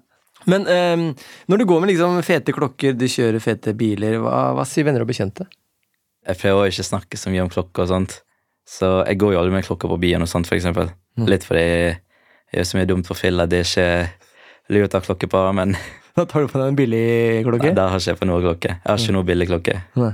Men 0.49 0.67
um, 0.67 1.05
når 1.51 1.61
du 1.61 1.65
går 1.69 1.83
med 1.83 1.93
liksom 1.93 2.19
fete 2.25 2.55
klokker, 2.55 2.95
du 2.97 3.05
kjører 3.09 3.43
fete 3.43 3.75
biler, 3.77 4.19
hva, 4.23 4.51
hva 4.57 4.65
sier 4.67 4.87
venner 4.87 5.05
og 5.05 5.09
bekjente? 5.11 5.47
Jeg 6.23 6.39
prøver 6.39 6.61
å 6.61 6.69
ikke 6.71 6.87
snakke 6.87 7.19
så 7.19 7.31
mye 7.31 7.43
om 7.43 7.51
klokker 7.51 7.85
og 7.85 7.91
sånt. 7.91 8.19
Så 8.67 8.89
jeg 9.03 9.19
går 9.19 9.35
jo 9.35 9.41
aldri 9.41 9.57
med 9.57 9.65
klokker 9.67 9.91
på 9.91 9.99
byen 9.99 10.23
og 10.23 10.31
sånt, 10.31 10.47
for 10.47 10.55
eksempel. 10.55 10.93
Mm. 11.19 11.25
Litt 11.29 11.47
fordi 11.47 11.63
jeg 11.63 12.59
gjør 12.59 12.69
så 12.69 12.79
mye 12.79 12.89
dumt 12.89 13.09
for 13.09 13.19
fylla. 13.19 13.47
Det 13.49 13.59
er 13.59 13.67
ikke 13.67 14.75
lurt 14.77 14.95
å 14.95 15.01
ha 15.01 15.07
klokke 15.09 15.29
på, 15.31 15.43
men 15.59 15.75
Da 16.13 16.27
tar 16.29 16.43
du 16.43 16.51
på 16.51 16.59
deg 16.61 16.69
en 16.69 16.77
billig 16.77 17.05
klokke? 17.47 17.71
Nei, 17.71 17.73
da 17.73 17.87
har 17.89 17.97
ikke 17.97 18.11
jeg 18.11 18.19
på 18.19 18.27
noe 18.29 18.41
klokke. 18.43 18.75
Jeg 18.75 18.85
har 18.85 19.01
ikke 19.01 19.15
noe 19.15 19.25
billig 19.25 19.47
klokke. 19.49 19.77
Nei. 19.97 20.11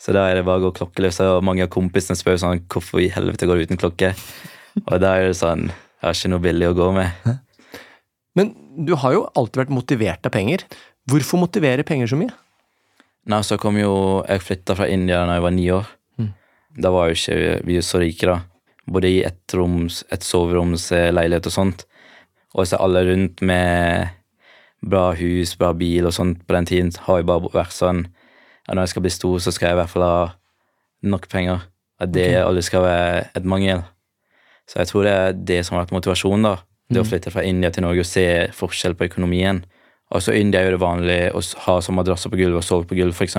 Så 0.00 0.14
da 0.16 0.28
er 0.30 0.38
det 0.38 0.44
bare 0.46 0.62
å 0.62 0.68
gå 0.68 0.70
klokkeløs. 0.78 1.18
Og 1.26 1.44
mange 1.44 1.66
av 1.66 1.72
kompisene 1.74 2.16
spør 2.16 2.38
sånn 2.40 2.62
hvorfor 2.70 3.02
i 3.02 3.10
helvete 3.12 3.48
går 3.50 3.58
du 3.58 3.66
uten 3.66 3.80
klokke. 3.80 4.12
Og 4.86 4.94
da 5.02 5.16
er 5.18 5.32
det 5.32 5.38
sånn 5.40 5.66
Jeg 5.66 6.04
har 6.06 6.16
ikke 6.16 6.30
noe 6.32 6.44
billig 6.44 6.68
å 6.70 6.76
gå 6.78 6.86
med. 6.96 7.32
Men 8.38 8.54
du 8.76 8.94
har 8.98 9.14
jo 9.16 9.26
alltid 9.34 9.64
vært 9.64 9.74
motivert 9.74 10.26
av 10.26 10.34
penger. 10.34 10.64
Hvorfor 11.10 11.42
motiverer 11.42 11.86
penger 11.86 12.12
så 12.12 12.18
mye? 12.20 12.32
Nei, 13.30 13.42
så 13.44 13.58
kom 13.60 13.76
jo 13.76 14.22
Jeg 14.28 14.42
flytta 14.42 14.76
fra 14.78 14.88
India 14.88 15.24
da 15.26 15.36
jeg 15.36 15.44
var 15.44 15.54
ni 15.54 15.66
år. 15.74 15.90
Mm. 16.20 16.30
Da 16.82 16.92
var 16.94 17.10
jo 17.10 17.18
ikke 17.18 17.60
vi 17.66 17.80
så 17.84 18.00
rike, 18.02 18.30
da. 18.30 18.38
Både 18.90 19.10
i 19.10 19.20
ett 19.26 19.54
roms, 19.54 20.04
et 20.10 20.24
soveromsleilighet 20.26 21.46
og 21.50 21.54
sånt. 21.54 21.84
Og 22.54 22.66
så 22.66 22.80
alle 22.82 23.04
rundt 23.06 23.42
med 23.46 24.08
bra 24.80 25.10
hus, 25.14 25.54
bra 25.60 25.74
bil 25.76 26.08
og 26.08 26.14
sånt 26.16 26.40
på 26.46 26.56
den 26.56 26.66
tiden 26.66 26.90
har 27.04 27.20
jo 27.20 27.28
bare 27.28 27.52
vært 27.52 27.76
sånn 27.76 28.06
at 28.66 28.74
Når 28.76 28.84
jeg 28.86 28.92
skal 28.92 29.02
bli 29.02 29.10
stor, 29.10 29.38
så 29.42 29.50
skal 29.52 29.66
jeg 29.66 29.74
i 29.74 29.78
hvert 29.80 29.90
fall 29.90 30.04
ha 30.04 30.18
nok 31.02 31.24
penger. 31.32 31.64
At 31.98 32.12
det 32.14 32.28
okay. 32.28 32.42
aldri 32.44 32.62
skal 32.62 32.84
være 32.84 33.22
et 33.34 33.44
mangel. 33.48 33.82
Så 34.68 34.78
jeg 34.78 34.90
tror 34.90 35.02
det 35.04 35.14
er 35.14 35.32
det 35.34 35.56
som 35.66 35.74
har 35.74 35.82
vært 35.84 35.96
motivasjonen, 35.96 36.46
da. 36.46 36.52
Det 36.90 37.00
å 37.00 37.06
flytte 37.06 37.30
fra 37.30 37.44
India 37.46 37.70
til 37.70 37.84
Norge 37.86 38.02
og 38.02 38.08
se 38.08 38.24
forskjell 38.56 38.96
på 38.98 39.06
økonomien. 39.06 39.62
Altså 40.10 40.34
India 40.34 40.60
er 40.60 40.70
jo 40.70 40.74
det 40.74 40.82
vanlig 40.82 41.18
å 41.38 41.42
ha 41.66 41.76
som 41.84 41.94
madrasser 41.94 42.32
på 42.32 42.40
gulvet 42.40 42.58
og 42.58 42.66
sove 42.66 42.88
på 42.90 42.98
gulvet, 42.98 43.14
f.eks. 43.14 43.36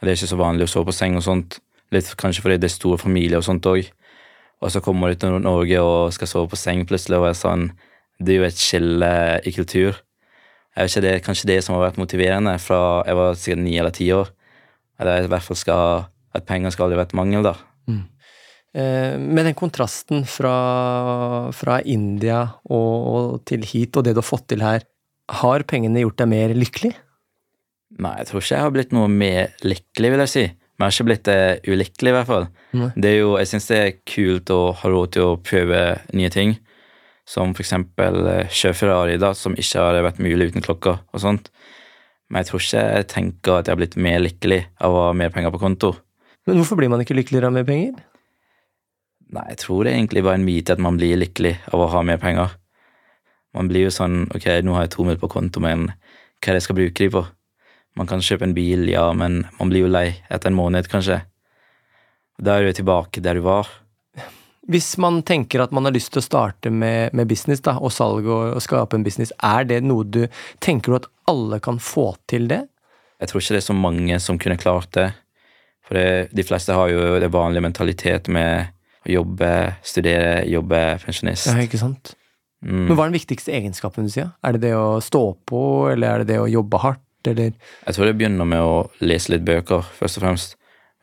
Det 0.00 0.08
er 0.08 0.16
ikke 0.16 0.30
så 0.30 0.38
vanlig 0.40 0.64
å 0.64 0.72
sove 0.72 0.88
på 0.88 0.96
seng 0.96 1.18
og 1.20 1.24
sånt. 1.26 1.58
Litt 1.92 2.08
kanskje 2.18 2.42
fordi 2.44 2.56
det 2.62 2.70
er 2.70 2.74
store 2.74 2.98
familier 3.00 3.42
og 3.42 3.46
sånt 3.46 3.68
òg. 3.68 3.90
Og 4.64 4.72
så 4.72 4.80
kommer 4.80 5.12
du 5.12 5.20
til 5.20 5.36
Norge 5.44 5.82
og 5.84 6.14
skal 6.16 6.30
sove 6.30 6.50
på 6.52 6.58
seng 6.60 6.86
plutselig 6.88 7.20
og 7.20 7.28
er 7.28 7.36
sånn 7.36 7.68
Det 8.16 8.32
er 8.32 8.38
jo 8.40 8.48
et 8.48 8.60
skille 8.60 9.12
i 9.44 9.52
kultur. 9.52 9.98
Jeg 10.76 10.80
vet 10.80 10.90
ikke, 10.90 11.00
Det 11.04 11.12
er 11.12 11.24
kanskje 11.24 11.48
det 11.52 11.64
som 11.64 11.74
har 11.76 11.90
vært 11.90 12.00
motiverende 12.00 12.58
fra 12.58 13.04
jeg 13.04 13.16
var 13.16 13.34
sikkert 13.34 13.64
ni 13.64 13.76
eller 13.76 13.92
ti 13.92 14.08
år. 14.12 14.32
Eller 15.00 15.24
i 15.24 15.28
hvert 15.28 15.44
fall 15.44 15.56
skal 15.56 16.06
At 16.36 16.44
penger 16.44 16.70
skal 16.70 16.84
aldri 16.84 16.96
være 16.98 17.08
et 17.08 17.14
mangel, 17.16 17.42
da. 17.42 17.54
Eh, 17.88 18.15
med 18.76 19.46
den 19.48 19.54
kontrasten 19.56 20.26
fra, 20.28 20.52
fra 21.56 21.78
India 21.88 22.42
og, 22.68 22.92
og 23.08 23.38
til 23.48 23.64
hit, 23.64 23.96
og 23.96 24.04
det 24.04 24.12
du 24.12 24.20
har 24.20 24.26
fått 24.26 24.50
til 24.52 24.64
her, 24.64 24.84
har 25.40 25.64
pengene 25.66 26.02
gjort 26.02 26.20
deg 26.20 26.28
mer 26.30 26.54
lykkelig? 26.54 26.92
Nei, 27.96 28.12
jeg 28.20 28.28
tror 28.28 28.42
ikke 28.42 28.54
jeg 28.54 28.64
har 28.66 28.74
blitt 28.74 28.94
noe 28.94 29.08
mer 29.10 29.54
lykkelig, 29.64 30.12
vil 30.12 30.24
jeg 30.26 30.32
si. 30.32 30.44
Men 30.76 30.84
jeg 30.84 30.92
har 30.92 30.94
ikke 30.94 31.08
blitt 31.08 31.28
uh, 31.32 31.72
ulykkelig, 31.72 32.10
i 32.10 32.16
hvert 32.18 32.28
fall. 32.28 32.46
Nei. 32.76 32.90
Det 33.00 33.10
er 33.10 33.18
jo, 33.22 33.30
jeg 33.40 33.50
syns 33.52 33.68
det 33.70 33.78
er 33.80 33.94
kult 34.12 34.52
å 34.52 34.60
ha 34.76 34.90
råd 34.92 35.14
til 35.16 35.24
å 35.24 35.38
prøve 35.40 35.82
nye 36.12 36.32
ting. 36.32 36.56
Som 37.26 37.56
for 37.56 37.64
eksempel 37.64 38.20
eh, 38.30 38.52
kjøre 38.54 38.76
Ferrari, 38.78 39.14
da, 39.18 39.32
som 39.34 39.56
ikke 39.58 39.82
hadde 39.82 40.04
vært 40.04 40.20
mulig 40.22 40.52
uten 40.52 40.62
klokka 40.62 40.92
og 41.10 41.22
sånt. 41.24 41.48
Men 42.30 42.44
jeg 42.44 42.50
tror 42.50 42.62
ikke 42.62 42.82
jeg 42.84 43.08
tenker 43.10 43.56
at 43.56 43.66
jeg 43.66 43.74
har 43.74 43.80
blitt 43.80 43.96
mer 43.98 44.20
lykkelig 44.22 44.60
av 44.86 44.94
å 44.94 45.00
ha 45.08 45.16
mer 45.16 45.32
penger 45.34 45.50
på 45.50 45.58
konto. 45.58 45.90
Men 46.46 46.60
hvorfor 46.60 46.78
blir 46.78 46.92
man 46.92 47.02
ikke 47.02 47.16
lykkeligere 47.18 47.50
av 47.50 47.56
mer 47.56 47.66
penger? 47.66 47.96
Nei, 49.34 49.46
jeg 49.50 49.58
tror 49.64 49.82
det 49.82 49.92
er 49.92 49.98
egentlig 49.98 50.22
bare 50.22 50.38
en 50.38 50.46
myte 50.46 50.76
at 50.76 50.82
man 50.82 50.98
blir 51.00 51.18
lykkelig 51.18 51.56
av 51.72 51.82
å 51.82 51.88
ha 51.90 52.02
mer 52.06 52.20
penger. 52.22 52.52
Man 53.56 53.70
blir 53.70 53.88
jo 53.88 53.94
sånn 53.94 54.26
Ok, 54.36 54.46
nå 54.62 54.76
har 54.76 54.84
jeg 54.86 54.92
to 54.94 55.06
mil 55.06 55.18
på 55.18 55.30
konto, 55.32 55.62
men 55.64 55.88
hva 55.88 56.52
er 56.52 56.56
det 56.56 56.60
jeg 56.60 56.66
skal 56.68 56.78
bruke 56.78 57.02
de 57.02 57.08
på? 57.14 57.24
Man 57.96 58.10
kan 58.10 58.22
kjøpe 58.22 58.44
en 58.44 58.54
bil, 58.54 58.84
ja, 58.92 59.08
men 59.16 59.46
man 59.56 59.72
blir 59.72 59.86
jo 59.86 59.90
lei 59.90 60.10
etter 60.28 60.52
en 60.52 60.58
måned, 60.58 60.86
kanskje. 60.92 61.22
Da 62.36 62.58
er 62.58 62.68
du 62.68 62.76
tilbake 62.76 63.22
der 63.24 63.38
du 63.38 63.46
var. 63.46 63.70
Hvis 64.68 64.96
man 65.00 65.22
tenker 65.24 65.62
at 65.62 65.72
man 65.72 65.86
har 65.86 65.94
lyst 65.94 66.10
til 66.12 66.20
å 66.20 66.26
starte 66.26 66.72
med, 66.74 67.14
med 67.16 67.30
business 67.30 67.62
da, 67.64 67.78
og 67.78 67.94
salg 67.94 68.26
og, 68.26 68.56
og 68.58 68.62
skape 68.62 68.98
en 68.98 69.06
business, 69.06 69.32
er 69.40 69.64
det 69.64 69.80
noe 69.86 70.04
du 70.04 70.26
Tenker 70.60 70.92
du 70.92 70.98
at 70.98 71.10
alle 71.30 71.60
kan 71.62 71.78
få 71.80 72.10
til 72.28 72.50
det? 72.50 72.66
Jeg 73.22 73.30
tror 73.30 73.40
ikke 73.40 73.56
det 73.56 73.62
er 73.62 73.70
så 73.70 73.78
mange 73.78 74.18
som 74.20 74.38
kunne 74.42 74.60
klart 74.60 74.90
det. 74.92 75.08
For 75.86 75.96
det, 75.96 76.34
de 76.36 76.44
fleste 76.44 76.74
har 76.76 76.90
jo 76.90 77.14
det 77.22 77.30
vanlige 77.32 77.64
mentalitet 77.64 78.28
med 78.28 78.74
jobbe, 79.10 79.50
studere, 79.86 80.44
jobbe, 80.50 80.82
pensjonist. 81.04 81.50
Ja, 81.50 81.64
ikke 81.64 81.80
sant? 81.80 82.14
Mm. 82.64 82.86
Men 82.88 82.94
hva 82.96 83.04
er 83.04 83.12
den 83.12 83.18
viktigste 83.18 83.54
egenskapen 83.54 84.08
du 84.08 84.12
sier? 84.12 84.32
Er 84.42 84.56
det 84.56 84.64
det 84.66 84.74
å 84.76 84.98
stå 85.04 85.22
på, 85.48 85.60
eller 85.92 86.08
er 86.08 86.24
det 86.24 86.34
det 86.34 86.38
å 86.42 86.50
jobbe 86.50 86.80
hardt, 86.82 87.02
eller 87.26 87.52
Jeg 87.52 87.96
tror 87.96 88.06
det 88.06 88.16
begynner 88.18 88.48
med 88.48 88.62
å 88.62 88.76
lese 89.02 89.34
litt 89.34 89.44
bøker, 89.46 89.86
først 89.98 90.20
og 90.20 90.26
fremst. 90.26 90.56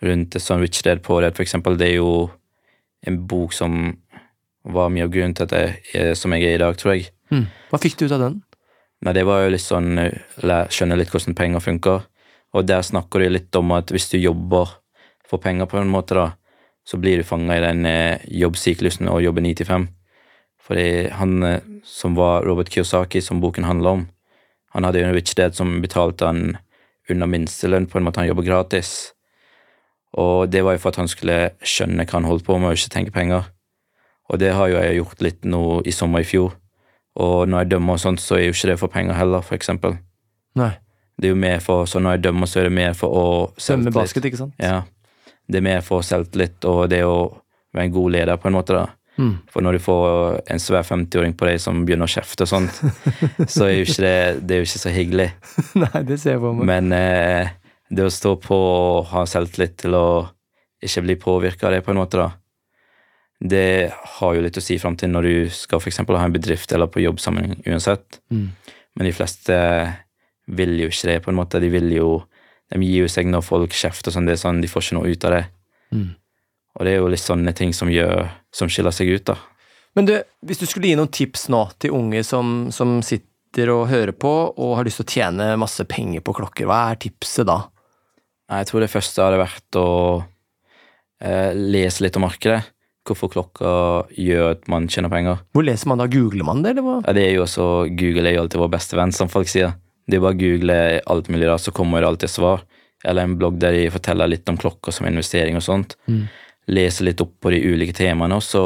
Rundt 0.03 0.35
sånn 0.39 0.63
Rich 0.63 0.81
Dead 0.83 0.99
Poor 1.03 1.23
for 1.31 1.43
eksempel. 1.43 1.77
Det 1.79 1.93
er 1.93 1.99
jo 2.01 2.29
en 3.07 3.19
bok 3.27 3.53
som 3.55 3.93
var 4.63 4.91
mye 4.91 5.05
av 5.05 5.11
grunnen 5.11 5.35
til 5.35 5.47
at 5.47 5.55
jeg 5.55 5.99
er 5.99 6.17
som 6.19 6.33
jeg 6.35 6.47
er 6.47 6.57
i 6.57 6.63
dag, 6.63 6.75
tror 6.79 6.95
jeg. 6.95 7.11
Mm. 7.31 7.45
Hva 7.71 7.79
fikk 7.79 7.97
du 7.99 8.05
ut 8.07 8.15
av 8.15 8.23
den? 8.23 8.41
Nei, 9.03 9.13
det 9.15 9.25
var 9.27 9.43
jo 9.43 9.51
litt 9.51 9.63
sånn 9.63 9.99
eh, 9.99 10.67
Skjønne 10.71 10.97
litt 10.99 11.11
hvordan 11.11 11.35
penger 11.35 11.63
funker. 11.63 12.05
Og 12.53 12.67
der 12.69 12.83
snakker 12.85 13.23
de 13.23 13.33
litt 13.33 13.55
om 13.59 13.73
at 13.75 13.91
hvis 13.91 14.11
du 14.11 14.19
jobber 14.19 14.77
for 15.27 15.41
penger 15.43 15.67
på 15.69 15.79
en 15.79 15.91
måte, 15.91 16.15
da, 16.15 16.29
så 16.83 16.99
blir 16.99 17.17
du 17.17 17.27
fanga 17.27 17.57
i 17.57 17.63
den 17.63 17.85
eh, 17.87 18.23
jobbsyklusen 18.27 19.07
og 19.11 19.23
jobber 19.23 19.45
9 19.45 19.53
til 19.59 19.69
5. 19.69 19.87
Fordi 20.63 20.87
han 21.15 21.43
eh, 21.47 21.61
som 21.83 22.15
var 22.15 22.43
Robert 22.47 22.69
Kiyosaki, 22.69 23.21
som 23.21 23.41
boken 23.43 23.67
handler 23.67 23.89
om, 23.89 24.05
han 24.73 24.87
hadde 24.87 24.99
jo 25.03 25.07
en 25.07 25.15
rich 25.15 25.35
dad 25.37 25.55
som 25.55 25.81
betalte 25.83 26.25
han 26.25 26.57
under 27.11 27.27
minstelønn, 27.29 27.87
på 27.87 27.99
en 27.99 28.07
måte 28.07 28.21
han 28.21 28.29
jobber 28.29 28.47
gratis. 28.47 29.13
Og 30.17 30.49
det 30.49 30.63
var 30.63 30.75
jo 30.75 30.81
for 30.81 30.93
at 30.93 31.01
han 31.01 31.11
skulle 31.11 31.37
skjønne 31.61 32.05
hva 32.05 32.17
han 32.17 32.29
holdt 32.29 32.45
på 32.47 32.57
med, 32.57 32.71
og 32.71 32.79
ikke 32.79 32.93
tenke 32.93 33.13
penger. 33.13 33.49
Og 34.31 34.39
det 34.39 34.53
har 34.55 34.71
jo 34.71 34.79
jeg 34.79 34.99
gjort 35.01 35.21
litt 35.25 35.45
nå 35.45 35.63
i 35.85 35.93
sommer 35.93 36.23
i 36.23 36.27
fjor. 36.27 36.55
Og 37.19 37.49
når 37.49 37.65
jeg 37.65 37.71
dømmer 37.75 37.99
og 37.99 38.01
sånt, 38.01 38.21
så 38.23 38.39
er 38.39 38.47
jo 38.47 38.55
ikke 38.55 38.71
det 38.71 38.79
for 38.81 38.93
penger 38.93 39.17
heller, 39.17 39.45
for 39.45 39.57
eksempel. 39.57 39.97
Nei. 40.57 40.71
Det 41.19 41.29
er 41.29 41.35
jo 41.35 41.39
mer 41.43 41.59
for, 41.61 41.85
så 41.85 42.01
når 42.01 42.17
jeg 42.17 42.23
dømmer, 42.23 42.49
så 42.49 42.61
er 42.61 42.69
det 42.69 42.73
mer 42.73 42.95
for 42.97 43.13
å 43.13 43.25
Dømme 43.67 43.93
basket, 43.93 44.25
ikke 44.25 44.39
sant? 44.39 44.55
Ja. 44.61 44.81
Det 45.47 45.60
er 45.60 45.65
mer 45.65 45.82
for 45.86 46.06
selvtillit 46.06 46.65
og 46.69 46.86
det 46.91 47.03
å 47.08 47.15
være 47.73 47.88
en 47.88 47.95
god 47.95 48.13
leder, 48.15 48.38
på 48.39 48.49
en 48.49 48.58
måte, 48.58 48.77
da. 48.77 48.86
Mm. 49.17 49.34
For 49.51 49.62
når 49.62 49.77
du 49.77 49.84
får 49.86 50.38
en 50.53 50.62
svær 50.62 50.86
50-åring 50.88 51.36
på 51.38 51.45
deg 51.45 51.60
som 51.62 51.84
begynner 51.86 52.10
å 52.10 52.13
kjefte 52.13 52.47
og 52.47 52.49
sånt, 52.49 52.79
så 53.53 53.67
er 53.67 53.75
jo 53.75 53.88
ikke 53.88 54.06
det, 54.06 54.15
det 54.41 54.56
er 54.56 54.62
jo 54.62 54.69
ikke 54.69 54.84
så 54.84 54.93
hyggelig. 54.93 55.27
Nei, 55.84 56.06
det 56.08 56.19
ser 56.21 56.38
jeg 56.38 56.43
på 56.43 56.53
meg. 56.58 56.69
Men 56.69 56.95
eh, 56.97 57.51
det 57.93 58.08
å 58.08 58.13
stå 58.13 58.38
på 58.41 58.58
og 58.58 59.12
ha 59.12 59.25
selvtillit 59.29 59.77
til 59.84 59.97
å 59.97 60.08
ikke 60.84 61.06
bli 61.06 61.17
påvirka 61.21 61.69
av 61.69 61.75
det, 61.75 61.84
på 61.86 61.93
en 61.93 62.01
måte, 62.01 62.21
da, 62.21 62.32
det 63.43 63.91
har 63.91 64.36
jo 64.36 64.43
litt 64.43 64.58
å 64.58 64.63
si 64.63 64.77
fram 64.79 64.95
til 64.99 65.12
når 65.12 65.27
du 65.27 65.36
skal 65.51 65.82
eksempel 65.84 66.15
ha 66.15 66.27
en 66.27 66.36
bedrift 66.36 66.71
eller 66.71 66.88
på 66.91 67.03
jobbsammenheng 67.03 67.60
uansett. 67.67 68.21
Mm. 68.32 68.47
Men 68.95 69.10
de 69.10 69.15
fleste 69.15 69.58
vil 70.47 70.77
jo 70.79 70.88
ikke 70.91 71.10
det, 71.10 71.17
på 71.25 71.32
en 71.32 71.39
måte. 71.39 71.60
De 71.60 71.69
vil 71.71 71.89
jo 71.95 72.08
De 72.73 72.81
gir 72.81 73.05
jo 73.05 73.12
seg 73.12 73.29
når 73.29 73.45
folk 73.45 73.75
kjefter 73.77 74.13
sånn. 74.13 74.27
Det 74.27 74.36
er 74.36 74.41
sånn, 74.41 74.62
De 74.63 74.69
får 74.69 74.88
ikke 74.88 74.97
noe 74.97 75.13
ut 75.13 75.25
av 75.29 75.36
det. 75.36 75.43
Mm. 75.93 76.12
Og 76.73 76.86
det 76.86 76.93
er 76.93 77.01
jo 77.01 77.09
litt 77.13 77.21
sånne 77.21 77.53
ting 77.53 77.69
som 77.75 77.91
gjør 77.91 78.31
Som 78.53 78.69
skiller 78.71 78.93
seg 78.93 79.12
ut, 79.13 79.25
da. 79.29 79.38
Men 79.93 80.07
du, 80.09 80.13
hvis 80.45 80.62
du 80.62 80.65
skulle 80.65 80.89
gi 80.89 80.97
noen 80.97 81.12
tips 81.13 81.47
nå 81.53 81.59
til 81.81 81.93
unge 81.93 82.23
som, 82.25 82.71
som 82.73 82.95
sitter 83.05 83.69
og 83.69 83.91
hører 83.91 84.13
på, 84.17 84.31
og 84.57 84.75
har 84.79 84.88
lyst 84.88 85.01
til 85.01 85.05
å 85.05 85.13
tjene 85.13 85.47
masse 85.62 85.86
penger 85.89 86.23
på 86.25 86.33
klokker, 86.38 86.65
hva 86.69 86.79
er 86.89 87.01
tipset 87.01 87.45
da? 87.45 87.59
Jeg 88.53 88.69
tror 88.69 88.81
det 88.81 88.89
første 88.89 89.25
hadde 89.25 89.41
vært 89.41 89.77
å 89.77 89.89
eh, 91.21 91.53
lese 91.53 92.05
litt 92.05 92.17
om 92.17 92.25
markedet. 92.25 92.63
Hvorfor 93.05 93.29
klokka 93.33 93.69
gjør 94.15 94.53
at 94.53 94.65
man 94.71 94.86
tjener 94.88 95.12
penger. 95.12 95.41
Hvor 95.53 95.65
leser 95.67 95.89
man 95.91 95.99
da? 95.99 96.07
Googler 96.09 96.47
man 96.47 96.62
det, 96.63 96.73
eller 96.73 96.86
hva? 96.86 96.97
Ja, 97.03 97.15
det 97.17 97.25
er 97.27 97.33
jo 97.36 97.45
også, 97.45 97.65
Google 97.99 98.29
er 98.29 98.38
jo 98.38 98.45
alltid 98.45 98.62
vår 98.63 98.73
beste 98.77 98.97
venn, 98.97 99.13
som 99.13 99.31
folk 99.31 99.51
sier. 99.51 99.75
Det 100.05 100.17
er 100.17 100.23
bare 100.23 100.35
å 100.35 100.39
google 100.39 100.77
alt 101.13 101.29
mulig 101.31 101.49
rart, 101.49 101.63
så 101.63 101.73
kommer 101.75 102.01
det 102.01 102.09
alltid 102.09 102.31
svar. 102.31 102.63
Eller 103.03 103.27
en 103.27 103.35
blogg 103.39 103.59
der 103.59 103.75
de 103.75 103.91
forteller 103.91 104.31
litt 104.31 104.49
om 104.51 104.57
klokker 104.59 104.95
som 104.95 105.07
investering 105.07 105.59
og 105.59 105.65
sånt. 105.65 105.97
Mm. 106.07 106.25
Lese 106.71 107.05
litt 107.07 107.21
opp 107.23 107.35
på 107.43 107.51
de 107.51 107.59
ulike 107.63 107.95
temaene, 107.95 108.39
og 108.39 108.43
så 108.43 108.63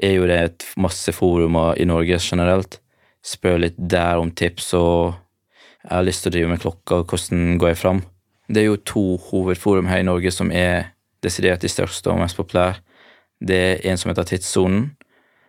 er 0.00 0.16
jo 0.16 0.28
det 0.28 0.38
et 0.44 0.68
masse 0.80 1.12
forumer 1.12 1.76
i 1.80 1.86
Norge 1.88 2.20
generelt. 2.24 2.78
Spør 3.24 3.60
litt 3.64 3.76
der 3.76 4.20
om 4.20 4.32
tips, 4.32 4.72
og 4.76 5.16
jeg 5.84 5.92
har 5.92 6.06
lyst 6.06 6.24
til 6.24 6.32
å 6.32 6.36
drive 6.36 6.52
med 6.52 6.62
klokker, 6.62 7.04
hvordan 7.08 7.58
går 7.60 7.72
jeg 7.72 7.80
fram? 7.80 8.02
Det 8.50 8.62
er 8.62 8.68
jo 8.68 8.80
to 8.84 9.04
hovedforum 9.30 9.88
her 9.88 10.02
i 10.02 10.08
Norge 10.08 10.32
som 10.34 10.50
er 10.52 10.90
desidert 11.24 11.62
de 11.62 11.70
største 11.70 12.10
og 12.10 12.20
mest 12.20 12.38
populære. 12.38 12.80
Det 13.40 13.60
er 13.60 13.86
en 13.88 14.00
som 14.00 14.10
heter 14.10 14.26
Tidssonen, 14.28 14.90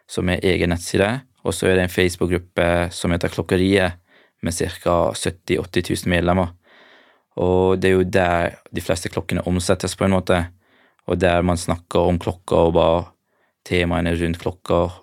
som 0.07 0.29
er 0.31 0.43
egen 0.47 0.71
nettside. 0.71 1.09
Og 1.43 1.55
så 1.55 1.67
er 1.67 1.79
det 1.79 1.87
en 1.87 1.91
Facebook-gruppe 1.91 2.67
som 2.93 3.11
heter 3.11 3.31
Klokkeriet, 3.33 3.97
med 4.41 4.53
ca. 4.53 5.13
70 5.13 5.59
000-80 5.59 6.05
000 6.05 6.11
medlemmer. 6.11 6.51
Og 7.39 7.79
det 7.79 7.89
er 7.89 7.95
jo 7.95 8.07
der 8.07 8.57
de 8.73 8.83
fleste 8.83 9.09
klokkene 9.09 9.45
omsettes, 9.47 9.95
på 9.95 10.05
en 10.05 10.15
måte. 10.17 10.41
Og 11.07 11.19
der 11.19 11.41
man 11.41 11.57
snakker 11.57 12.09
om 12.09 12.19
klokker 12.19 12.69
og 12.69 12.73
bare 12.75 13.05
temaene 13.67 14.13
rundt 14.17 14.41
klokker. 14.41 14.97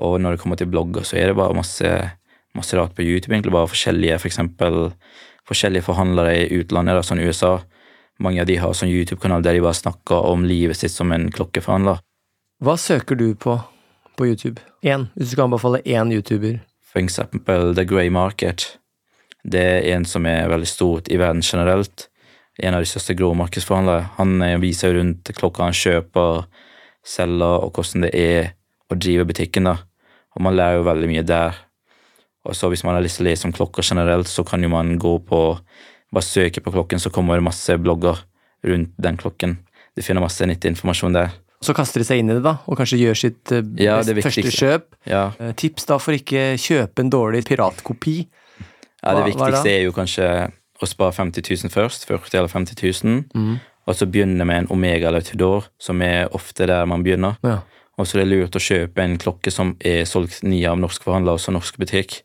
Og 0.00 0.20
når 0.20 0.36
det 0.36 0.42
kommer 0.42 0.56
til 0.56 0.70
blogger, 0.70 1.04
så 1.04 1.18
er 1.18 1.30
det 1.30 1.36
bare 1.36 1.56
masse, 1.56 1.90
masse 2.54 2.76
rart 2.76 2.94
på 2.94 3.02
YouTube. 3.02 3.34
egentlig 3.34 3.52
Bare 3.52 3.68
forskjellige 3.68 4.18
for 4.18 4.30
eksempel, 4.30 4.92
forskjellige 5.48 5.82
forhandlere 5.88 6.46
i 6.46 6.60
utlandet, 6.60 6.96
da, 6.96 7.02
sånn 7.02 7.20
USA. 7.20 7.58
Mange 8.20 8.40
av 8.40 8.48
de 8.48 8.56
har 8.60 8.72
sånn 8.76 8.92
YouTube-kanal 8.92 9.42
der 9.42 9.56
de 9.56 9.64
bare 9.64 9.76
snakker 9.76 10.28
om 10.28 10.44
livet 10.44 10.76
sitt 10.76 10.92
som 10.92 11.12
en 11.12 11.30
klokkeforhandler. 11.32 12.00
Hva 12.60 12.76
søker 12.76 13.16
du 13.16 13.32
på 13.34 13.56
på 14.20 14.26
YouTube? 14.28 14.60
Én, 14.84 15.08
hvis 15.16 15.30
du 15.30 15.36
skal 15.36 15.48
anbefale 15.48 15.80
én 15.88 16.12
YouTuber. 16.12 16.60
For 16.90 16.98
eksempel 16.98 17.74
The 17.76 17.84
Grey 17.86 18.10
Market. 18.10 18.78
Det 19.42 19.62
er 19.62 19.86
en 19.94 20.04
som 20.04 20.26
er 20.26 20.50
veldig 20.50 20.68
stort 20.68 21.10
i 21.12 21.18
verden 21.20 21.42
generelt. 21.46 22.08
En 22.58 22.74
av 22.74 22.82
de 22.82 22.90
største 22.90 23.14
gråmarkedsforhandlere. 23.16 24.08
Han 24.18 24.42
eh, 24.42 24.58
viser 24.60 24.96
rundt 24.98 25.30
klokka 25.38 25.68
han 25.68 25.76
kjøper, 25.76 26.44
selger, 27.06 27.62
og 27.62 27.78
hvordan 27.78 28.08
det 28.08 28.10
er 28.18 28.50
å 28.90 28.98
drive 28.98 29.28
butikken. 29.30 29.70
da. 29.70 29.76
Og 30.34 30.42
man 30.42 30.56
lærer 30.58 30.80
jo 30.80 30.88
veldig 30.88 31.10
mye 31.12 31.26
der. 31.26 31.62
Og 32.44 32.56
så 32.56 32.68
hvis 32.72 32.82
man 32.84 32.96
har 32.96 33.04
lyst 33.04 33.20
til 33.20 33.28
å 33.28 33.30
lese 33.30 33.46
om 33.46 33.54
klokker 33.54 33.86
generelt, 33.86 34.28
så 34.28 34.44
kan 34.44 34.62
jo 34.62 34.72
man 34.72 34.98
gå 34.98 35.18
på 35.26 35.44
Bare 36.10 36.26
søke 36.26 36.58
på 36.58 36.72
klokken, 36.74 36.98
så 36.98 37.06
kommer 37.14 37.38
det 37.38 37.44
masse 37.46 37.70
blogger 37.78 38.18
rundt 38.66 38.96
den 38.98 39.14
klokken. 39.14 39.60
Du 39.94 40.02
finner 40.02 40.24
masse 40.24 40.42
nyttig 40.42 40.72
informasjon 40.72 41.14
der. 41.14 41.36
Så 41.62 41.74
kaster 41.76 42.00
de 42.00 42.06
seg 42.08 42.22
inn 42.22 42.30
i 42.32 42.34
det, 42.38 42.42
da, 42.44 42.54
og 42.66 42.78
kanskje 42.80 42.96
gjør 43.02 43.18
sitt 43.20 43.52
eh, 43.52 43.66
Ja, 43.84 43.98
første 44.00 44.48
kjøp. 44.54 44.86
Ja, 45.06 45.26
Eh, 45.38 45.52
Tips 45.60 45.84
da 45.90 45.98
for 46.00 46.16
ikke 46.16 46.54
kjøpe 46.56 47.00
en 47.04 47.10
dårlig 47.12 47.42
piratkopi. 47.44 48.14
ja 48.24 48.64
Hva- 49.02 49.12
hva 49.12 49.14
Det 49.14 49.20
er 49.20 49.34
viktigste 49.34 49.68
er 49.74 49.82
jo 49.84 49.92
kanskje 49.92 50.28
å 50.80 50.86
spare 50.88 51.12
50 51.12 51.42
000 51.64 51.70
først. 51.70 52.06
40 52.08 52.38
eller 52.38 52.48
50 52.48 53.04
000. 53.04 53.24
Mm. 53.34 53.60
Og 53.86 53.94
så 53.94 54.06
begynne 54.06 54.46
med 54.46 54.56
en 54.62 54.66
Omega 54.70 55.08
eller 55.08 55.20
Tudor, 55.20 55.66
som 55.78 56.00
er 56.00 56.28
ofte 56.32 56.66
der 56.66 56.86
man 56.86 57.02
begynner. 57.04 57.36
Ja. 57.44 57.58
Og 57.98 58.06
så 58.06 58.16
er 58.16 58.24
det 58.24 58.30
lurt 58.32 58.56
å 58.56 58.62
kjøpe 58.64 59.02
en 59.04 59.18
klokke 59.18 59.52
som 59.52 59.74
er 59.84 60.04
solgt 60.08 60.42
nye 60.42 60.64
av 60.70 60.78
norsk 60.78 61.02
forhandler, 61.04 61.34
også 61.36 61.52
norsk 61.52 61.76
butikk. 61.76 62.22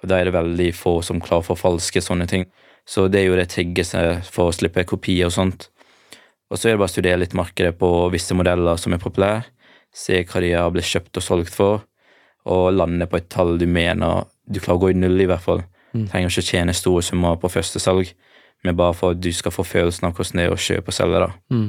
For 0.00 0.08
da 0.08 0.18
er 0.18 0.24
det 0.24 0.34
veldig 0.34 0.72
få 0.74 1.02
som 1.04 1.20
klarer 1.20 1.44
å 1.46 1.54
forfalske 1.54 2.02
sånne 2.02 2.26
ting. 2.26 2.46
Så 2.86 3.06
det 3.10 3.20
er 3.22 3.26
jo 3.30 3.36
det 3.36 3.48
tryggeste 3.54 4.24
for 4.26 4.50
å 4.50 4.54
slippe 4.54 4.82
kopier 4.84 5.26
og 5.26 5.32
sånt. 5.32 5.68
Og 6.50 6.58
så 6.58 6.68
er 6.68 6.76
det 6.76 6.80
bare 6.80 6.90
å 6.90 6.94
studere 6.94 7.20
litt 7.22 7.34
markedet 7.36 7.74
på 7.78 7.90
visse 8.12 8.34
modeller 8.38 8.78
som 8.78 8.94
er 8.94 9.02
populære. 9.02 9.46
Se 9.96 10.20
hva 10.22 10.42
de 10.44 10.52
har 10.54 10.70
blitt 10.74 10.88
kjøpt 10.88 11.18
og 11.18 11.24
solgt 11.24 11.54
for, 11.54 11.86
og 12.46 12.66
lande 12.76 13.08
på 13.10 13.18
et 13.18 13.30
tall 13.32 13.56
du 13.58 13.66
mener 13.66 14.26
du 14.46 14.60
klarer 14.60 14.78
å 14.78 14.84
gå 14.84 14.92
i 14.92 14.98
null, 14.98 15.18
i 15.20 15.26
hvert 15.26 15.42
fall. 15.42 15.64
Trenger 15.96 16.30
ikke 16.30 16.44
tjene 16.44 16.74
store 16.76 17.02
summer 17.02 17.38
på 17.40 17.50
første 17.50 17.80
salg, 17.82 18.12
men 18.64 18.76
bare 18.78 18.94
for 18.96 19.14
at 19.14 19.22
du 19.22 19.30
skal 19.34 19.54
få 19.54 19.64
følelsen 19.66 20.06
av 20.08 20.14
hvordan 20.16 20.40
det 20.40 20.46
er 20.46 20.54
å 20.54 20.60
kjøpe 20.60 20.92
og 20.92 20.96
selge. 20.96 21.22
da. 21.24 21.30
Mm. 21.52 21.68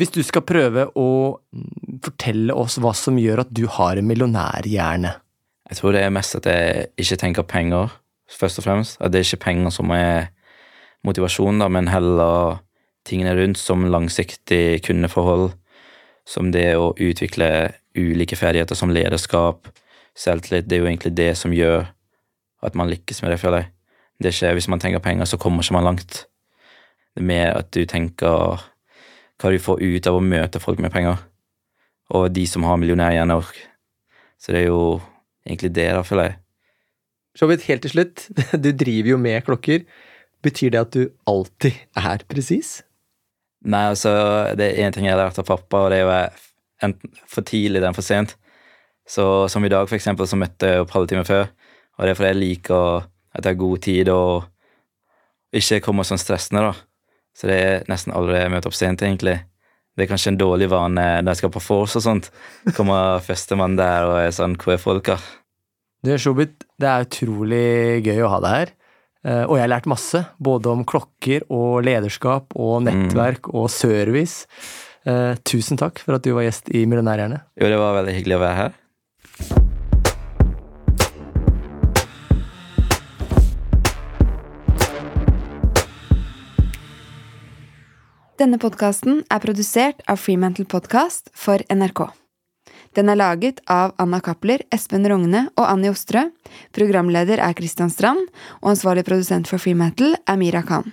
Hvis 0.00 0.12
du 0.14 0.20
skal 0.26 0.44
prøve 0.46 0.86
å 0.98 1.08
mm, 1.38 2.00
fortelle 2.04 2.56
oss 2.56 2.78
hva 2.82 2.92
som 2.96 3.18
gjør 3.20 3.44
at 3.44 3.50
du 3.54 3.64
har 3.78 3.98
en 3.98 4.06
millionærhjerne 4.06 5.16
Jeg 5.70 5.78
tror 5.78 5.94
det 5.94 6.04
er 6.04 6.14
mest 6.14 6.36
at 6.38 6.46
jeg 6.46 6.86
ikke 6.98 7.18
tenker 7.20 7.46
penger, 7.46 7.94
først 8.30 8.60
og 8.60 8.66
fremst. 8.66 9.00
At 9.00 9.12
det 9.12 9.20
er 9.20 9.28
ikke 9.28 9.44
penger 9.46 9.74
som 9.74 9.90
er 9.94 10.30
motivasjon, 11.06 11.62
da, 11.62 11.68
men 11.70 11.90
heller 11.90 12.60
tingene 13.10 13.34
rundt, 13.36 13.58
som 13.58 13.84
langsiktig 13.90 14.80
kundeforhold, 14.86 15.52
som 16.28 16.50
det 16.54 16.72
å 16.78 16.92
utvikle 16.94 17.72
ulike 17.98 18.38
ferdigheter 18.38 18.78
som 18.78 18.92
lederskap, 18.94 19.68
selvtillit. 20.14 20.68
Det 20.68 20.78
er 20.78 20.84
jo 20.84 20.90
egentlig 20.90 21.14
det 21.18 21.32
som 21.38 21.54
gjør 21.54 21.88
at 22.66 22.76
man 22.76 22.90
lykkes 22.90 23.22
med 23.22 23.34
det, 23.34 23.40
føler 23.42 23.64
jeg. 23.64 23.72
Det 24.20 24.34
skjer 24.36 24.52
Hvis 24.52 24.68
man 24.68 24.80
tenker 24.80 25.00
penger, 25.00 25.24
så 25.24 25.38
kommer 25.40 25.64
ikke 25.64 25.78
man 25.78 25.88
langt. 25.88 26.26
Det 27.14 27.22
er 27.22 27.26
mer 27.26 27.56
at 27.56 27.70
du 27.72 27.84
tenker 27.88 28.60
hva 29.40 29.50
du 29.50 29.58
får 29.58 29.80
ut 29.80 30.06
av 30.06 30.18
å 30.18 30.24
møte 30.24 30.60
folk 30.60 30.78
med 30.78 30.92
penger, 30.92 31.16
og 32.12 32.28
de 32.34 32.44
som 32.46 32.66
har 32.68 32.76
millionærhjerner. 32.76 33.48
Så 34.40 34.52
det 34.52 34.62
er 34.62 34.68
jo 34.68 35.00
egentlig 35.46 35.72
det, 35.72 35.88
da, 35.96 36.04
føler 36.04 36.28
jeg. 36.28 36.36
Showbiz, 37.40 37.64
helt 37.70 37.86
til 37.86 37.94
slutt, 37.94 38.28
du 38.64 38.70
driver 38.76 39.14
jo 39.14 39.18
med 39.20 39.40
klokker. 39.46 39.86
Betyr 40.44 40.74
det 40.74 40.80
at 40.80 40.94
du 40.96 41.08
alltid 41.28 41.80
er 41.96 42.24
presis? 42.28 42.80
Nei, 43.60 43.82
altså, 43.92 44.12
det 44.56 44.70
er 44.70 44.86
én 44.86 44.94
ting 44.94 45.04
jeg 45.04 45.12
har 45.12 45.20
lært 45.20 45.40
av 45.40 45.48
pappa, 45.48 45.84
og 45.84 45.90
det 45.92 46.00
er 46.00 46.06
jo 46.06 46.14
enten 46.86 47.18
for 47.28 47.44
tidlig 47.44 47.80
eller 47.80 47.96
for 47.96 48.06
sent. 48.06 48.36
Så 49.10 49.24
som 49.52 49.64
i 49.66 49.72
dag, 49.72 49.88
for 49.88 49.98
eksempel, 49.98 50.28
så 50.28 50.38
møtte 50.38 50.70
jeg 50.70 50.84
opp 50.84 50.94
halvtime 50.94 51.26
før. 51.28 51.50
Og 51.98 52.06
det 52.06 52.12
er 52.12 52.18
fordi 52.18 52.30
jeg 52.30 52.40
liker 52.40 53.02
at 53.36 53.44
jeg 53.44 53.52
har 53.52 53.60
god 53.60 53.82
tid 53.84 54.10
og 54.14 54.46
ikke 55.60 55.80
kommer 55.84 56.06
sånn 56.06 56.20
stressende, 56.20 56.70
da. 56.70 56.72
Så 57.36 57.50
det 57.50 57.56
er 57.58 57.84
nesten 57.90 58.14
aldri 58.14 58.38
jeg 58.38 58.52
møter 58.52 58.70
opp 58.70 58.78
sent, 58.78 59.02
egentlig. 59.04 59.36
Det 59.96 60.06
er 60.06 60.10
kanskje 60.12 60.32
en 60.32 60.40
dårlig 60.40 60.70
vane 60.70 61.06
når 61.20 61.34
jeg 61.34 61.40
skal 61.42 61.52
på 61.52 61.62
force 61.64 61.98
og 62.00 62.06
sånt. 62.06 62.30
Kommer 62.76 63.18
førstemann 63.28 63.76
der 63.78 64.08
og 64.08 64.16
er 64.22 64.34
sånn 64.34 64.56
Hvor 64.60 64.76
er 64.76 64.82
folka? 64.82 65.18
Du, 66.06 66.14
Shobit, 66.16 66.64
det 66.80 66.88
er 66.88 67.04
utrolig 67.04 67.66
gøy 68.06 68.22
å 68.24 68.30
ha 68.32 68.38
deg 68.40 68.54
her. 68.56 68.70
Eh, 69.24 69.44
Og 69.44 69.56
jeg 69.58 69.64
har 69.66 69.72
lært 69.74 69.86
masse, 69.90 70.22
både 70.40 70.70
om 70.72 70.84
klokker 70.88 71.44
og 71.52 71.82
lederskap 71.84 72.54
og 72.56 72.82
nettverk 72.86 73.50
og 73.52 73.68
service. 73.70 74.46
Eh, 75.04 75.34
tusen 75.44 75.76
takk 75.80 76.00
for 76.00 76.16
at 76.16 76.24
du 76.24 76.32
var 76.36 76.44
gjest 76.48 76.68
i 76.72 76.86
Millionærhjerne. 76.88 77.42
Jo, 77.60 77.68
det 77.68 77.80
var 77.80 77.98
veldig 78.00 78.16
hyggelig 78.16 78.36
å 78.38 78.44
være 78.44 78.56
her. 78.62 78.72
Denne 88.40 88.56
podkasten 88.60 89.20
er 89.28 89.42
produsert 89.42 90.00
av 90.08 90.20
Freemantle 90.22 90.64
Podcast 90.64 91.28
for 91.36 91.60
NRK. 91.68 92.06
Den 92.98 93.10
er 93.12 93.18
laget 93.20 93.60
av 93.70 93.92
Anna 94.02 94.18
Cappler, 94.20 94.64
Espen 94.74 95.06
Rogne 95.06 95.44
og 95.54 95.66
Annie 95.68 95.92
Ostrø. 95.92 96.24
Programleder 96.74 97.38
er 97.38 97.54
Christian 97.54 97.92
Strand, 97.92 98.24
og 98.62 98.72
ansvarlig 98.72 99.04
produsent 99.06 99.50
for 99.50 99.62
Freemantle 99.62 100.16
er 100.26 100.40
Mira 100.40 100.64
Khan. 100.66 100.90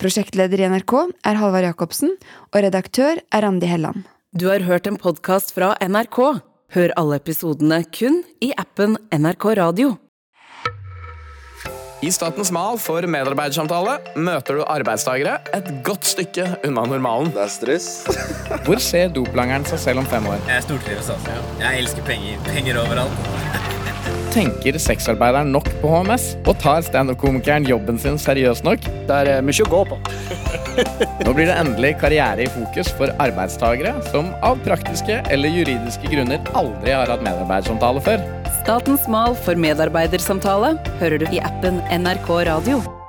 Prosjektleder 0.00 0.60
i 0.60 0.68
NRK 0.68 0.94
er 1.24 1.40
Halvard 1.40 1.68
Jacobsen, 1.68 2.12
og 2.52 2.60
redaktør 2.66 3.22
er 3.22 3.46
Randi 3.46 3.70
Helland. 3.70 4.04
Du 4.36 4.50
har 4.50 4.62
hørt 4.68 4.86
en 4.86 5.00
podkast 5.00 5.54
fra 5.56 5.72
NRK. 5.80 6.20
Hør 6.76 6.94
alle 7.00 7.18
episodene 7.18 7.82
kun 7.90 8.22
i 8.44 8.52
appen 8.60 8.98
NRK 9.10 9.50
Radio. 9.58 9.96
I 12.00 12.08
Statens 12.08 12.48
mal 12.48 12.78
for 12.80 13.04
medarbeidersamtale 13.12 13.98
møter 14.16 14.56
du 14.56 14.62
arbeidstagere 14.64 15.34
et 15.52 15.66
godt 15.84 16.08
stykke 16.08 16.46
unna 16.64 16.86
normalen. 16.88 17.28
Det 17.34 17.42
er 17.44 17.52
stress. 17.52 17.88
Hvor 18.66 18.80
ser 18.80 19.12
doplangeren 19.12 19.68
seg 19.68 19.82
selv 19.84 20.00
om 20.00 20.08
fem 20.08 20.30
år? 20.32 20.40
Jeg 20.48 20.64
stortrives, 20.64 21.12
altså. 21.12 21.36
Jeg 21.60 21.84
elsker 21.84 22.08
penger. 22.08 22.40
Penger 22.48 22.80
overalt. 22.86 23.79
Tenker 24.30 24.76
sexarbeideren 24.78 25.50
nok 25.50 25.66
på 25.80 25.88
HMS? 25.90 26.36
Og 26.46 26.54
tar 26.62 26.84
standup-komikeren 26.86 27.66
jobben 27.66 27.98
sin 27.98 28.18
seriøst 28.20 28.62
nok? 28.66 28.84
Det 29.08 29.16
er 29.16 29.42
mye 29.42 29.64
å 29.64 29.70
gå 29.72 29.80
på. 29.90 29.98
Nå 31.26 31.34
blir 31.34 31.50
det 31.50 31.56
endelig 31.58 31.96
karriere 31.98 32.46
i 32.46 32.52
fokus 32.54 32.92
for 32.94 33.10
arbeidstagere 33.22 33.96
som 34.12 34.30
av 34.46 34.62
praktiske 34.62 35.18
eller 35.34 35.50
juridiske 35.58 36.14
grunner 36.14 36.38
aldri 36.54 36.94
har 36.94 37.10
hatt 37.10 37.26
medarbeidersamtale 37.26 38.06
før. 38.06 38.22
Statens 38.60 39.10
mal 39.10 39.34
for 39.34 39.58
medarbeidersamtale 39.58 40.76
hører 41.02 41.18
du 41.24 41.28
i 41.34 41.42
appen 41.42 41.82
NRK 41.90 42.34
Radio. 42.52 42.99